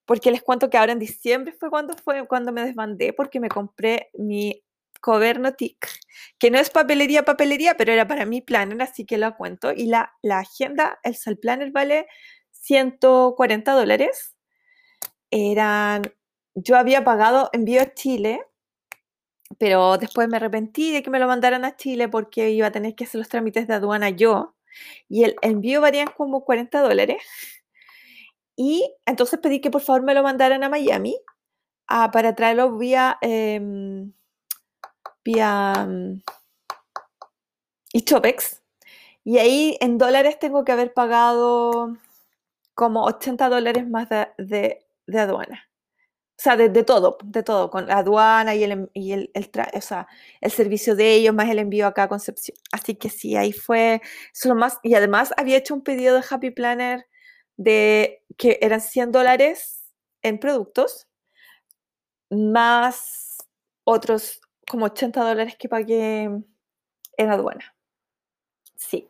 Porque 0.06 0.30
les 0.30 0.42
cuento 0.42 0.70
que 0.70 0.78
ahora 0.78 0.92
en 0.92 0.98
diciembre 0.98 1.52
fue 1.52 1.68
cuando, 1.68 1.94
fue 1.94 2.26
cuando 2.26 2.50
me 2.50 2.64
desbandé 2.64 3.12
porque 3.12 3.38
me 3.38 3.50
compré 3.50 4.08
mi 4.14 4.64
Covernotic, 5.02 5.86
que 6.38 6.50
no 6.50 6.58
es 6.58 6.70
papelería, 6.70 7.22
papelería, 7.22 7.76
pero 7.76 7.92
era 7.92 8.08
para 8.08 8.24
mi 8.24 8.40
planner, 8.40 8.80
así 8.80 9.04
que 9.04 9.18
lo 9.18 9.36
cuento. 9.36 9.72
Y 9.72 9.88
la, 9.88 10.14
la 10.22 10.38
agenda, 10.38 10.98
el 11.02 11.16
Sal 11.16 11.36
Planner 11.36 11.70
vale 11.70 12.06
140 12.52 13.72
dólares. 13.72 14.36
Eran, 15.30 16.14
yo 16.54 16.78
había 16.78 17.04
pagado 17.04 17.50
envío 17.52 17.82
a 17.82 17.92
Chile 17.92 18.40
pero 19.58 19.98
después 19.98 20.28
me 20.28 20.36
arrepentí 20.36 20.92
de 20.92 21.02
que 21.02 21.10
me 21.10 21.18
lo 21.18 21.26
mandaran 21.26 21.64
a 21.64 21.76
Chile 21.76 22.08
porque 22.08 22.50
iba 22.50 22.68
a 22.68 22.72
tener 22.72 22.94
que 22.94 23.04
hacer 23.04 23.18
los 23.18 23.28
trámites 23.28 23.66
de 23.66 23.74
aduana 23.74 24.10
yo. 24.10 24.54
Y 25.08 25.24
el 25.24 25.36
envío 25.42 25.80
varía 25.80 26.06
como 26.06 26.44
40 26.44 26.80
dólares. 26.80 27.22
Y 28.56 28.94
entonces 29.06 29.40
pedí 29.40 29.60
que 29.60 29.70
por 29.70 29.80
favor 29.80 30.02
me 30.02 30.14
lo 30.14 30.22
mandaran 30.22 30.62
a 30.64 30.68
Miami 30.68 31.18
ah, 31.88 32.10
para 32.12 32.34
traerlo 32.34 32.76
vía, 32.76 33.18
eh, 33.22 33.60
vía 35.24 35.72
um, 35.86 36.20
Y 39.24 39.38
ahí 39.38 39.76
en 39.80 39.98
dólares 39.98 40.38
tengo 40.38 40.64
que 40.64 40.72
haber 40.72 40.92
pagado 40.94 41.96
como 42.74 43.04
80 43.04 43.48
dólares 43.48 43.88
más 43.88 44.08
de 44.08 44.84
aduana. 45.14 45.69
O 46.40 46.42
sea, 46.42 46.56
de, 46.56 46.70
todo, 46.84 47.18
de 47.22 47.42
todo, 47.42 47.68
con 47.70 47.86
la 47.86 47.98
aduana 47.98 48.54
y, 48.54 48.64
el, 48.64 48.88
y 48.94 49.12
el, 49.12 49.30
el, 49.34 49.50
o 49.74 49.80
sea, 49.82 50.08
el 50.40 50.50
servicio 50.50 50.96
de 50.96 51.12
ellos, 51.12 51.34
más 51.34 51.50
el 51.50 51.58
envío 51.58 51.86
acá 51.86 52.04
a 52.04 52.08
Concepción. 52.08 52.56
Así 52.72 52.94
que 52.94 53.10
sí, 53.10 53.36
ahí 53.36 53.52
fue 53.52 54.00
solo 54.32 54.54
más. 54.54 54.78
Y 54.82 54.94
además 54.94 55.34
había 55.36 55.58
hecho 55.58 55.74
un 55.74 55.82
pedido 55.82 56.16
de 56.16 56.24
Happy 56.30 56.50
Planner 56.50 57.06
de 57.58 58.24
que 58.38 58.58
eran 58.62 58.80
100 58.80 59.12
dólares 59.12 59.84
en 60.22 60.38
productos, 60.38 61.08
más 62.30 63.36
otros 63.84 64.40
como 64.66 64.86
80 64.86 65.22
dólares 65.22 65.56
que 65.58 65.68
pagué 65.68 66.22
en 67.18 67.30
aduana. 67.30 67.76
Sí. 68.76 69.09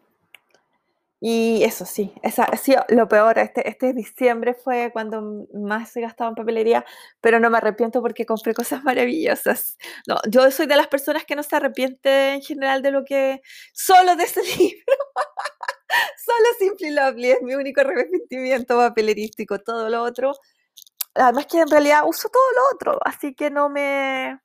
Y 1.23 1.65
eso 1.65 1.85
sí, 1.85 2.15
esa 2.23 2.45
ha 2.45 2.57
sido 2.57 2.83
lo 2.89 3.07
peor. 3.07 3.39
Este, 3.39 3.69
este 3.69 3.93
diciembre 3.93 4.55
fue 4.55 4.91
cuando 4.91 5.47
más 5.53 5.95
he 5.97 6.01
gastado 6.01 6.31
en 6.31 6.35
papelería, 6.35 6.85
pero 7.21 7.39
no 7.39 7.51
me 7.51 7.59
arrepiento 7.59 8.01
porque 8.01 8.25
compré 8.25 8.55
cosas 8.55 8.83
maravillosas. 8.85 9.77
No, 10.07 10.17
yo 10.31 10.51
soy 10.51 10.67
de 10.67 10.77
las 10.77 10.89
personas 10.89 11.27
que 11.27 11.37
no 11.37 11.43
se 11.43 11.57
arrepiente 11.57 12.33
en 12.33 12.43
general 12.43 12.81
de 12.81 12.91
lo 12.93 13.05
que. 13.05 13.43
solo 13.75 14.17
de 14.17 14.25
ese 14.25 14.43
libro. 14.59 14.95
solo 16.25 16.49
Simply 16.59 16.91
Lovely 16.91 17.31
es 17.33 17.43
mi 17.43 17.55
único 17.55 17.83
arrepentimiento 17.83 18.77
papelerístico. 18.79 19.59
Todo 19.59 19.91
lo 19.91 20.03
otro. 20.03 20.33
Además 21.15 21.47
que 21.47 21.61
en 21.61 21.69
realidad 21.69 22.03
uso 22.07 22.29
todo 22.31 22.43
lo 22.55 22.75
otro, 22.75 22.99
así 23.05 23.35
que 23.35 23.51
no 23.51 23.69
me. 23.69 24.41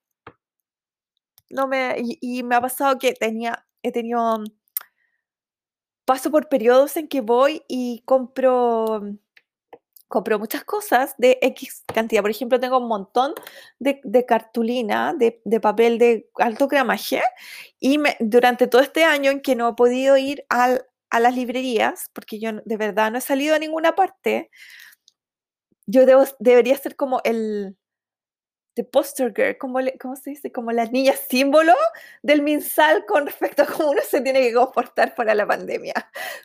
No 1.50 1.68
me. 1.68 1.96
Y, 2.00 2.18
y 2.22 2.44
me 2.44 2.56
ha 2.56 2.62
pasado 2.62 2.98
que 3.00 3.14
tenía. 3.14 3.66
He 3.84 3.92
tenido 3.92 4.44
paso 6.06 6.32
por 6.32 6.48
periodos 6.50 6.96
en 6.98 7.08
que 7.08 7.22
voy 7.22 7.64
y 7.68 8.04
compro, 8.06 9.02
compro 10.08 10.40
muchas 10.40 10.64
cosas 10.64 11.16
de 11.18 11.40
X 11.42 11.84
cantidad. 11.94 12.22
Por 12.22 12.32
ejemplo, 12.32 12.60
tengo 12.60 12.78
un 12.78 12.88
montón 12.88 13.34
de, 13.80 14.26
cartulina, 14.26 15.14
de, 15.14 15.60
papel 15.60 15.98
de 15.98 16.30
alto 16.36 16.68
gramaje, 16.68 17.22
y 17.80 18.00
durante 18.20 18.68
todo 18.68 18.82
este 18.82 19.04
año 19.04 19.32
en 19.32 19.42
que 19.42 19.56
no 19.56 19.70
he 19.70 19.74
podido 19.74 20.16
ir 20.18 20.46
a 20.50 20.80
las 21.20 21.36
librerías, 21.36 22.10
porque 22.14 22.40
yo 22.40 22.52
de 22.64 22.78
verdad 22.78 23.12
no 23.12 23.18
he 23.18 23.22
salido 23.22 23.56
a 23.56 23.60
ninguna 23.60 23.96
parte, 23.96 24.50
yo 25.88 26.06
debo, 26.06 26.24
debería 26.40 26.78
ser 26.78 26.96
como 26.96 27.22
el, 27.24 27.78
de 28.76 28.84
poster 28.84 29.34
girl, 29.34 29.58
como 29.58 29.80
¿cómo 30.00 30.16
se 30.16 30.32
dice? 30.32 30.52
Como 30.52 30.72
las 30.72 30.92
niñas 30.92 31.22
símbolo 31.30 31.74
del 32.22 32.42
MinSal 32.42 33.06
con 33.06 33.26
respecto 33.26 33.64
a 33.64 33.66
cómo 33.66 33.92
uno 33.92 34.02
se 34.08 34.22
tiene 34.22 34.42
que 34.42 34.54
comportar 34.54 35.16
para 35.16 35.34
la 35.34 35.48
pandemia. 35.48 35.94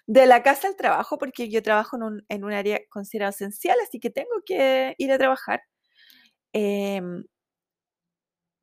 De 0.06 0.26
la 0.26 0.42
casa 0.42 0.68
al 0.68 0.76
trabajo, 0.76 1.18
porque 1.18 1.48
yo 1.50 1.62
trabajo 1.62 1.96
en 1.96 2.02
un, 2.04 2.24
en 2.28 2.44
un 2.44 2.52
área 2.52 2.80
considerada 2.88 3.30
esencial, 3.30 3.76
así 3.86 3.98
que 3.98 4.10
tengo 4.10 4.42
que 4.46 4.94
ir 4.98 5.12
a 5.12 5.18
trabajar. 5.18 5.62
Em, 6.52 7.24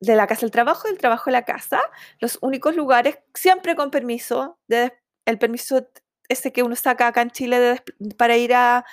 de 0.00 0.14
la 0.14 0.26
casa 0.26 0.46
al 0.46 0.52
trabajo, 0.52 0.88
del 0.88 0.98
trabajo 0.98 1.28
a 1.30 1.32
la 1.32 1.44
casa, 1.44 1.80
los 2.20 2.38
únicos 2.40 2.74
lugares, 2.76 3.18
siempre 3.34 3.76
con 3.76 3.90
permiso, 3.90 4.58
de, 4.68 4.92
el 5.26 5.38
permiso 5.38 5.88
ese 6.28 6.52
que 6.52 6.62
uno 6.62 6.76
saca 6.76 7.08
acá 7.08 7.22
en 7.22 7.30
Chile 7.30 7.82
para 8.16 8.36
ir 8.36 8.54
a, 8.54 8.84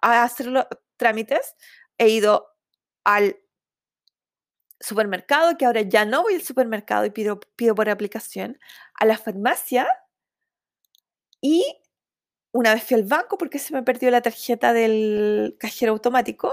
a 0.00 0.22
hacer 0.22 0.46
los 0.46 0.66
trámites, 0.96 1.56
he 1.98 2.08
ido 2.08 2.48
al 3.04 3.41
supermercado, 4.82 5.56
que 5.56 5.64
ahora 5.64 5.82
ya 5.82 6.04
no 6.04 6.22
voy 6.22 6.34
al 6.34 6.42
supermercado 6.42 7.04
y 7.06 7.10
pido, 7.10 7.40
pido 7.56 7.74
por 7.74 7.88
aplicación, 7.88 8.58
a 8.94 9.06
la 9.06 9.16
farmacia 9.18 9.86
y 11.40 11.64
una 12.52 12.74
vez 12.74 12.84
fui 12.84 12.96
al 12.96 13.04
banco 13.04 13.38
porque 13.38 13.58
se 13.58 13.72
me 13.72 13.82
perdió 13.82 14.10
la 14.10 14.20
tarjeta 14.22 14.72
del 14.72 15.56
cajero 15.58 15.92
automático 15.92 16.52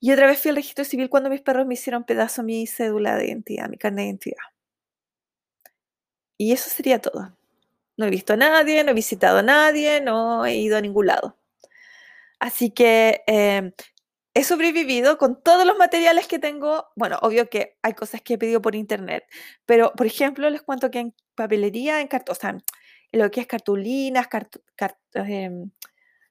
y 0.00 0.12
otra 0.12 0.26
vez 0.26 0.40
fui 0.40 0.50
al 0.50 0.56
registro 0.56 0.84
civil 0.84 1.08
cuando 1.10 1.30
mis 1.30 1.40
perros 1.40 1.66
me 1.66 1.74
hicieron 1.74 2.04
pedazo 2.04 2.42
mi 2.42 2.66
cédula 2.66 3.16
de 3.16 3.28
identidad, 3.28 3.68
mi 3.68 3.78
carnet 3.78 4.04
de 4.04 4.08
identidad. 4.10 4.42
Y 6.36 6.52
eso 6.52 6.70
sería 6.70 7.00
todo. 7.00 7.36
No 7.96 8.06
he 8.06 8.10
visto 8.10 8.34
a 8.34 8.36
nadie, 8.36 8.84
no 8.84 8.92
he 8.92 8.94
visitado 8.94 9.38
a 9.38 9.42
nadie, 9.42 10.00
no 10.00 10.46
he 10.46 10.56
ido 10.56 10.76
a 10.76 10.80
ningún 10.80 11.06
lado. 11.06 11.36
Así 12.38 12.70
que 12.70 13.22
em, 13.26 13.72
he 14.38 14.44
sobrevivido 14.44 15.18
con 15.18 15.42
todos 15.42 15.66
los 15.66 15.76
materiales 15.76 16.28
que 16.28 16.38
tengo. 16.38 16.86
Bueno, 16.94 17.18
obvio 17.22 17.48
que 17.50 17.76
hay 17.82 17.94
cosas 17.94 18.22
que 18.22 18.34
he 18.34 18.38
pedido 18.38 18.62
por 18.62 18.76
internet, 18.76 19.24
pero 19.66 19.92
por 19.96 20.06
ejemplo, 20.06 20.48
les 20.48 20.62
cuento 20.62 20.90
que 20.90 21.00
en 21.00 21.14
papelería, 21.34 22.00
en 22.00 22.06
cartón, 22.06 22.36
o 22.36 22.40
sea, 22.40 22.56
lo 23.12 23.30
que 23.30 23.40
es 23.40 23.46
cartulinas, 23.48 24.28
em, 25.14 25.70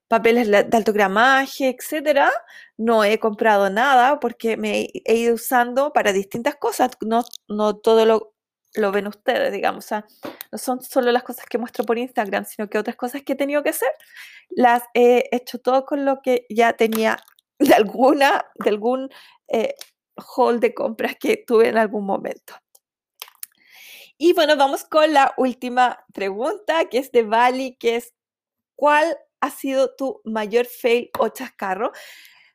papeles 0.07 0.47
de 0.49 0.77
alto 0.77 0.93
gramaje, 0.93 1.75
etcétera, 1.77 2.31
no 2.77 3.03
he 3.03 3.19
comprado 3.19 3.69
nada 3.69 4.19
porque 4.21 4.55
me 4.57 4.89
he 5.05 5.15
ido 5.15 5.35
usando 5.35 5.91
para 5.91 6.13
distintas 6.13 6.55
cosas. 6.55 6.91
No, 7.01 7.25
no 7.49 7.75
todo 7.77 8.05
lo, 8.05 8.33
lo 8.75 8.91
ven 8.93 9.07
ustedes, 9.07 9.51
digamos. 9.51 9.85
O 9.85 9.87
sea, 9.87 10.05
no 10.51 10.57
son 10.57 10.81
solo 10.81 11.11
las 11.11 11.23
cosas 11.23 11.45
que 11.45 11.57
muestro 11.57 11.85
por 11.85 11.97
Instagram, 11.97 12.45
sino 12.45 12.69
que 12.69 12.77
otras 12.77 12.95
cosas 12.95 13.23
que 13.23 13.33
he 13.33 13.35
tenido 13.35 13.63
que 13.63 13.71
hacer, 13.71 13.91
las 14.49 14.83
he 14.93 15.25
hecho 15.31 15.59
todo 15.59 15.85
con 15.85 16.05
lo 16.05 16.21
que 16.21 16.45
ya 16.49 16.73
tenía 16.73 17.17
de 17.59 17.73
alguna, 17.73 18.45
de 18.55 18.69
algún 18.69 19.09
eh, 19.47 19.75
hall 20.35 20.59
de 20.59 20.73
compras 20.73 21.15
que 21.19 21.37
tuve 21.37 21.69
en 21.69 21.77
algún 21.77 22.05
momento. 22.05 22.55
Y 24.17 24.33
bueno, 24.33 24.57
vamos 24.57 24.83
con 24.85 25.13
la 25.13 25.33
última 25.37 26.03
pregunta, 26.13 26.85
que 26.89 26.97
es 26.97 27.11
de 27.11 27.23
Bali, 27.23 27.75
que 27.75 27.97
es, 27.97 28.13
¿cuál 28.75 29.17
ha 29.41 29.51
sido 29.51 29.95
tu 29.95 30.21
mayor 30.25 30.65
fail 30.65 31.11
o 31.19 31.29
chascarro? 31.29 31.91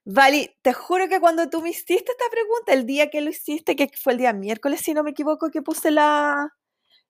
Vali, 0.05 0.51
te 0.63 0.73
juro 0.73 1.09
que 1.09 1.21
cuando 1.21 1.49
tú 1.49 1.63
me 1.63 1.71
hiciste 1.71 2.13
esta 2.13 2.25
pregunta, 2.31 2.73
el 2.73 2.87
día 2.87 3.11
que 3.11 3.21
lo 3.21 3.31
hiciste, 3.31 3.77
que 3.77 3.91
fue 3.97 4.15
el 4.15 4.19
día 4.19 4.33
miércoles, 4.33 4.81
si 4.81 4.95
no 4.95 5.05
me 5.05 5.11
equivoco, 5.11 5.51
que 5.51 5.63
puse 5.63 5.93
la, 5.93 6.53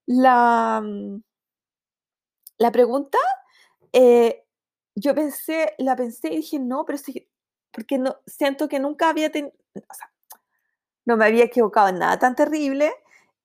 la, 0.05 0.81
mm, 0.83 1.21
la 2.59 2.71
pregunta, 2.71 3.17
eh, 3.93 4.45
yo 4.95 5.15
pensé, 5.15 5.73
la 5.79 5.95
pensé 5.95 6.31
y 6.33 6.37
dije, 6.37 6.59
no, 6.59 6.85
pero 6.85 6.99
sí, 6.99 7.27
porque 7.73 7.97
no, 7.97 8.17
siento 8.25 8.69
que 8.69 8.79
nunca 8.79 9.09
había 9.09 9.31
tenido, 9.31 9.53
no 11.05 11.17
me 11.17 11.25
había 11.25 11.45
equivocado 11.45 11.89
en 11.89 11.99
nada 11.99 12.17
tan 12.19 12.35
terrible, 12.35 12.93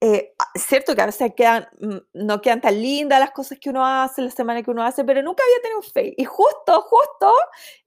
eh, 0.01 0.33
ah, 0.39 0.45
cierto 0.55 0.95
que 0.95 1.01
a 1.01 1.07
veces 1.07 1.33
mm, 1.79 1.97
no 2.13 2.41
quedan 2.41 2.61
tan 2.61 2.81
lindas 2.81 3.19
las 3.19 3.31
cosas 3.31 3.59
que 3.59 3.69
uno 3.69 3.85
hace, 3.85 4.21
la 4.21 4.31
semana 4.31 4.63
que 4.63 4.71
uno 4.71 4.83
hace, 4.83 5.03
pero 5.03 5.21
nunca 5.21 5.43
había 5.43 5.61
tenido 5.61 5.79
un 5.79 5.83
fail. 5.83 6.13
Y 6.17 6.23
justo, 6.23 6.81
justo, 6.83 7.33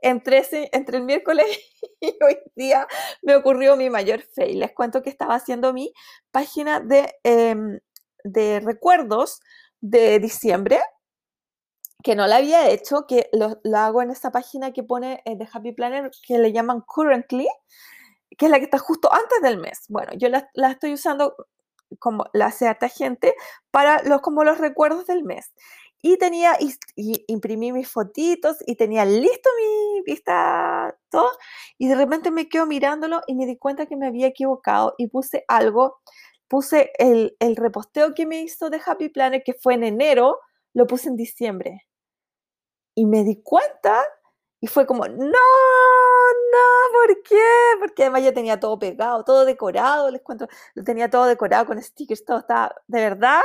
entre, 0.00 0.42
entre 0.72 0.98
el 0.98 1.04
miércoles 1.04 1.46
y 2.00 2.14
hoy 2.22 2.38
día 2.54 2.86
me 3.22 3.34
ocurrió 3.34 3.76
mi 3.76 3.88
mayor 3.88 4.22
fail. 4.22 4.58
Les 4.60 4.72
cuento 4.72 5.02
que 5.02 5.08
estaba 5.10 5.36
haciendo 5.36 5.72
mi 5.72 5.92
página 6.30 6.80
de, 6.80 7.14
em, 7.24 7.80
de 8.24 8.60
recuerdos 8.60 9.40
de 9.80 10.18
diciembre, 10.18 10.80
que 12.02 12.16
no 12.16 12.26
la 12.26 12.36
había 12.36 12.68
hecho, 12.70 13.06
que 13.06 13.28
lo, 13.32 13.58
hago 13.76 14.02
en 14.02 14.10
esta 14.10 14.30
página 14.30 14.72
que 14.72 14.82
pone 14.82 15.22
eh, 15.24 15.36
de 15.36 15.48
Happy 15.52 15.72
Planner, 15.72 16.10
que 16.26 16.38
le 16.38 16.52
llaman 16.52 16.82
Currently, 16.82 17.48
que 18.36 18.46
es 18.46 18.50
la 18.50 18.58
que 18.58 18.64
está 18.64 18.78
justo 18.78 19.12
antes 19.12 19.40
del 19.42 19.58
mes. 19.58 19.84
Bueno, 19.88 20.12
yo 20.16 20.28
la, 20.28 20.48
la 20.54 20.72
estoy 20.72 20.94
usando 20.94 21.36
como 21.98 22.26
la 22.32 22.46
hace 22.46 22.68
harta 22.68 22.88
gente, 22.88 23.34
para 23.70 24.02
los, 24.04 24.20
como 24.20 24.44
los 24.44 24.58
recuerdos 24.58 25.06
del 25.06 25.24
mes. 25.24 25.52
Y 26.02 26.16
tenía, 26.18 26.56
y, 26.96 27.24
imprimí 27.28 27.72
mis 27.72 27.88
fotitos 27.88 28.56
y 28.66 28.74
tenía 28.76 29.04
listo 29.04 29.50
mi 29.56 30.02
vista, 30.02 30.96
todo. 31.10 31.30
Y 31.78 31.88
de 31.88 31.94
repente 31.94 32.30
me 32.30 32.48
quedo 32.48 32.66
mirándolo 32.66 33.22
y 33.26 33.34
me 33.34 33.46
di 33.46 33.56
cuenta 33.56 33.86
que 33.86 33.96
me 33.96 34.08
había 34.08 34.26
equivocado 34.26 34.94
y 34.98 35.06
puse 35.06 35.44
algo, 35.46 36.00
puse 36.48 36.90
el, 36.98 37.36
el 37.38 37.56
reposteo 37.56 38.14
que 38.14 38.26
me 38.26 38.40
hizo 38.40 38.68
de 38.70 38.80
Happy 38.84 39.10
Planner, 39.10 39.42
que 39.44 39.54
fue 39.54 39.74
en 39.74 39.84
enero, 39.84 40.38
lo 40.74 40.86
puse 40.86 41.08
en 41.08 41.16
diciembre. 41.16 41.86
Y 42.94 43.06
me 43.06 43.24
di 43.24 43.42
cuenta 43.42 44.04
y 44.60 44.68
fue 44.68 44.86
como, 44.86 45.06
no, 45.08 45.26
no, 45.26 46.92
¿por 46.92 47.22
qué? 47.24 47.42
Porque 47.80 48.04
además 48.04 48.22
ya 48.22 48.32
tenía 48.32 48.60
todo 48.60 48.78
pegado, 48.78 49.24
todo 49.24 49.44
decorado, 49.44 50.10
les 50.10 50.22
cuento, 50.22 50.46
lo 50.74 50.84
tenía 50.84 51.10
todo 51.10 51.26
decorado 51.26 51.66
con 51.66 51.82
stickers, 51.82 52.24
todo 52.24 52.38
estaba, 52.38 52.74
de 52.86 53.00
verdad, 53.00 53.42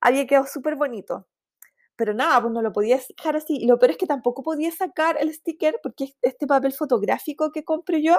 había 0.00 0.26
quedado 0.26 0.46
súper 0.46 0.76
bonito. 0.76 1.26
Pero 1.96 2.14
nada, 2.14 2.40
pues 2.42 2.52
no 2.52 2.62
lo 2.62 2.72
podía 2.72 2.98
dejar 3.16 3.36
así. 3.36 3.56
Y 3.56 3.66
lo 3.66 3.78
peor 3.78 3.92
es 3.92 3.96
que 3.96 4.06
tampoco 4.06 4.42
podía 4.42 4.70
sacar 4.70 5.16
el 5.20 5.32
sticker 5.34 5.80
porque 5.82 6.14
este 6.22 6.46
papel 6.46 6.72
fotográfico 6.72 7.50
que 7.50 7.64
compré 7.64 8.02
yo, 8.02 8.16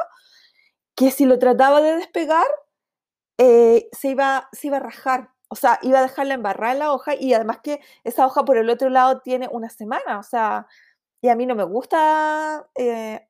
que 0.96 1.12
si 1.12 1.26
lo 1.26 1.40
trataba 1.40 1.82
de 1.82 1.98
despegar, 1.98 2.48
eh, 3.38 3.90
se, 3.92 4.10
iba, 4.10 4.50
se 4.52 4.68
iba 4.68 4.78
a 4.78 4.82
rajar. 4.82 5.30
O 5.50 5.56
sea, 5.56 5.80
iba 5.82 6.00
a 6.00 6.04
dejarla 6.04 6.36
embarrada 6.36 6.74
en 6.74 6.80
la 6.80 6.94
hoja 6.94 7.16
y 7.16 7.34
además 7.34 7.60
que 7.64 7.82
esa 8.04 8.26
hoja 8.26 8.46
por 8.46 8.58
el 8.58 8.70
otro 8.70 8.90
lado 8.90 9.22
tiene 9.22 9.50
una 9.52 9.70
semana. 9.70 10.20
O 10.20 10.24
sea, 10.24 10.68
y 11.22 11.30
a 11.30 11.36
mí 11.36 11.46
no 11.46 11.56
me 11.56 11.64
gusta 11.64 12.68
eh, 12.76 13.28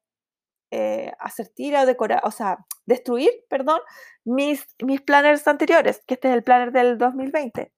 eh, 0.71 1.11
hacer 1.19 1.49
tira 1.49 1.83
o 1.83 1.85
decorar, 1.87 2.21
o 2.23 2.31
sea, 2.31 2.65
destruir, 2.85 3.31
perdón, 3.49 3.81
mis, 4.25 4.67
mis 4.83 5.01
planners 5.01 5.47
anteriores, 5.47 6.03
que 6.05 6.15
este 6.15 6.29
es 6.29 6.35
el 6.35 6.43
planner 6.43 6.71
del 6.71 6.97
2020. 6.97 7.71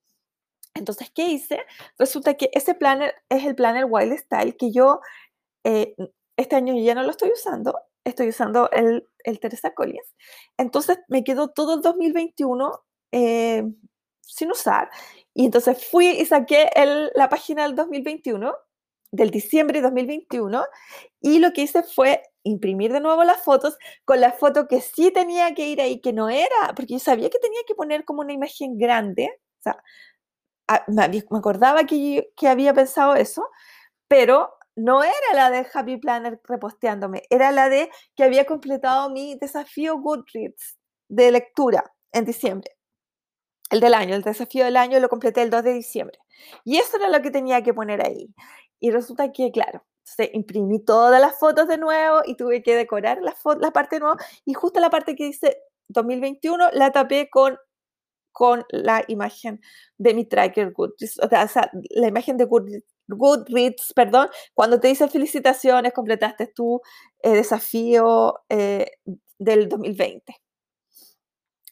Entonces, 0.73 1.11
¿qué 1.13 1.23
hice? 1.27 1.61
Resulta 1.97 2.35
que 2.35 2.49
ese 2.53 2.73
planner 2.75 3.15
es 3.29 3.45
el 3.45 3.55
planner 3.55 3.85
Wild 3.89 4.17
Style 4.19 4.57
que 4.57 4.71
yo 4.71 5.01
eh, 5.65 5.95
este 6.37 6.55
año 6.55 6.73
ya 6.75 6.95
no 6.95 7.03
lo 7.03 7.11
estoy 7.11 7.31
usando, 7.31 7.77
estoy 8.05 8.29
usando 8.29 8.69
el, 8.71 9.07
el 9.23 9.39
Teresa 9.39 9.73
Collins. 9.73 10.15
Entonces, 10.57 10.99
me 11.07 11.23
quedó 11.23 11.49
todo 11.49 11.75
el 11.75 11.81
2021 11.81 12.71
sin 14.31 14.51
usar. 14.51 14.89
Y 15.33 15.45
entonces 15.45 15.85
fui 15.89 16.07
y 16.07 16.25
saqué 16.25 16.69
la 17.15 17.29
página 17.29 17.63
del 17.63 17.75
2021 17.75 18.53
del 19.11 19.29
diciembre 19.29 19.79
de 19.79 19.83
2021 19.83 20.63
y 21.19 21.39
lo 21.39 21.51
que 21.53 21.63
hice 21.63 21.83
fue 21.83 22.23
imprimir 22.43 22.93
de 22.93 23.01
nuevo 23.01 23.23
las 23.23 23.43
fotos 23.43 23.77
con 24.05 24.21
la 24.21 24.31
foto 24.31 24.67
que 24.67 24.81
sí 24.81 25.11
tenía 25.11 25.53
que 25.53 25.67
ir 25.67 25.81
ahí, 25.81 25.99
que 25.99 26.13
no 26.13 26.29
era, 26.29 26.73
porque 26.75 26.93
yo 26.93 26.99
sabía 26.99 27.29
que 27.29 27.39
tenía 27.39 27.61
que 27.67 27.75
poner 27.75 28.05
como 28.05 28.21
una 28.21 28.33
imagen 28.33 28.77
grande, 28.77 29.29
o 29.59 29.63
sea, 29.63 29.83
ah, 30.67 30.83
me, 30.87 31.23
acordaba 31.37 31.83
que, 31.85 32.31
que 32.35 32.47
había 32.47 32.73
pensado 32.73 33.15
eso, 33.15 33.47
pero 34.07 34.53
no 34.75 35.03
era 35.03 35.33
la 35.33 35.51
de 35.51 35.67
Happy 35.73 35.97
Planner 35.97 36.39
reposteándome, 36.45 37.23
era 37.29 37.51
la 37.51 37.69
de 37.69 37.91
que 38.15 38.23
había 38.23 38.45
completado 38.45 39.09
mi 39.09 39.35
desafío 39.35 39.99
Goodreads 39.99 40.77
de 41.09 41.31
lectura 41.31 41.93
en 42.13 42.25
diciembre. 42.25 42.71
El 43.71 43.79
del 43.79 43.93
año, 43.93 44.15
el 44.15 44.21
desafío 44.21 44.65
del 44.65 44.77
año 44.77 44.99
lo 44.99 45.09
completé 45.09 45.41
el 45.41 45.49
2 45.49 45.63
de 45.63 45.73
diciembre. 45.73 46.19
Y 46.65 46.77
eso 46.77 46.97
era 46.97 47.09
lo 47.09 47.21
que 47.21 47.31
tenía 47.31 47.63
que 47.63 47.73
poner 47.73 48.05
ahí. 48.05 48.33
Y 48.79 48.91
resulta 48.91 49.31
que, 49.31 49.51
claro, 49.51 49.85
se 50.03 50.29
imprimí 50.33 50.83
todas 50.83 51.21
las 51.21 51.39
fotos 51.39 51.67
de 51.67 51.77
nuevo 51.77 52.21
y 52.25 52.35
tuve 52.35 52.63
que 52.63 52.75
decorar 52.75 53.19
la, 53.21 53.35
la 53.59 53.71
parte 53.71 53.95
de 53.95 54.01
nuevo. 54.01 54.17
Y 54.45 54.53
justo 54.53 54.79
la 54.81 54.89
parte 54.89 55.15
que 55.15 55.25
dice 55.25 55.57
2021 55.87 56.71
la 56.73 56.91
tapé 56.91 57.29
con, 57.29 57.57
con 58.31 58.65
la 58.69 59.05
imagen 59.07 59.61
de 59.97 60.13
mi 60.13 60.25
tracker 60.25 60.73
Goodreads. 60.73 61.19
O 61.19 61.29
sea, 61.29 61.71
la 61.91 62.07
imagen 62.07 62.37
de 62.37 62.45
Goodreads, 63.07 63.93
perdón, 63.95 64.29
cuando 64.53 64.79
te 64.81 64.89
dice 64.89 65.07
felicitaciones, 65.07 65.93
completaste 65.93 66.47
tu 66.47 66.81
eh, 67.23 67.31
desafío 67.31 68.41
eh, 68.49 68.91
del 69.39 69.69
2020. 69.69 70.35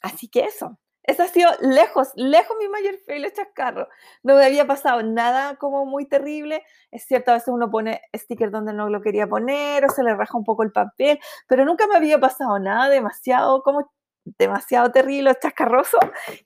Así 0.01 0.29
que 0.29 0.41
eso, 0.45 0.77
ese 1.03 1.23
ha 1.23 1.27
sido 1.27 1.49
lejos, 1.61 2.09
lejos 2.15 2.55
mi 2.59 2.67
mayor 2.67 2.97
fail 3.05 3.31
chascarro. 3.33 3.87
No 4.23 4.35
me 4.35 4.45
había 4.45 4.67
pasado 4.67 5.01
nada 5.03 5.55
como 5.55 5.85
muy 5.85 6.05
terrible. 6.05 6.63
Es 6.91 7.05
cierto, 7.05 7.31
a 7.31 7.35
veces 7.35 7.49
uno 7.49 7.69
pone 7.71 8.01
sticker 8.15 8.51
donde 8.51 8.73
no 8.73 8.89
lo 8.89 9.01
quería 9.01 9.27
poner 9.27 9.85
o 9.85 9.89
se 9.89 10.03
le 10.03 10.15
raja 10.15 10.37
un 10.37 10.43
poco 10.43 10.63
el 10.63 10.71
papel, 10.71 11.19
pero 11.47 11.65
nunca 11.65 11.87
me 11.87 11.95
había 11.95 12.19
pasado 12.19 12.59
nada 12.59 12.89
demasiado 12.89 13.63
como 13.63 13.91
demasiado 14.37 14.91
terrible, 14.91 15.35
chascarroso. 15.41 15.97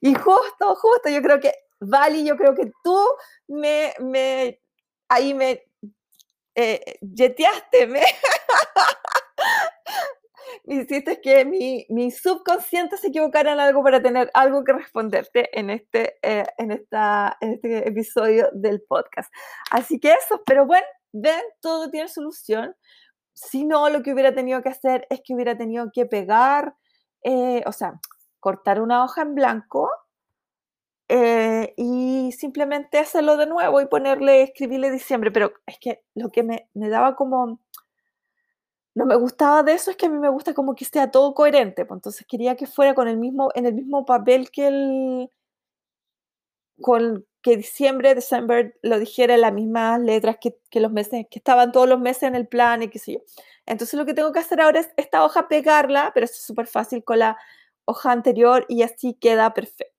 Y 0.02 0.14
justo, 0.14 0.76
justo, 0.76 1.10
yo 1.10 1.22
creo 1.22 1.40
que, 1.40 1.54
Vali, 1.80 2.26
yo 2.26 2.38
creo 2.38 2.56
que 2.56 2.72
tú 2.84 2.98
me, 3.48 3.94
me 4.00 4.62
ahí 5.10 5.34
me 5.34 5.64
eh, 6.56 7.00
jeteaste, 7.16 7.88
me, 7.88 8.02
hiciste 10.66 11.20
que 11.22 11.46
mi, 11.46 11.86
mi, 11.90 12.12
subconsciente 12.12 12.98
se 12.98 13.08
equivocara 13.08 13.54
en 13.54 13.60
algo 13.60 13.84
para 13.84 14.02
tener 14.02 14.32
algo 14.34 14.64
que 14.64 14.74
responderte 14.74 15.58
en 15.58 15.70
este, 15.70 16.18
eh, 16.22 16.46
en, 16.58 16.72
esta, 16.72 17.38
en 17.42 17.54
este 17.54 17.88
episodio 17.88 18.50
del 18.54 18.82
podcast. 18.82 19.32
Así 19.72 20.00
que 20.00 20.14
eso, 20.14 20.42
pero 20.46 20.66
bueno, 20.66 20.86
ven, 21.12 21.42
todo 21.62 21.90
tiene 21.90 22.08
solución. 22.08 22.76
Si 23.34 23.66
no, 23.66 23.90
lo 23.90 24.04
que 24.04 24.14
hubiera 24.14 24.34
tenido 24.34 24.62
que 24.62 24.70
hacer 24.70 25.08
es 25.10 25.22
que 25.24 25.34
hubiera 25.34 25.58
tenido 25.58 25.92
que 25.94 26.06
pegar, 26.06 26.76
eh, 27.24 27.64
o 27.66 27.72
sea, 27.72 28.00
cortar 28.40 28.82
una 28.82 29.04
hoja 29.04 29.24
en 29.24 29.36
blanco 29.36 29.90
eh, 31.10 31.74
y 31.78 32.32
simplemente 32.34 33.00
hacerlo 33.00 33.38
de 33.38 33.48
nuevo 33.48 33.82
y 33.82 33.88
ponerle, 33.88 34.44
escribirle 34.44 34.92
diciembre. 34.92 35.32
Pero 35.32 35.54
es 35.66 35.78
que 35.80 36.04
lo 36.16 36.30
que 36.30 36.44
me, 36.44 36.70
me 36.74 36.90
daba 36.90 37.16
como 37.16 37.60
no 38.96 39.06
me 39.06 39.16
gustaba 39.16 39.64
de 39.64 39.74
eso 39.74 39.92
es 39.92 39.98
que 39.98 40.06
a 40.06 40.10
mí 40.10 40.18
me 40.20 40.30
gusta 40.30 40.54
como 40.54 40.76
que 40.76 40.86
sea 40.86 41.12
todo 41.12 41.34
coherente, 41.34 41.86
pues 41.86 41.98
entonces 41.98 42.26
quería 42.28 42.56
que 42.56 42.68
fuera 42.68 42.94
con 42.94 43.08
el 43.08 43.18
mismo, 43.18 43.50
en 43.56 43.66
el 43.66 43.74
mismo 43.74 44.06
papel 44.06 44.52
que 44.52 44.68
el, 44.68 45.30
con 46.82 47.26
que 47.42 47.58
diciembre, 47.58 48.16
December 48.16 48.78
lo 48.82 49.00
dijera 49.00 49.36
en 49.36 49.42
las 49.42 49.54
mismas 49.54 50.00
letras 50.00 50.38
que, 50.40 50.58
que, 50.70 50.80
los 50.80 50.92
meses, 50.92 51.26
que 51.30 51.40
estaban 51.40 51.72
todos 51.72 51.90
los 51.90 52.00
meses 52.00 52.24
en 52.24 52.36
el 52.36 52.48
plan 52.48 52.84
y 52.84 52.90
qué 52.90 53.00
sé 53.00 53.14
yo. 53.14 53.20
Entonces 53.66 53.96
lo 53.96 54.06
que 54.06 54.14
tengo 54.14 54.32
que 54.32 54.40
hacer 54.40 54.62
ahora 54.62 54.80
es 54.80 54.90
esta 54.98 55.24
hoja 55.26 55.48
pegarla, 55.48 56.12
pero 56.14 56.26
es 56.26 56.38
súper 56.42 56.68
fácil 56.68 57.04
con 57.04 57.20
la 57.20 57.38
hoja 57.86 58.12
anterior 58.12 58.66
y 58.70 58.84
así 58.84 59.14
queda 59.16 59.54
perfecto. 59.54 59.93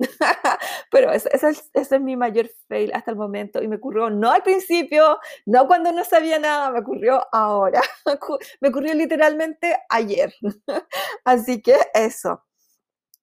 Pero 0.90 1.12
ese, 1.12 1.30
es, 1.74 2.00
mi 2.00 2.16
mayor 2.16 2.50
fail 2.68 2.92
hasta 2.94 3.10
el 3.10 3.16
momento 3.16 3.62
y 3.62 3.68
me 3.68 3.76
ocurrió 3.76 4.10
no 4.10 4.30
al 4.30 4.42
principio, 4.42 5.18
no 5.46 5.66
cuando 5.66 5.92
no 5.92 6.04
sabía 6.04 6.38
nada, 6.38 6.70
me 6.70 6.80
ocurrió 6.80 7.22
ahora. 7.32 7.82
me 8.60 8.68
ocurrió 8.68 8.94
literalmente 8.94 9.76
ayer. 9.88 10.34
Así 11.24 11.62
que 11.62 11.76
eso. 11.94 12.44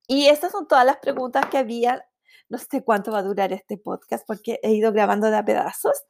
Y 0.07 0.27
estas 0.27 0.51
son 0.51 0.67
todas 0.67 0.85
las 0.85 0.97
preguntas 0.97 1.45
que 1.47 1.57
había. 1.57 2.05
No 2.49 2.57
sé 2.57 2.83
cuánto 2.83 3.11
va 3.11 3.19
a 3.19 3.23
durar 3.23 3.51
este 3.51 3.77
podcast 3.77 4.25
porque 4.25 4.59
he 4.63 4.71
ido 4.71 4.93
grabando 4.93 5.29
de 5.29 5.35
a 5.35 5.43
pedazos, 5.43 6.01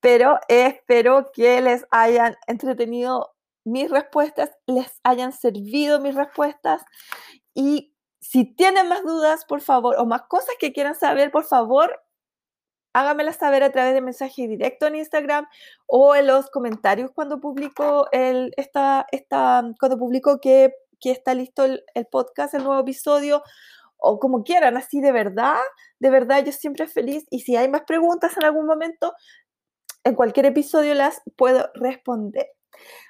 pero 0.00 0.38
espero 0.48 1.30
que 1.32 1.62
les 1.62 1.86
hayan 1.90 2.36
entretenido 2.46 3.34
mis 3.64 3.90
respuestas, 3.90 4.50
les 4.66 5.00
hayan 5.02 5.32
servido 5.32 5.98
mis 6.00 6.14
respuestas 6.14 6.82
y 7.54 7.94
si 8.28 8.44
tienen 8.44 8.90
más 8.90 9.02
dudas, 9.04 9.46
por 9.46 9.62
favor, 9.62 9.96
o 9.98 10.04
más 10.04 10.24
cosas 10.28 10.54
que 10.60 10.74
quieran 10.74 10.94
saber, 10.94 11.30
por 11.30 11.44
favor, 11.44 11.98
háganmelas 12.92 13.36
saber 13.36 13.62
a 13.62 13.72
través 13.72 13.94
de 13.94 14.02
mensaje 14.02 14.46
directo 14.46 14.86
en 14.86 14.96
Instagram 14.96 15.46
o 15.86 16.14
en 16.14 16.26
los 16.26 16.50
comentarios 16.50 17.10
cuando 17.14 17.40
publico 17.40 18.06
el, 18.12 18.52
esta, 18.58 19.06
cuando 19.80 19.98
publico 19.98 20.40
que, 20.42 20.74
que 21.00 21.10
está 21.10 21.32
listo 21.32 21.64
el, 21.64 21.82
el, 21.94 22.04
podcast, 22.04 22.52
el 22.52 22.64
nuevo 22.64 22.82
episodio, 22.82 23.42
o 23.96 24.18
como 24.18 24.44
quieran, 24.44 24.76
así 24.76 25.00
de 25.00 25.12
verdad, 25.12 25.56
de 25.98 26.10
verdad 26.10 26.44
yo 26.44 26.52
siempre 26.52 26.86
feliz 26.86 27.24
y 27.30 27.40
si 27.40 27.56
hay 27.56 27.70
más 27.70 27.84
preguntas 27.86 28.36
en 28.36 28.44
algún 28.44 28.66
momento, 28.66 29.14
en 30.04 30.14
cualquier 30.14 30.44
episodio 30.44 30.92
las 30.92 31.22
puedo 31.34 31.70
responder. 31.76 32.57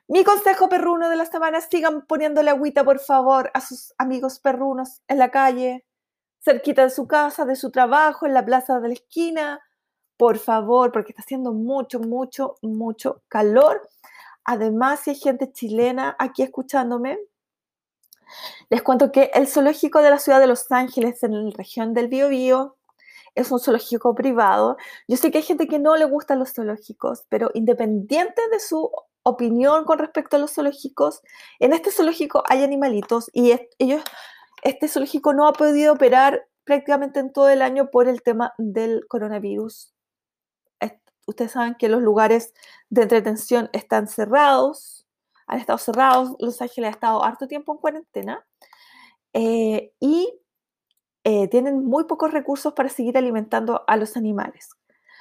Mi 0.07 0.25
consejo 0.25 0.69
perruno 0.69 1.11
de 1.11 1.17
la 1.17 1.27
semana, 1.27 1.61
sigan 1.61 2.07
poniéndole 2.07 2.51
agüita, 2.51 2.83
por 2.85 2.99
favor, 2.99 3.51
a 3.53 3.61
sus 3.61 3.95
amigos 3.99 4.39
perrunos 4.41 5.03
en 5.07 5.19
la 5.19 5.31
calle, 5.31 5.85
cerquita 6.41 6.83
de 6.83 6.91
su 6.91 7.07
casa, 7.07 7.45
de 7.45 7.57
su 7.57 7.71
trabajo, 7.71 8.27
en 8.27 8.35
la 8.35 8.45
plaza 8.45 8.81
de 8.81 8.89
la 8.89 8.95
esquina. 8.95 9.61
Por 10.17 10.39
favor, 10.39 10.93
porque 10.93 11.13
está 11.13 11.23
haciendo 11.23 11.53
mucho, 11.53 12.01
mucho, 12.01 12.57
mucho 12.63 13.23
calor. 13.29 13.89
Además, 14.45 15.01
si 15.01 15.11
hay 15.11 15.17
gente 15.17 15.53
chilena 15.53 16.17
aquí 16.19 16.43
escuchándome, 16.43 17.19
les 18.71 18.83
cuento 18.83 19.13
que 19.13 19.31
el 19.35 19.47
zoológico 19.47 20.01
de 20.01 20.11
la 20.11 20.19
ciudad 20.19 20.41
de 20.41 20.47
Los 20.47 20.71
Ángeles, 20.73 21.23
en 21.23 21.51
la 21.51 21.51
región 21.57 21.95
del 21.95 22.09
Biobío, 22.09 22.77
es 23.35 23.51
un 23.51 23.61
zoológico 23.61 24.15
privado. 24.15 24.77
Yo 25.07 25.17
sé 25.17 25.31
que 25.31 25.39
hay 25.39 25.45
gente 25.45 25.69
que 25.69 25.79
no 25.79 25.97
le 25.97 26.07
gustan 26.07 26.39
los 26.39 26.53
zoológicos, 26.53 27.25
pero 27.29 27.51
independiente 27.55 28.41
de 28.51 28.59
su 28.59 28.91
opinión 29.29 29.85
con 29.85 29.99
respecto 29.99 30.37
a 30.37 30.39
los 30.41 30.53
zoológicos. 30.55 31.23
En 31.59 31.73
este 31.73 31.91
zoológico 31.91 32.43
hay 32.49 32.63
animalitos 32.63 33.31
y 33.33 33.53
ellos, 33.79 34.03
este 34.63 34.89
zoológico 34.89 35.33
no 35.33 35.47
ha 35.47 35.53
podido 35.53 35.93
operar 35.93 36.47
prácticamente 36.65 37.21
en 37.21 37.33
todo 37.33 37.49
el 37.49 37.63
año 37.63 37.91
por 37.91 38.09
el 38.09 38.23
tema 38.23 38.55
del 38.59 39.07
coronavirus. 39.09 39.93
Ustedes 41.29 41.53
saben 41.53 41.75
que 41.75 41.91
los 41.91 42.01
lugares 42.01 42.55
de 42.89 43.03
entretención 43.03 43.69
están 43.75 44.09
cerrados, 44.09 45.07
han 45.47 45.59
estado 45.59 45.79
cerrados, 45.79 46.35
Los 46.39 46.63
Ángeles 46.63 46.89
ha 46.89 46.93
estado 46.93 47.23
harto 47.23 47.47
tiempo 47.47 47.73
en 47.73 47.79
cuarentena 47.79 48.47
eh, 49.35 49.93
y 50.01 50.33
eh, 51.25 51.49
tienen 51.49 51.85
muy 51.85 52.05
pocos 52.05 52.33
recursos 52.33 52.73
para 52.73 52.89
seguir 52.89 53.19
alimentando 53.19 53.85
a 53.87 53.99
los 53.99 54.17
animales. 54.17 54.71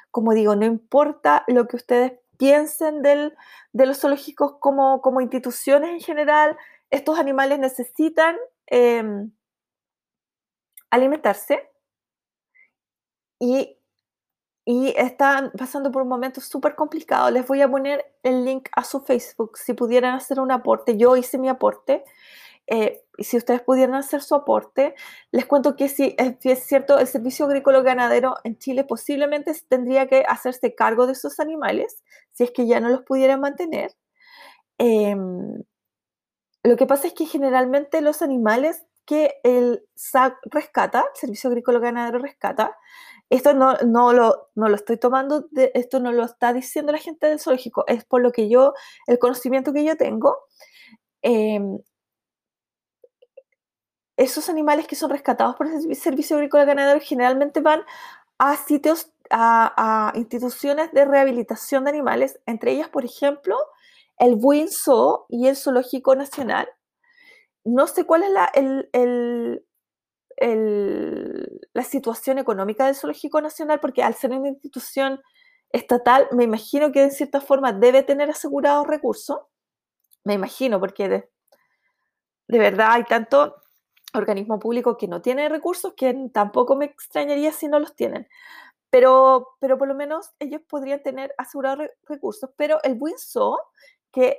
Como 0.09 0.33
digo, 0.33 0.55
no 0.55 0.65
importa 0.65 1.43
lo 1.47 1.67
que 1.67 1.75
ustedes 1.75 2.13
piensen 2.37 3.01
del, 3.01 3.35
de 3.73 3.85
los 3.85 3.99
zoológicos 3.99 4.55
como, 4.59 5.01
como, 5.01 5.21
instituciones 5.21 5.91
en 5.91 6.01
general, 6.01 6.57
estos 6.89 7.19
animales 7.19 7.59
necesitan 7.59 8.35
em, 8.67 9.31
alimentarse 10.89 11.69
y, 13.39 13.77
y, 14.65 14.93
están 14.97 15.51
pasando 15.57 15.91
por 15.91 16.01
un 16.01 16.07
momento 16.07 16.41
súper 16.41 16.75
complicado. 16.75 17.29
Les 17.29 17.45
voy 17.45 17.61
a 17.61 17.69
poner 17.69 18.05
el 18.23 18.45
link 18.45 18.69
a 18.71 18.83
su 18.83 19.01
Facebook 19.01 19.57
si 19.57 19.73
pudieran 19.73 20.15
hacer 20.15 20.39
un 20.39 20.51
aporte. 20.51 20.97
Yo 20.97 21.15
hice 21.17 21.37
mi 21.37 21.49
aporte 21.49 22.03
eh, 22.67 23.01
si 23.17 23.37
ustedes 23.37 23.61
pudieran 23.61 23.95
hacer 23.95 24.21
su 24.21 24.35
aporte, 24.35 24.93
les 25.31 25.45
cuento 25.45 25.75
que 25.75 25.87
si 25.87 26.15
es, 26.17 26.67
cierto, 26.67 26.99
el 26.99 27.07
servicio 27.07 27.45
agrícola 27.45 27.81
ganadero 27.81 28.35
en 28.43 28.57
Chile 28.57 28.83
posiblemente 28.83 29.53
tendría 29.69 30.07
que 30.07 30.23
hacerse 30.27 30.75
cargo 30.75 31.07
de 31.07 31.13
esos 31.13 31.39
animales, 31.39 32.03
si 32.33 32.43
es 32.43 32.51
que 32.51 32.67
ya 32.67 32.79
no 32.79 32.89
los 32.89 33.03
pudieran 33.03 33.39
mantener. 33.39 33.91
Em, 34.77 35.63
lo 36.63 36.75
que 36.75 36.85
pasa 36.85 37.07
es 37.07 37.13
que 37.13 37.25
generalmente 37.25 38.01
los 38.01 38.21
animales 38.21 38.83
que 39.05 39.35
el 39.43 39.85
SAC 39.95 40.37
rescata, 40.51 40.99
el 40.99 41.19
Servicio 41.19 41.49
Agrícola 41.49 41.79
Ganadero 41.79 42.19
rescata, 42.19 42.75
esto 43.29 43.53
no, 43.53 43.75
no, 43.85 44.11
lo, 44.11 44.49
no 44.55 44.67
lo 44.67 44.75
estoy 44.75 44.97
tomando, 44.97 45.47
de, 45.51 45.71
esto 45.73 46.01
no 46.01 46.11
lo 46.11 46.25
está 46.25 46.51
diciendo 46.51 46.91
la 46.91 46.97
gente 46.97 47.27
del 47.27 47.39
zoológico, 47.39 47.85
es 47.87 48.03
por 48.03 48.21
lo 48.21 48.31
que 48.31 48.49
yo, 48.49 48.73
el 49.07 49.19
conocimiento 49.19 49.71
que 49.71 49.85
yo 49.85 49.95
tengo, 49.95 50.37
eh, 51.21 51.61
esos 54.17 54.49
animales 54.49 54.87
que 54.87 54.95
son 54.95 55.11
rescatados 55.11 55.55
por 55.55 55.67
el 55.67 55.95
Servicio 55.95 56.35
Agrícola 56.35 56.65
Ganadero 56.65 56.99
generalmente 56.99 57.61
van 57.61 57.83
a 58.39 58.57
sitios, 58.57 59.11
a, 59.29 60.11
instituciones 60.15 60.91
de 60.91 61.05
rehabilitación 61.05 61.83
de 61.83 61.91
animales, 61.91 62.39
entre 62.45 62.71
ellas, 62.71 62.89
por 62.89 63.05
ejemplo, 63.05 63.55
el 64.17 64.35
Buin 64.35 64.69
Zoo 64.69 65.27
y 65.29 65.47
el 65.47 65.55
Zoológico 65.55 66.15
Nacional. 66.15 66.67
No 67.63 67.85
sé 67.85 68.05
cuál 68.05 68.23
es 68.23 68.31
la, 68.31 68.51
la 71.73 71.83
situación 71.83 72.39
económica 72.39 72.87
del 72.87 72.95
Zoológico 72.95 73.39
Nacional, 73.39 73.79
porque 73.79 74.01
al 74.01 74.15
ser 74.15 74.31
una 74.31 74.49
institución 74.49 75.21
estatal, 75.71 76.27
me 76.31 76.43
imagino 76.43 76.91
que 76.91 77.01
de 77.01 77.11
cierta 77.11 77.41
forma 77.41 77.71
debe 77.73 78.01
tener 78.01 78.29
asegurados 78.31 78.87
recursos. 78.87 79.41
Me 80.23 80.33
imagino, 80.33 80.79
porque 80.79 81.09
de, 81.09 81.29
de 82.47 82.59
verdad 82.59 82.91
hay 82.91 83.03
tanto 83.03 83.55
organismo 84.13 84.59
público 84.59 84.97
que 84.97 85.07
no 85.07 85.21
tiene 85.21 85.49
recursos, 85.49 85.93
que 85.95 86.15
tampoco 86.33 86.75
me 86.75 86.85
extrañaría 86.85 87.51
si 87.51 87.67
no 87.67 87.79
los 87.79 87.95
tienen. 87.95 88.27
Pero, 88.89 89.55
pero 89.59 89.77
por 89.77 89.87
lo 89.87 89.95
menos 89.95 90.31
ellos 90.39 90.61
podrían 90.67 91.03
tener 91.03 91.33
asegurados 91.37 91.89
recursos. 92.07 92.49
Pero 92.55 92.81
el 92.83 92.97
Winso, 92.99 93.59
que 94.11 94.37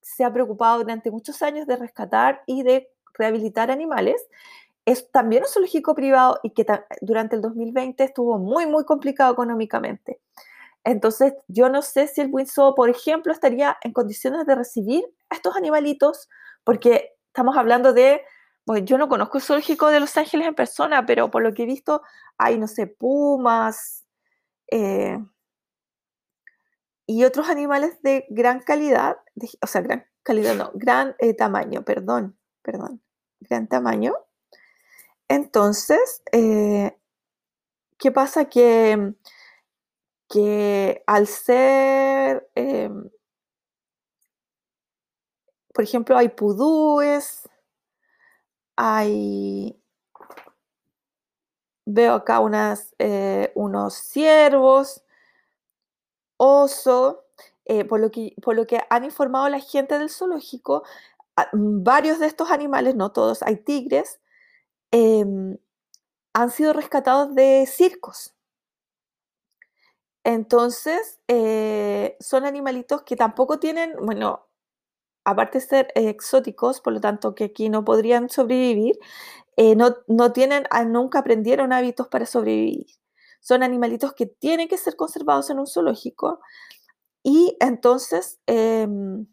se 0.00 0.24
ha 0.24 0.32
preocupado 0.32 0.78
durante 0.78 1.10
muchos 1.10 1.42
años 1.42 1.66
de 1.66 1.76
rescatar 1.76 2.42
y 2.46 2.62
de 2.62 2.88
rehabilitar 3.14 3.70
animales, 3.70 4.24
es 4.84 5.10
también 5.10 5.42
un 5.42 5.48
zoológico 5.48 5.94
privado 5.96 6.38
y 6.44 6.50
que 6.50 6.64
durante 7.00 7.34
el 7.34 7.42
2020 7.42 8.04
estuvo 8.04 8.38
muy, 8.38 8.66
muy 8.66 8.84
complicado 8.84 9.32
económicamente. 9.32 10.20
Entonces, 10.84 11.34
yo 11.48 11.68
no 11.68 11.82
sé 11.82 12.06
si 12.06 12.20
el 12.20 12.28
Winso, 12.30 12.76
por 12.76 12.88
ejemplo, 12.88 13.32
estaría 13.32 13.76
en 13.82 13.92
condiciones 13.92 14.46
de 14.46 14.54
recibir 14.54 15.04
a 15.28 15.34
estos 15.34 15.56
animalitos, 15.56 16.28
porque 16.62 17.16
estamos 17.26 17.56
hablando 17.56 17.92
de 17.92 18.22
pues 18.66 18.84
yo 18.84 18.98
no 18.98 19.08
conozco 19.08 19.38
el 19.38 19.44
zoológico 19.44 19.90
de 19.90 20.00
Los 20.00 20.16
Ángeles 20.16 20.48
en 20.48 20.54
persona, 20.56 21.06
pero 21.06 21.30
por 21.30 21.40
lo 21.42 21.54
que 21.54 21.62
he 21.62 21.66
visto 21.66 22.02
hay, 22.36 22.58
no 22.58 22.66
sé, 22.66 22.88
pumas 22.88 24.04
eh, 24.72 25.24
y 27.06 27.22
otros 27.22 27.48
animales 27.48 28.02
de 28.02 28.26
gran 28.28 28.58
calidad, 28.58 29.18
o 29.62 29.68
sea, 29.68 29.82
gran 29.82 30.04
calidad, 30.24 30.56
no, 30.56 30.72
gran 30.74 31.14
eh, 31.20 31.32
tamaño, 31.32 31.84
perdón, 31.84 32.36
perdón, 32.62 33.00
gran 33.38 33.68
tamaño. 33.68 34.14
Entonces, 35.28 36.22
eh, 36.32 36.98
¿qué 37.98 38.10
pasa? 38.10 38.46
Que, 38.46 39.14
que 40.28 41.04
al 41.06 41.28
ser, 41.28 42.50
por 45.72 45.84
ejemplo, 45.84 46.18
hay 46.18 46.30
pudúes, 46.30 47.48
hay, 48.76 49.80
veo 51.86 52.14
acá 52.14 52.40
eh, 52.98 53.52
unos 53.54 53.94
ciervos, 53.94 55.02
oso, 56.36 57.24
eh, 57.64 57.84
por, 57.84 58.00
lo 58.00 58.10
que, 58.10 58.34
por 58.42 58.54
lo 58.56 58.66
que 58.66 58.80
han 58.90 59.04
informado 59.04 59.48
la 59.48 59.60
gente 59.60 59.98
del 59.98 60.10
zoológico, 60.10 60.84
varios 61.52 62.18
de 62.18 62.26
estos 62.26 62.50
animales, 62.50 62.94
no 62.94 63.12
todos, 63.12 63.42
hay 63.42 63.56
tigres, 63.56 64.20
em, 64.92 65.58
han 66.34 66.50
sido 66.50 66.72
rescatados 66.72 67.34
de 67.34 67.66
circos. 67.66 68.34
Entonces, 70.24 71.20
eh, 71.28 72.16
son 72.20 72.44
animalitos 72.44 73.02
que 73.02 73.16
tampoco 73.16 73.58
tienen, 73.60 73.94
bueno, 74.02 74.45
aparte 75.26 75.58
de 75.58 75.66
ser 75.66 75.88
exóticos, 75.96 76.80
por 76.80 76.92
lo 76.92 77.00
tanto 77.00 77.34
que 77.34 77.44
aquí 77.44 77.68
no 77.68 77.84
podrían 77.84 78.30
sobrevivir, 78.30 78.96
eh, 79.56 79.74
no, 79.74 79.96
no, 80.06 80.32
tienen, 80.32 80.66
ah, 80.70 80.84
nunca 80.84 81.18
aprendieron 81.18 81.72
hábitos 81.72 82.08
para 82.08 82.26
sobrevivir. 82.26 82.86
Son 83.40 83.62
animalitos 83.64 84.14
que 84.14 84.26
tienen 84.26 84.68
que 84.68 84.78
ser 84.78 84.94
conservados 84.96 85.50
en 85.50 85.58
un 85.58 85.66
zoológico 85.66 86.40
y 87.24 87.56
entonces 87.60 88.38
em, 88.46 89.26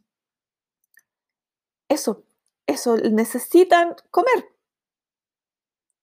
eso, 1.90 2.24
eso, 2.68 2.98
necesitan 2.98 3.96
comer. 4.10 4.50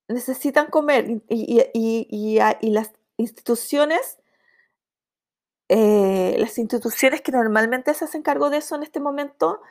Necesitan 0.09 0.69
comer 0.69 1.23
y, 1.29 1.67
y 1.73 2.71
las 2.71 2.93
instituciones 3.17 4.20
eh, 5.73 6.35
las 6.41 6.59
instituciones 6.59 7.21
que 7.21 7.31
normalmente 7.31 7.95
se 7.95 8.05
hacen 8.05 8.23
cargo 8.23 8.51
de 8.51 8.57
eso 8.57 8.75
en 8.75 8.83
este 8.83 8.99
momento, 8.99 9.63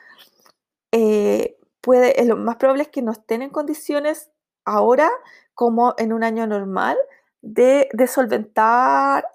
eh, 0.92 1.58
puede, 1.82 2.24
lo 2.24 2.38
más 2.38 2.56
probable 2.56 2.84
es 2.84 2.88
que 2.88 3.02
no 3.02 3.12
estén 3.12 3.42
en 3.42 3.50
condiciones 3.50 4.30
ahora, 4.64 5.10
como 5.52 5.94
en 5.98 6.14
un 6.14 6.24
año 6.24 6.46
normal, 6.46 6.96
de, 7.42 7.86
solventar 8.08 9.26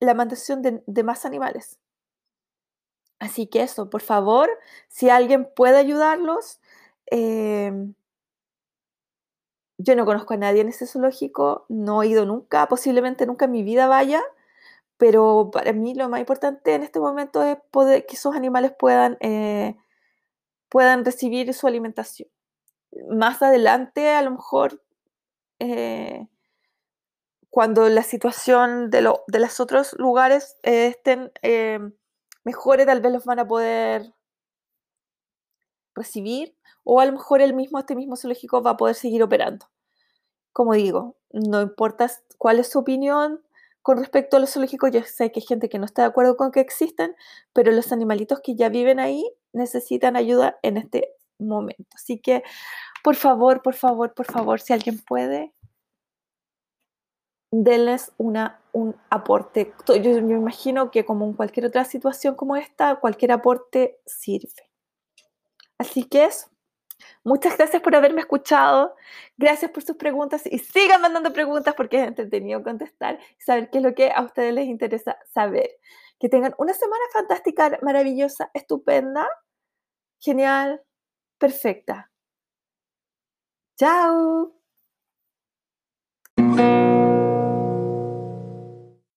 la 0.00 0.14
mantención 0.14 0.62
de, 0.62 1.02
más 1.04 1.24
animales. 1.24 1.78
Así 3.20 3.46
que 3.46 3.62
eso, 3.62 3.88
por 3.88 4.02
favor, 4.02 4.50
si 4.88 5.10
alguien 5.10 5.48
puede 5.54 5.76
ayudarlos, 5.78 6.60
em, 7.06 7.94
yo 9.78 9.94
no 9.94 10.04
conozco 10.04 10.34
a 10.34 10.38
nadie 10.38 10.62
en 10.62 10.68
ese 10.70 10.88
zoológico, 10.88 11.66
no 11.68 12.02
he 12.02 12.08
ido 12.08 12.26
nunca, 12.26 12.66
posiblemente 12.66 13.26
nunca 13.26 13.44
en 13.44 13.52
mi 13.52 13.62
vida 13.62 13.86
vaya, 13.86 14.24
pero 14.98 15.50
para 15.52 15.72
mí 15.72 15.94
lo 15.94 16.08
más 16.08 16.20
importante 16.20 16.74
en 16.74 16.82
este 16.82 16.98
momento 17.00 17.42
es 17.42 17.56
poder, 17.70 18.04
que 18.04 18.16
esos 18.16 18.34
animales 18.34 18.72
puedan, 18.76 19.16
eh, 19.20 19.76
puedan 20.68 21.04
recibir 21.04 21.54
su 21.54 21.66
alimentación. 21.68 22.28
Más 23.08 23.40
adelante, 23.40 24.10
a 24.10 24.22
lo 24.22 24.32
mejor, 24.32 24.82
eh, 25.60 26.26
cuando 27.48 27.88
la 27.88 28.02
situación 28.02 28.90
de, 28.90 29.12
de 29.28 29.38
los 29.38 29.60
otros 29.60 29.94
lugares 29.98 30.56
eh, 30.64 30.88
estén 30.88 31.30
mejores, 32.44 32.86
tal 32.86 33.00
vez 33.00 33.12
los 33.12 33.24
van 33.24 33.38
a 33.38 33.46
poder 33.46 34.12
recibir, 35.94 36.56
o 36.82 37.00
a 37.00 37.06
lo 37.06 37.12
mejor 37.12 37.40
el 37.40 37.54
mismo, 37.54 37.78
este 37.78 37.94
mismo 37.94 38.16
zoológico 38.16 38.62
va 38.62 38.72
a 38.72 38.76
poder 38.76 38.96
seguir 38.96 39.22
operando. 39.22 39.66
Como 40.52 40.74
digo, 40.74 41.16
no 41.30 41.62
importa 41.62 42.10
cuál 42.36 42.58
es 42.58 42.68
su 42.68 42.80
opinión, 42.80 43.42
con 43.88 43.96
respecto 43.96 44.36
a 44.36 44.40
los 44.40 44.52
zoológicos, 44.52 44.90
yo 44.90 45.02
sé 45.02 45.32
que 45.32 45.40
hay 45.40 45.46
gente 45.46 45.70
que 45.70 45.78
no 45.78 45.86
está 45.86 46.02
de 46.02 46.08
acuerdo 46.08 46.36
con 46.36 46.52
que 46.52 46.60
existan, 46.60 47.16
pero 47.54 47.72
los 47.72 47.90
animalitos 47.90 48.40
que 48.42 48.54
ya 48.54 48.68
viven 48.68 49.00
ahí 49.00 49.24
necesitan 49.54 50.14
ayuda 50.14 50.58
en 50.60 50.76
este 50.76 51.14
momento. 51.38 51.86
Así 51.94 52.18
que, 52.18 52.42
por 53.02 53.16
favor, 53.16 53.62
por 53.62 53.74
favor, 53.74 54.12
por 54.12 54.26
favor, 54.26 54.60
si 54.60 54.74
alguien 54.74 54.98
puede, 54.98 55.54
denles 57.50 58.12
una, 58.18 58.60
un 58.74 58.94
aporte. 59.08 59.72
Yo 59.86 60.20
me 60.20 60.34
imagino 60.34 60.90
que 60.90 61.06
como 61.06 61.24
en 61.24 61.32
cualquier 61.32 61.64
otra 61.64 61.86
situación 61.86 62.34
como 62.34 62.56
esta, 62.56 62.96
cualquier 62.96 63.32
aporte 63.32 64.02
sirve. 64.04 64.68
Así 65.78 66.04
que 66.04 66.24
eso. 66.24 66.50
Muchas 67.24 67.56
gracias 67.56 67.82
por 67.82 67.94
haberme 67.94 68.20
escuchado. 68.20 68.94
Gracias 69.36 69.70
por 69.70 69.82
sus 69.82 69.96
preguntas 69.96 70.42
y 70.46 70.58
sigan 70.58 71.00
mandando 71.00 71.32
preguntas 71.32 71.74
porque 71.74 72.00
es 72.00 72.08
entretenido 72.08 72.62
contestar 72.62 73.18
y 73.38 73.42
saber 73.42 73.70
qué 73.70 73.78
es 73.78 73.84
lo 73.84 73.94
que 73.94 74.10
a 74.10 74.22
ustedes 74.22 74.54
les 74.54 74.66
interesa 74.66 75.18
saber. 75.32 75.70
Que 76.18 76.28
tengan 76.28 76.54
una 76.58 76.74
semana 76.74 77.04
fantástica, 77.12 77.78
maravillosa, 77.82 78.50
estupenda, 78.54 79.28
genial, 80.20 80.82
perfecta. 81.38 82.10
Chao. 83.78 84.54